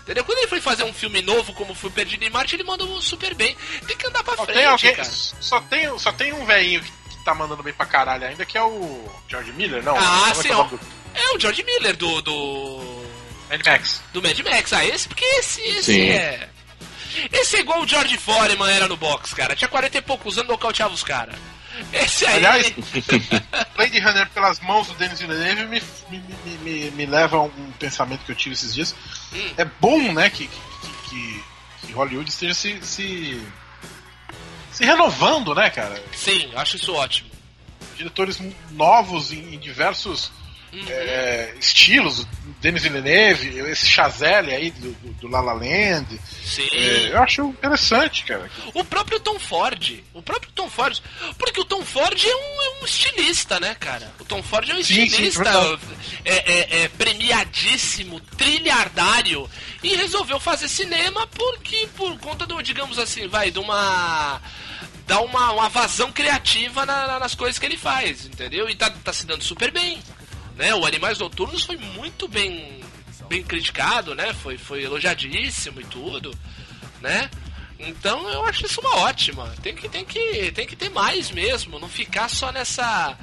[0.02, 0.24] Entendeu?
[0.24, 3.35] Quando ele foi fazer um filme novo, como foi Perdido em Marte, ele mandou super
[3.35, 3.56] bem.
[3.86, 4.94] Tem que andar pra Só frente, tem alguém.
[4.94, 5.09] cara.
[5.11, 8.56] Só tem, só tem um velhinho que, que tá mandando bem pra caralho ainda, que
[8.59, 9.97] é o George Miller, não?
[9.97, 10.81] Ah, Como é sim, é do-
[11.15, 12.20] É o George Miller do.
[12.20, 13.05] do.
[13.48, 14.02] Mad Max.
[14.12, 14.73] do Mad Max.
[14.74, 16.09] Ah, esse, porque esse, esse Sim.
[16.11, 16.48] é.
[17.32, 19.55] Esse é igual o George Foreman era no box, cara.
[19.55, 21.36] Tinha 40 e poucos anos, nocauteava os caras.
[21.93, 22.36] Esse aí.
[22.36, 22.73] Aliás,
[23.77, 26.23] Blade Runner pelas mãos do Denis Villeneuve me, me,
[26.62, 28.95] me, me, leva a um pensamento que eu tive esses dias.
[29.32, 29.55] Hum.
[29.57, 31.45] É bom, né, que, que, que,
[31.86, 33.43] que Hollywood esteja se, se,
[34.70, 36.03] se renovando, né, cara?
[36.12, 37.31] Sim, acho isso ótimo.
[37.97, 40.31] Diretores novos em, em diversos
[40.74, 40.84] Uhum.
[40.88, 42.26] é, estilos.
[42.60, 46.18] Denis Villeneuve, esse Chazelle aí do, do, do La La Land.
[46.42, 46.66] Sim.
[46.72, 48.51] É, eu acho interessante, cara.
[48.72, 50.02] O próprio Tom Ford.
[50.14, 50.98] O próprio Tom Ford.
[51.38, 54.10] Porque o Tom Ford é um, é um estilista, né, cara?
[54.18, 55.42] O Tom Ford é um Sim, sim, estilista.
[55.44, 55.78] verdade.
[56.24, 59.48] é, é- é premiadíssimo, trilhardário.
[59.82, 64.40] E resolveu fazer cinema porque, por conta do, digamos assim, vai, de uma.
[65.06, 68.70] Dá uma, uma vazão criativa na- na- nas coisas que ele faz, entendeu?
[68.70, 69.98] E tá, tá se dando super bem.
[70.56, 70.74] Né?
[70.74, 72.81] O Animais Noturnos foi muito bem,
[73.28, 74.32] bem criticado, né?
[74.32, 76.36] Foi, foi elogiadíssimo e tudo,
[77.01, 77.28] né?
[77.78, 79.52] Então eu acho isso uma ótima.
[79.62, 83.16] Tem que, tem que, tem que ter mais mesmo, não ficar só nessa.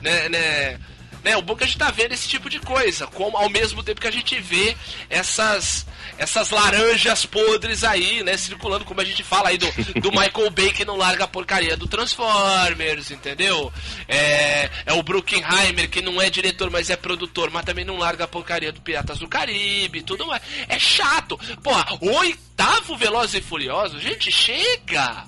[0.00, 0.80] Né, né,
[1.24, 3.48] né, o bom é que a gente tá vendo esse tipo de coisa, como ao
[3.48, 4.76] mesmo tempo que a gente vê
[5.08, 5.86] essas
[6.18, 9.66] essas laranjas podres aí, né, circulando, como a gente fala aí do,
[10.00, 13.72] do Michael Bay que não larga a porcaria do Transformers, entendeu?
[14.06, 18.24] É, é o Bruckheimer que não é diretor, mas é produtor, mas também não larga
[18.24, 20.42] a porcaria do Piratas do Caribe, tudo mais.
[20.68, 21.38] É chato.
[21.62, 25.24] Porra, o oitavo Velozes e Furiosos, gente, chega!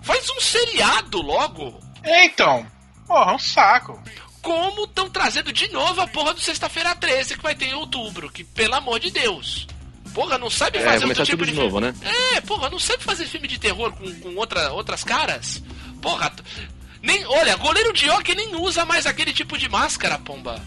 [0.00, 1.80] Faz um seriado logo.
[2.02, 2.66] É, então,
[3.06, 4.02] porra, é um saco.
[4.48, 8.30] Como estão trazendo de novo a porra do Sexta-feira 13 que vai ter em outubro,
[8.30, 9.66] que pelo amor de Deus.
[10.14, 11.94] Porra, não sabe É, fazer começar outro tipo de de novo, filme.
[12.00, 12.34] né?
[12.36, 15.62] É, porra, não sabe fazer filme de terror com, com outra, outras caras?
[16.00, 16.32] Porra,
[17.02, 20.60] nem, olha, goleiro de hockey nem usa mais aquele tipo de máscara, pomba.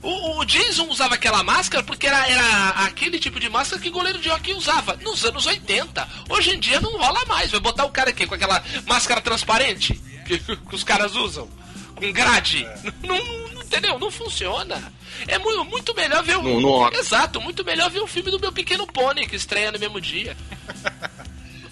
[0.00, 4.18] O, o Jason usava aquela máscara porque era, era aquele tipo de máscara que goleiro
[4.20, 6.08] de hockey usava nos anos 80.
[6.30, 7.50] Hoje em dia não rola mais.
[7.50, 11.48] Vai botar o cara aqui com aquela máscara transparente que, que os caras usam,
[11.98, 12.66] com grade.
[13.02, 13.98] Não, não- não- entendeu?
[13.98, 14.92] Não funciona.
[15.26, 16.42] É muito, muito melhor ver o.
[16.42, 19.78] Não- não- Exato, muito melhor ver o filme do meu pequeno pônei que estreia no
[19.78, 20.36] mesmo dia.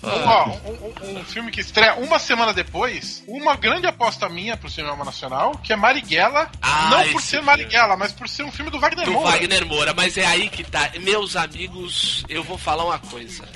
[0.02, 4.70] Ó, um, um- um filme que estreia uma semana depois, uma grande aposta minha pro
[4.70, 7.46] cinema nacional, que é Marighella, Ah, não por ser filme.
[7.46, 9.30] Marighella, mas por ser um filme do Wagner do Moura.
[9.32, 10.92] Wagner Moura, mas é aí que tá.
[11.00, 13.48] Meus amigos, eu vou falar uma coisa.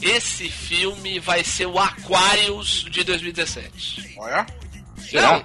[0.00, 4.14] Esse filme vai ser o Aquarius de 2017.
[4.16, 4.46] Olha,
[5.12, 5.44] Não,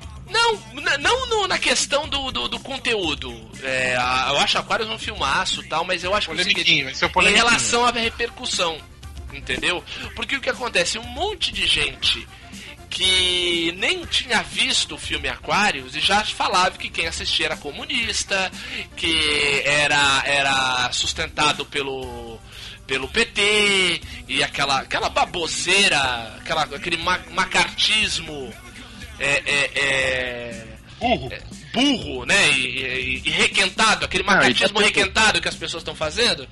[0.73, 3.33] não, não no- na questão do, do, do conteúdo.
[3.63, 6.43] É, a- eu acho Aquarius um filmaço e tal, mas eu acho que é
[7.27, 8.77] é em relação à repercussão,
[9.33, 9.83] entendeu?
[10.15, 10.97] Porque o que acontece?
[10.99, 12.27] Um monte de gente
[12.89, 18.49] que nem tinha visto o filme Aquarius e já falava que quem assistia era comunista,
[18.95, 22.39] que era, era sustentado pelo
[22.87, 25.97] pelo PT e aquela aquela baboseira,
[26.39, 28.53] aquela, aquele ma macartismo
[29.19, 30.65] é, é, é,
[30.99, 31.29] burro.
[31.31, 31.41] é,
[31.73, 32.51] burro, né?
[32.51, 36.47] E, e- e requentado, aquele tá macartismo tudo- requentado que as pessoas estão fazendo.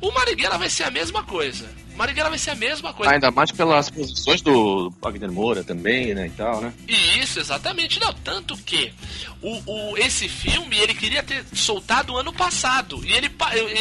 [0.00, 1.66] O Marighella vai ser a mesma coisa.
[1.94, 3.10] O Marighella vai ser a mesma coisa.
[3.12, 6.72] Ainda mais pelas posições do Wagner Moura também, né, e tal, né?
[6.86, 7.98] Isso, exatamente.
[7.98, 8.92] Não, tanto que
[9.40, 9.62] o,
[9.92, 13.02] o, esse filme ele queria ter soltado ano passado.
[13.04, 13.30] E ele,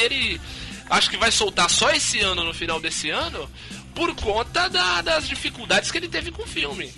[0.02, 0.40] ele
[0.90, 3.50] acho que vai soltar só esse ano, no final desse ano,
[3.94, 6.90] por conta da- das dificuldades que ele teve com o filme.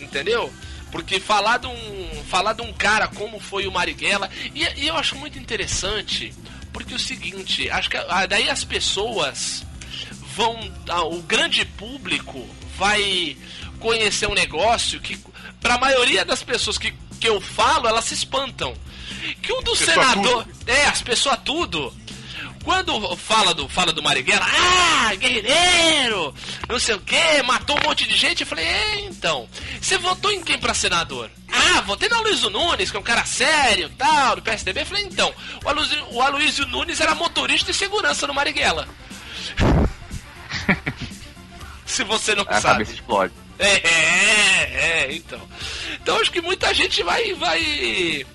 [0.00, 0.52] Entendeu?
[0.90, 4.30] Porque falar de um, falar de um cara como foi o Marighella.
[4.54, 6.32] E, e eu acho muito interessante,
[6.72, 7.98] porque é o seguinte, acho que
[8.28, 9.64] daí as pessoas
[10.36, 10.58] vão.
[11.10, 12.46] o grande público
[12.76, 13.36] vai
[13.78, 15.18] conhecer um negócio que,
[15.60, 18.74] pra maioria das pessoas que, que eu falo, elas se espantam.
[19.42, 20.48] Que um do Pessoa senador.
[20.66, 21.92] É, as pessoas tudo.
[22.66, 26.34] Quando fala do, fala do Marighella, ah, guerreiro,
[26.68, 29.48] não sei o que, matou um monte de gente, eu falei, é, então,
[29.80, 31.30] você votou em quem pra senador?
[31.48, 34.80] Ah, votei no Aloysio Nunes, que é um cara sério, tal, do PSDB.
[34.80, 35.32] Eu falei, então,
[35.64, 38.88] o Aloysio, o Aloysio Nunes era motorista de segurança no Marighella.
[41.86, 42.78] Se você não A sabe.
[42.78, 43.32] cabeça explode.
[43.60, 45.40] É, é, é, então.
[46.02, 48.26] Então acho que muita gente vai, vai,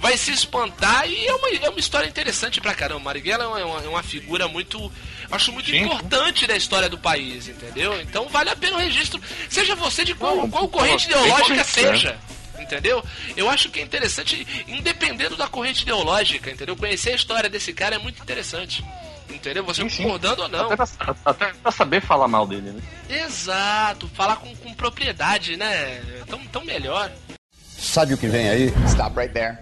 [0.00, 3.00] vai se espantar e é uma, é uma história interessante pra caramba.
[3.00, 4.90] Marighella é uma, é uma figura muito.
[5.30, 5.78] Acho muito Sim.
[5.78, 8.00] importante da história do país, entendeu?
[8.00, 9.20] Então vale a pena o registro.
[9.48, 12.18] Seja você de qual, Não, qual corrente ideológica seja.
[12.58, 13.04] Entendeu?
[13.36, 16.76] Eu acho que é interessante, independendo da corrente ideológica, entendeu?
[16.76, 18.82] Conhecer a história desse cara é muito interessante.
[19.28, 19.64] Entendeu?
[19.64, 20.02] Você Sim, sim.
[20.04, 20.70] concordando ou não.
[20.70, 22.82] Até pra, até pra saber falar mal dele, né?
[23.08, 26.00] Exato, falar com, com propriedade, né?
[26.26, 27.10] Tão, tão melhor.
[27.94, 28.74] Sabe o que vem aí?
[28.88, 29.56] Stop right there.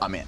[0.00, 0.24] I'm in.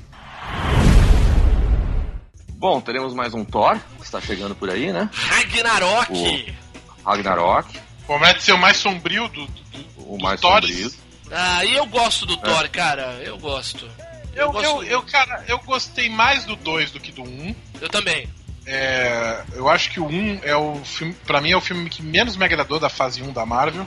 [2.51, 5.09] Bom, teremos mais um Thor, que está chegando por aí, né?
[5.11, 6.55] Ragnarok!
[7.03, 9.53] Ragnarok, Promete ser o mais sombrio do, do,
[9.97, 10.67] o dos mais Thors.
[10.67, 10.93] sombrio.
[11.33, 13.19] Ah, e eu gosto do Thor, cara.
[13.25, 13.89] Eu gosto.
[14.35, 17.25] Eu, gosto eu, eu, cara, eu gostei mais do 2 do que do 1.
[17.25, 17.55] Um.
[17.81, 18.29] Eu também.
[18.67, 21.89] É, eu acho que o 1 um é o filme, pra mim é o filme
[21.89, 23.87] que menos me agradou da fase 1 da Marvel.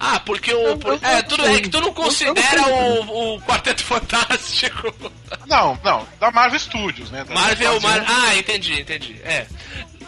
[0.00, 0.76] Ah, porque o.
[0.78, 4.94] por- é, tudo é que tu não considera o, o Quarteto Fantástico.
[5.46, 7.24] Não, não, da Marvel Studios, né?
[7.24, 8.00] Da Marvel, Mar...
[8.00, 8.04] um.
[8.06, 9.18] Ah, entendi, entendi.
[9.24, 9.46] É.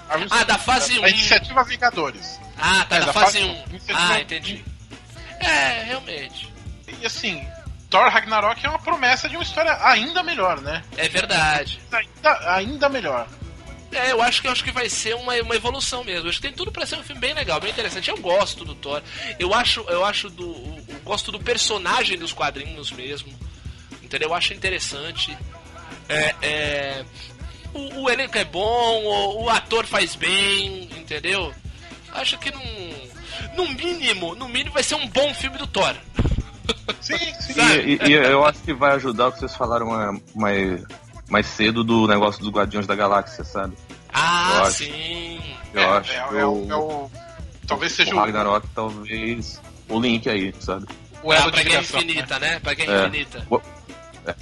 [0.08, 1.02] Marvel Ah, da fase da- um.
[1.02, 2.38] Da Iniciativa Vingadores.
[2.58, 3.50] Ah, tá, É, da, da fase fase 1.
[3.50, 3.64] um.
[3.70, 4.64] Iniciativa- Ah, entendi.
[5.40, 6.52] É, realmente.
[7.00, 7.46] E assim,
[7.88, 10.82] Thor Ragnarok é uma promessa de uma história ainda melhor, né?
[10.96, 11.80] É verdade.
[11.90, 13.26] Ainda, ainda melhor.
[13.92, 16.26] É, eu acho que eu acho que vai ser uma, uma evolução mesmo.
[16.26, 18.08] Eu acho que tem tudo pra ser um filme bem legal, bem interessante.
[18.10, 19.02] Eu gosto do Thor.
[19.38, 20.44] Eu acho, eu acho do,
[20.88, 23.32] eu gosto do personagem dos quadrinhos mesmo.
[24.02, 24.28] Entendeu?
[24.28, 25.36] Eu acho interessante.
[26.08, 27.04] É, é,
[27.74, 31.52] o, o elenco é bom, o, o ator faz bem, entendeu?
[32.12, 33.08] Acho que num,
[33.56, 35.94] no mínimo, no mínimo vai ser um bom filme do Thor.
[37.00, 37.54] Sim, sim.
[37.86, 40.82] E, e- e eu acho que vai ajudar o que vocês falaram ah, mais,
[41.30, 43.76] mais cedo do negócio dos Guardiões da Galáxia, sabe?
[44.12, 44.72] Ah, Eu acho.
[44.78, 45.40] sim.
[45.72, 47.10] Eu é, acho é, que é, o, o, é o-
[47.66, 50.86] Talvez seja o o, Ragnarok talvez o link aí, sabe?
[51.22, 51.82] o Ah, elo pra de Guerra.
[51.82, 52.58] Infinita, né?
[52.58, 53.06] Pra Guerra É.
[53.06, 53.46] Infinita.
[53.48, 53.60] O-
[54.26, 54.34] né?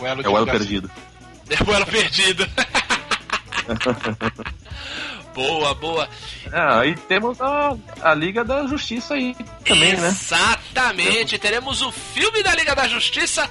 [0.00, 0.90] O elo É o elo perdido.
[1.50, 2.46] É o elo perdido.
[5.34, 6.08] boa, boa.
[6.52, 9.34] Ah, e temos a, a Liga da Justiça aí
[9.64, 10.08] também, né?
[10.08, 11.38] Exatamente.
[11.38, 13.48] Teremos o filme da Liga da Justiça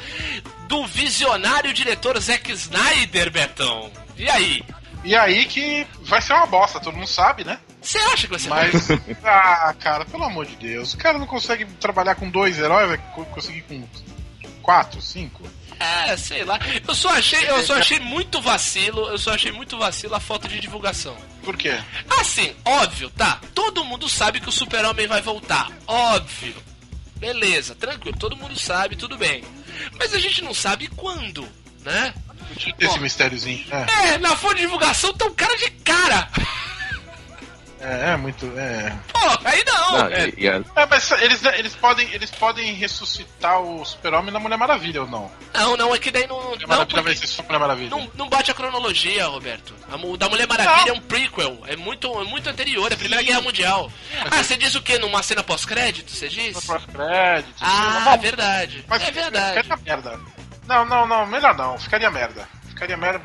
[0.68, 3.92] do visionário diretor Zack Snyder, Betão.
[4.18, 4.64] E aí?
[5.04, 7.60] E aí que vai ser uma bosta, todo mundo sabe, né?
[7.82, 8.88] Você acha que vai ser Mas,
[9.24, 10.94] ah, cara, pelo amor de Deus.
[10.94, 13.84] O cara não consegue trabalhar com dois heróis, vai co- conseguir com
[14.62, 15.44] quatro, cinco?
[15.80, 16.60] É, sei lá.
[16.88, 20.48] Eu só achei, eu só achei muito vacilo, eu só achei muito vacilo a falta
[20.48, 21.16] de divulgação.
[21.44, 21.80] Por quê?
[22.20, 23.40] Assim, óbvio, tá?
[23.54, 25.70] Todo mundo sabe que o Super-Homem vai voltar.
[25.86, 26.56] Óbvio.
[27.18, 29.44] Beleza, tranquilo, todo mundo sabe, tudo bem.
[30.00, 31.48] Mas a gente não sabe quando,
[31.84, 32.14] né?
[32.48, 33.66] Podia ter esse mistériozinho.
[33.72, 36.30] É, É, na fonte de divulgação tá um cara de cara.
[37.88, 38.46] É, é muito.
[38.58, 38.94] É.
[39.14, 39.92] Pô, aí não.
[40.00, 44.32] Não, é, e- e a- É, mas eles, eles, podem, eles podem ressuscitar o Super-Homem
[44.32, 45.32] na Mulher Maravilha ou não?
[45.54, 46.38] não, não, é que daí não.
[46.42, 47.90] Mulher Não, Maravilha vai ser só Mulher Maravilha.
[47.90, 49.74] não, não bate a cronologia, Roberto.
[49.92, 51.60] A mu- da Mulher Maravilha é um prequel.
[51.68, 53.92] É muito, é muito anterior, é a Primeira Guerra Mundial.
[54.30, 54.98] Ah, você diz o quê?
[55.00, 56.12] Numa cena pós-crédito?
[56.12, 56.54] Você diz?
[56.66, 57.54] Pós-crédito.
[57.62, 58.84] Ah, Bom, verdade.
[58.88, 59.62] Mas É verdade.
[59.64, 60.20] Ficaria merda.
[60.68, 61.78] Não, não, não, melhor não.
[61.80, 62.48] Ficaria merda.
[62.68, 63.22] Ficaria merda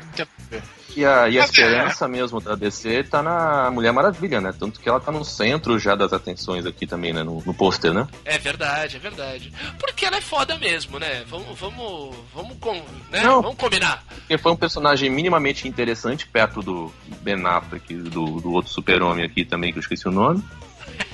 [0.93, 1.01] que.
[1.01, 1.45] E a, e a é.
[1.45, 4.53] esperança mesmo da DC tá na Mulher Maravilha, né?
[4.57, 7.23] Tanto que ela tá no centro já das atenções aqui também, né?
[7.23, 8.07] No, no pôster, né?
[8.23, 9.51] É verdade, é verdade.
[9.79, 11.23] Porque ela é foda mesmo, né?
[11.27, 12.73] Vamos, vamos, vamos, com,
[13.09, 13.21] né?
[13.23, 13.41] Não.
[13.41, 14.03] vamos combinar.
[14.07, 19.43] Porque foi um personagem minimamente interessante perto do Ben Affleck, do, do outro super-homem aqui
[19.43, 20.43] também, que eu esqueci o nome.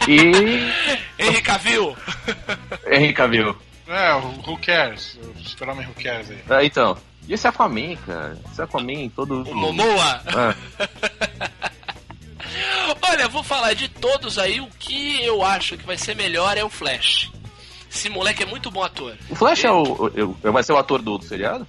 [0.08, 0.70] E.
[1.18, 1.96] Henry Cavill.
[2.86, 3.56] Henry Cavill.
[3.88, 5.18] É, o Who Cares?
[5.36, 6.38] O Super-Homem Who Cares aí.
[6.48, 6.96] Ah, então.
[7.28, 8.38] E esse Aquaman, cara?
[8.52, 9.44] Esse Aquaman todo.
[9.50, 10.24] O Momoa.
[12.92, 14.60] Ah, Olha, eu vou falar de todos aí.
[14.60, 17.32] O que eu acho que vai ser melhor é o Flash.
[17.92, 19.16] Esse moleque é muito bom ator.
[19.30, 21.68] o Flash é o, o- o- vai ser o ator do, do seriado?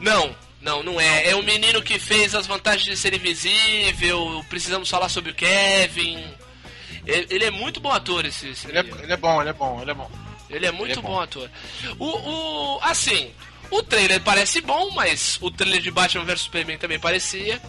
[0.00, 1.28] Não, não, não é.
[1.30, 4.44] É o menino que fez as vantagens de ser invisível.
[4.48, 6.22] Precisamos falar sobre o Kevin.
[7.06, 9.54] Ele ele é muito bom ator, esse, esse Ele é, ele é bom, ele é
[9.54, 10.10] bom, ele é bom.
[10.50, 11.08] Ele é muito Ele é bom.
[11.12, 11.20] bom.
[11.20, 11.50] ator.
[11.98, 13.30] O, o, assim,
[13.70, 17.60] o trailer parece bom, mas o trailer de Batman vs Superman também parecia.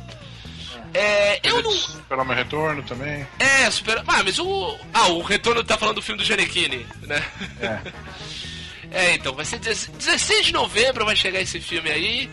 [0.93, 1.71] É, eu não.
[1.71, 3.25] Super-Homem Retorno também.
[3.39, 3.99] É, super.
[3.99, 4.77] Ah, mas o.
[4.93, 7.23] Ah, o retorno tá falando do filme do Giannichini, né?
[8.93, 12.29] É, então, vai ser 16 de novembro vai chegar esse filme aí.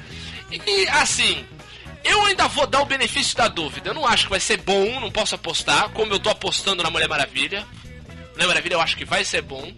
[0.51, 1.47] E assim,
[2.03, 3.91] eu ainda vou dar o benefício da dúvida.
[3.91, 6.91] Eu não acho que vai ser bom, não posso apostar, como eu tô apostando na
[6.91, 7.65] Mulher Maravilha.
[8.33, 9.73] Mulher Maravilha eu acho que vai ser bom.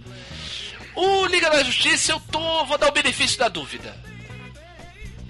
[0.94, 2.64] O Liga da Justiça eu tô.
[2.66, 3.96] vou dar o benefício da dúvida.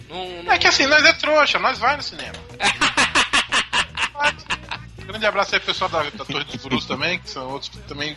[0.08, 2.32] Não, não- É que assim, nós é trouxa, nós vai no cinema.
[5.06, 7.78] Grande abraço aí pro pessoal da, da Torre dos Gurus também, que são outros que
[7.78, 8.16] também,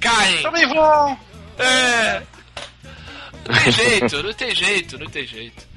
[0.00, 0.42] Caem!
[0.42, 1.18] também vão.
[1.58, 2.22] É.
[3.46, 5.68] Não tem jeito, não tem jeito, não tem jeito.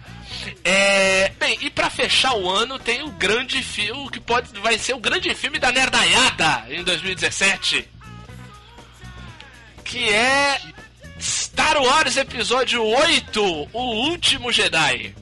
[0.64, 4.94] É, bem, e pra fechar o ano tem o grande filme que pode vai ser
[4.96, 7.88] o grande filme da nerdaiada em 2017.
[9.86, 10.60] Que é
[11.22, 13.80] Star Wars Episódio 8, O
[14.10, 15.14] Último Jedi.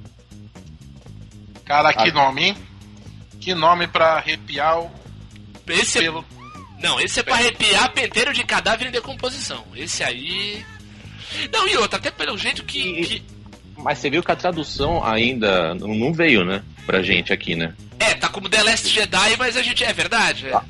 [1.65, 2.57] Cara, que nome, hein?
[3.39, 4.91] Que nome pra arrepiar o
[5.67, 6.25] Esse é, pelo.
[6.81, 9.63] não, esse é pra arrepiar penteiro de cadáver em decomposição.
[9.75, 10.65] Esse aí.
[11.51, 12.79] Não, e outra, até pelo jeito que.
[12.81, 13.23] E- que-
[13.77, 16.63] Mas você viu que a tradução ainda não não veio, né?
[16.85, 17.73] Pra gente aqui, né?
[17.99, 19.83] É, tá como The Last Jedi, mas a gente.
[19.83, 20.47] É verdade.
[20.47, 20.53] é.
[20.55, 20.63] Ah.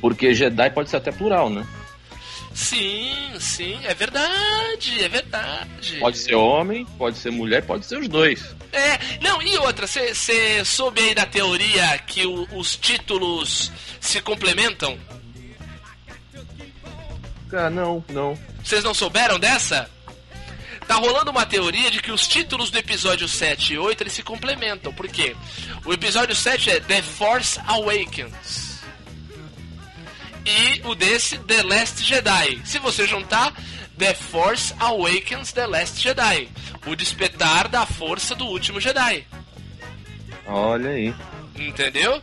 [0.00, 1.66] Porque Jedi pode ser até plural, né?
[2.58, 5.98] Sim, sim, é verdade, é verdade.
[6.00, 8.44] Pode ser homem, pode ser mulher, pode ser os dois.
[8.72, 13.70] É, não, e outra, você soube aí da teoria que o- os títulos
[14.00, 14.98] se complementam?
[17.48, 18.36] Cara, não, não.
[18.64, 19.88] Vocês não souberam dessa?
[20.88, 24.22] Tá rolando uma teoria de que os títulos do episódio 7 e 8 eles se
[24.24, 24.92] complementam.
[24.92, 25.36] Por quê?
[25.84, 28.67] O episódio 7 é The Force Awakens.
[30.48, 32.62] E o desse, The Last Jedi.
[32.64, 33.52] Se você juntar,
[33.98, 36.48] The Force Awakens The Last Jedi.
[36.86, 39.26] O despertar da força do último Jedi.
[40.46, 41.14] Olha aí.
[41.54, 42.22] Entendeu?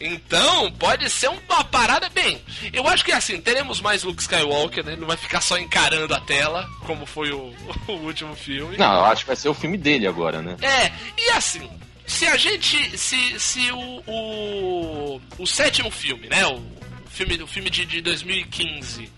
[0.00, 2.40] Então, pode ser uma parada bem.
[2.72, 4.92] Eu acho que assim, teremos mais Luke Skywalker, né?
[4.92, 7.54] Ele não vai ficar só encarando a tela, como foi o,
[7.88, 8.78] o último filme.
[8.78, 10.56] Não, eu acho que vai ser o filme dele agora, né?
[10.62, 11.68] É, e assim,
[12.06, 12.96] se a gente.
[12.96, 15.20] Se, se o, o.
[15.38, 16.46] o sétimo filme, né?
[16.46, 16.75] O
[17.16, 19.10] filme, o filme de, de 2015.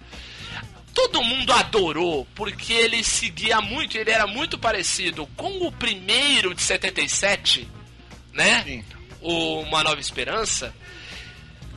[0.94, 6.62] Todo mundo adorou, porque ele seguia muito, ele era muito parecido com o primeiro de
[6.62, 7.68] 77,
[8.32, 8.62] né?
[8.64, 8.84] Sim.
[9.20, 10.74] o Uma Nova Esperança.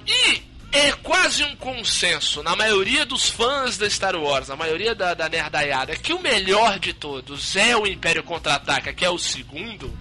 [0.08, 0.42] E
[0.72, 5.28] é quase um consenso na maioria dos fãs da Star Wars, na maioria da, da
[5.28, 9.96] nerdaiada, que o melhor de todos é o Império Contra-Ataca, que é o segundo.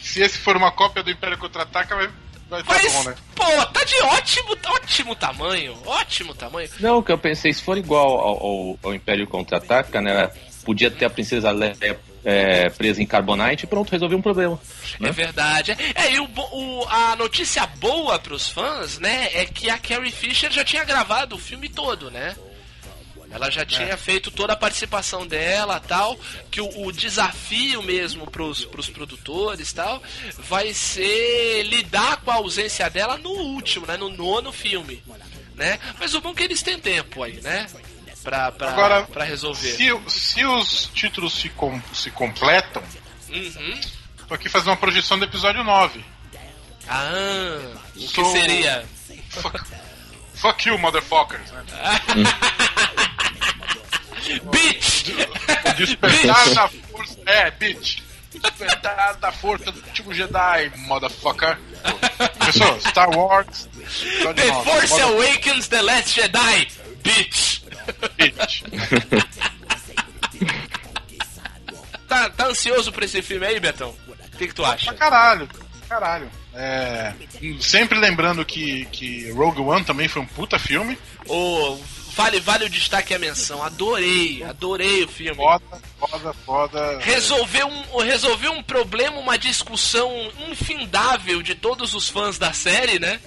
[0.00, 2.10] Se esse for uma cópia do Império Contra-Ataca, vai,
[2.52, 3.14] vai tá Mas, bom, né?
[3.34, 6.68] pô, tá de ótimo, ótimo tamanho, ótimo tamanho.
[6.80, 10.30] Não, o que eu pensei, se for igual ao, ao- ao Império Contra-Ataca, né?
[10.64, 14.60] Podia ter a Princesa Leia é, presa em Carbonite e pronto, resolveu um problema.
[15.00, 15.10] É Né?
[15.10, 15.76] verdade.
[15.94, 20.52] É, e o, o- a notícia boa pros fãs, né, é que a Carrie Fisher
[20.52, 22.36] já tinha gravado o filme todo, né?
[23.32, 26.18] Ela já tinha feito toda a participação dela tal,
[26.50, 30.02] que o, o desafio mesmo pros, pros produtores tal,
[30.38, 33.96] vai ser lidar com a ausência dela no último, né?
[33.96, 35.02] No nono filme.
[35.54, 35.78] Né?
[35.98, 37.66] Mas o bom é que eles têm tempo aí, né?
[38.22, 39.72] Pra, pra, Agora, pra resolver.
[39.72, 42.82] Se, se os títulos se, com- se completam,
[43.28, 43.80] Uhum.
[44.28, 46.04] tô aqui fazendo uma projeção do episódio 9.
[46.88, 47.58] Ah,
[47.96, 48.84] o que seria?
[49.30, 49.60] Fuck,
[50.34, 51.50] fuck you, motherfuckers.
[51.50, 51.64] Né?
[54.40, 55.10] Bitch!
[55.64, 57.18] O despertar da força.
[57.26, 58.00] É, bitch.
[58.32, 61.58] Despertar da força do último Jedi, motherfucker.
[62.46, 63.68] Pessoal, Star Wars.
[64.34, 66.68] The 9, Force Awakens The Last Jedi,
[67.02, 67.62] bitch!
[68.16, 68.62] bitch.
[72.08, 73.94] Tá, tá ansioso pra esse filme aí, Betão?
[74.06, 74.92] O que, que tu acha?
[74.92, 75.48] Pra caralho,
[75.88, 76.30] caralho.
[76.54, 77.14] É,
[77.58, 80.98] sempre lembrando que, que Rogue One também foi um puta filme.
[81.26, 81.78] Ô,
[82.14, 83.62] vale, vale o destaque e a menção.
[83.62, 85.36] Adorei, adorei o filme.
[85.36, 86.98] Foda, foda, foda.
[87.00, 90.10] Resolveu um, resolveu um problema, uma discussão
[90.48, 93.20] infindável de todos os fãs da série, né?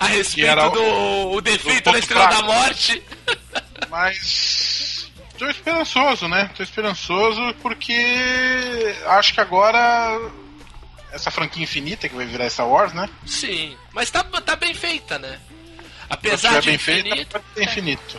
[0.00, 2.42] A respeito era o- do o defeito ponto da Estrela fraco.
[2.42, 3.02] da Morte.
[3.88, 5.10] Mas.
[5.38, 6.50] Tô esperançoso, né?
[6.56, 7.94] Tô esperançoso porque
[9.06, 10.18] acho que agora.
[11.12, 13.08] Essa franquia infinita que vai virar Star Wars, né?
[13.24, 15.40] Sim, mas tá, tá bem feita, né?
[16.08, 18.16] Apesar estiver de infinito, pode ser infinito.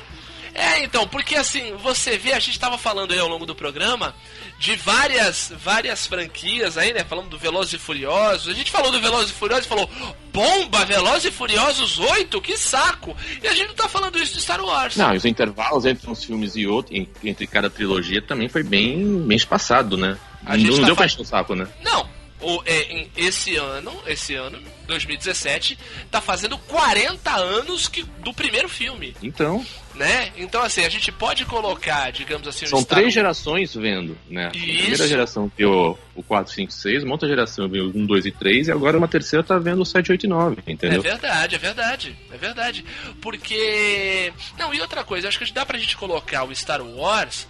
[0.53, 4.13] É, então, porque assim, você vê, a gente tava falando aí ao longo do programa
[4.57, 7.03] de várias várias franquias aí, né?
[7.03, 8.49] Falando do Velozes e Furiosos.
[8.49, 9.89] A gente falou do Velozes e Furiosos e falou,
[10.33, 13.15] bomba, Velozes e Furiosos 8, que saco!
[13.41, 14.97] E a gente não tá falando isso de Star Wars.
[14.97, 18.63] Não, e os intervalos entre uns filmes e outros, en- entre cada trilogia, também foi
[18.63, 20.17] bem, bem espaçado, né?
[20.45, 21.67] A gente não tá deu pra encher o saco, né?
[21.83, 22.09] Não,
[22.41, 25.77] o, é, esse ano, esse ano, 2017,
[26.09, 30.31] tá fazendo 40 anos que, do primeiro filme, Então, né?
[30.37, 34.47] Então, assim, a gente pode colocar, digamos assim, são Star três gerações vendo, né?
[34.47, 38.25] A primeira geração viu o 4, 5, 6, uma outra geração viu o 1, 2
[38.25, 41.01] e 3, e agora uma terceira tá vendo o 7, 8 e 9, É entendeu?
[41.01, 42.85] verdade, é verdade, é verdade.
[43.21, 44.31] Porque.
[44.57, 47.47] Não, e outra coisa, acho que dá pra gente colocar o Star Wars,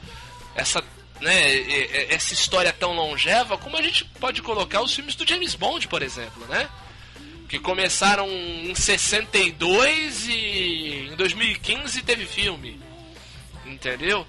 [0.55, 0.83] essa.
[1.21, 5.87] Né, essa história tão longeva, como a gente pode colocar os filmes do James Bond,
[5.87, 6.69] por exemplo, né?
[7.49, 12.79] Que começaram em 62 e em 2015 teve filme.
[13.65, 14.25] Entendeu?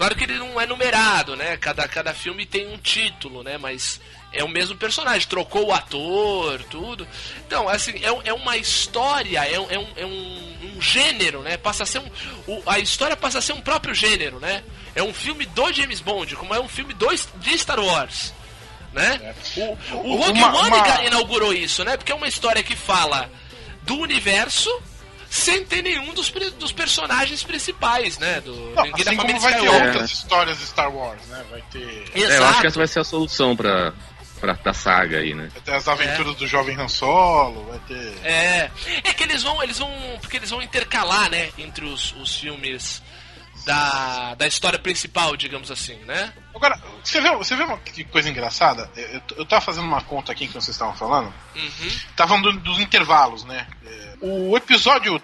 [0.00, 1.58] Claro que ele não é numerado, né?
[1.58, 3.58] Cada, cada filme tem um título, né?
[3.58, 4.00] Mas
[4.32, 7.06] é o mesmo personagem, trocou o ator, tudo.
[7.46, 11.58] Então, assim, é, é uma história, é, é, um, é um, um, gênero, né?
[11.58, 12.10] Passa a ser um.
[12.46, 14.62] O, a história passa a ser um próprio gênero, né?
[14.94, 18.34] É um filme do James Bond, como é um filme do, de Star Wars.
[18.92, 19.34] Né?
[19.56, 21.04] O, o Rogue uma, One uma...
[21.04, 21.96] inaugurou isso, né?
[21.96, 23.30] Porque é uma história que fala
[23.82, 24.68] do universo
[25.30, 28.40] sem ter nenhum dos, dos personagens principais, né?
[28.40, 31.44] Do, Não, ninguém assim como vai ter outras histórias de Star Wars, né?
[31.48, 32.04] Vai ter.
[32.14, 33.92] É, eu acho que essa vai ser a solução pra,
[34.40, 35.48] pra, da saga aí, né?
[35.52, 36.38] Vai ter as aventuras é.
[36.38, 38.12] do jovem Han Solo, vai ter.
[38.24, 38.70] É.
[39.04, 39.62] É que eles vão.
[39.62, 39.88] Eles vão.
[40.20, 41.50] Porque eles vão intercalar, né?
[41.56, 43.00] Entre os, os filmes
[43.70, 46.32] da, da história principal, digamos assim, né?
[46.52, 47.78] Agora, você vê, você vê uma
[48.10, 48.90] coisa engraçada?
[48.96, 51.32] Eu, eu tava fazendo uma conta aqui que vocês estavam falando.
[51.54, 51.98] Uhum.
[52.16, 53.68] Tava falando dos intervalos, né?
[53.86, 55.22] É, o episódio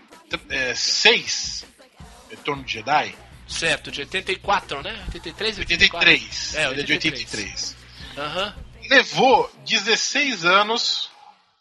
[0.76, 3.16] 6, é, Retorno de Jedi.
[3.48, 4.96] Certo, de 84, né?
[5.06, 6.08] 83, 84?
[6.08, 6.54] 83.
[6.54, 6.72] É, 83.
[6.72, 7.76] Ele é de 83.
[8.16, 8.52] Uhum.
[8.88, 11.10] Levou 16 anos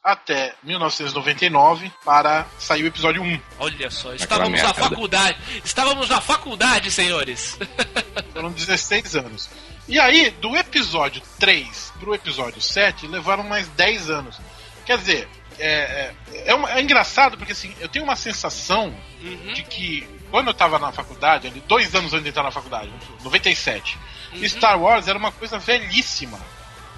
[0.05, 3.41] até 1999 para sair o episódio 1.
[3.57, 5.37] Olha só, estávamos na faculdade.
[5.63, 7.57] Estávamos na faculdade, senhores.
[8.31, 9.49] Foram 16 anos.
[9.87, 14.39] E aí, do episódio 3 pro episódio 7, levaram mais 10 anos.
[14.85, 15.27] Quer dizer,
[15.57, 19.53] é, é, é, é engraçado porque assim, eu tenho uma sensação uhum.
[19.53, 22.91] de que quando eu estava na faculdade, ali, dois anos antes de entrar na faculdade,
[23.23, 23.97] 97,
[24.33, 24.47] uhum.
[24.47, 26.39] Star Wars era uma coisa velhíssima.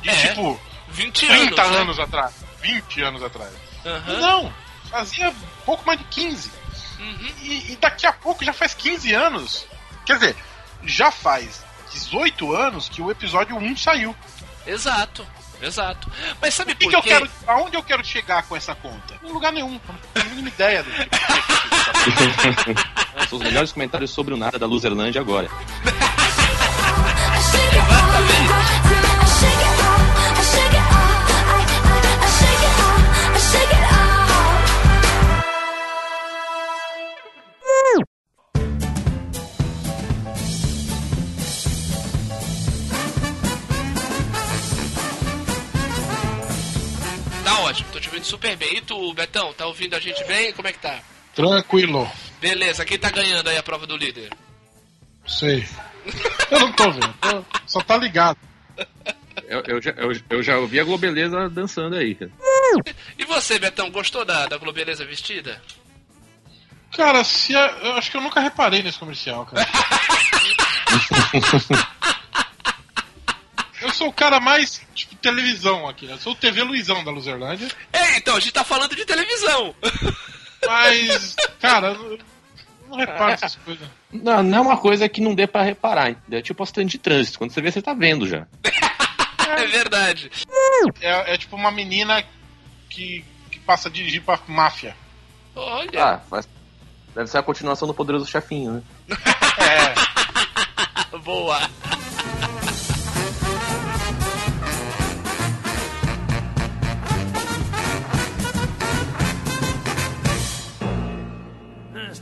[0.02, 0.60] De é, tipo
[0.90, 2.04] 20 30 anos, anos né?
[2.04, 2.47] atrás.
[2.68, 3.54] 20 anos atrás.
[3.86, 4.20] Uhum.
[4.20, 4.54] Não,
[4.90, 5.34] fazia
[5.66, 6.52] pouco mais de 15.
[7.00, 7.32] Uhum.
[7.42, 9.66] E, e, daqui a pouco já faz 15 anos.
[10.06, 10.36] Quer dizer,
[10.84, 11.64] já faz
[11.94, 14.16] 18 anos que o episódio 1 saiu.
[14.66, 15.26] Exato.
[15.62, 16.12] Exato.
[16.42, 17.30] Mas sabe por que, que eu quero.
[17.48, 19.20] Aonde eu quero chegar com essa conta?
[19.24, 19.72] Em lugar nenhum.
[19.72, 21.10] Não tenho a mínima ideia do que.
[23.28, 25.50] São os melhores comentários sobre o nada da Luzerlândia agora.
[48.18, 48.78] ouvindo super bem.
[48.78, 50.52] E tu, Betão, tá ouvindo a gente bem?
[50.54, 51.00] Como é que tá?
[51.36, 52.10] Tranquilo.
[52.42, 54.32] Beleza, quem tá ganhando aí a prova do líder?
[55.26, 55.68] Sei.
[56.50, 58.38] Eu não tô vendo, só tá ligado.
[59.48, 62.32] Eu, eu, já, eu, eu, já ouvi a Globeleza dançando aí, cara.
[63.18, 65.62] E você, Betão, gostou da, da Globeleza vestida?
[66.96, 69.68] Cara, se a, eu acho que eu nunca reparei nesse comercial, cara.
[73.82, 76.06] Eu sou o cara mais, tipo, televisão aqui.
[76.06, 76.14] Né?
[76.14, 77.68] Eu sou o TV Luizão da Luzerlândia.
[77.92, 79.76] É, então, a gente tá falando de televisão.
[80.66, 82.20] Mas, cara, eu
[82.90, 83.88] não reparo essas coisas.
[84.12, 86.16] Não, não é uma coisa que não dê pra reparar.
[86.32, 87.38] É tipo acidente de trânsito.
[87.38, 88.48] Quando você vê, você tá vendo já.
[89.48, 90.32] é verdade.
[91.02, 92.24] É, é, tipo uma menina
[92.90, 94.96] que, que passa a dirigir pra máfia.
[95.56, 96.04] Olha.
[96.04, 96.48] Ah, mas
[97.14, 98.84] deve ser a continuação do Poderoso Chefinho, né?
[101.14, 101.18] é.
[101.18, 101.60] Boa.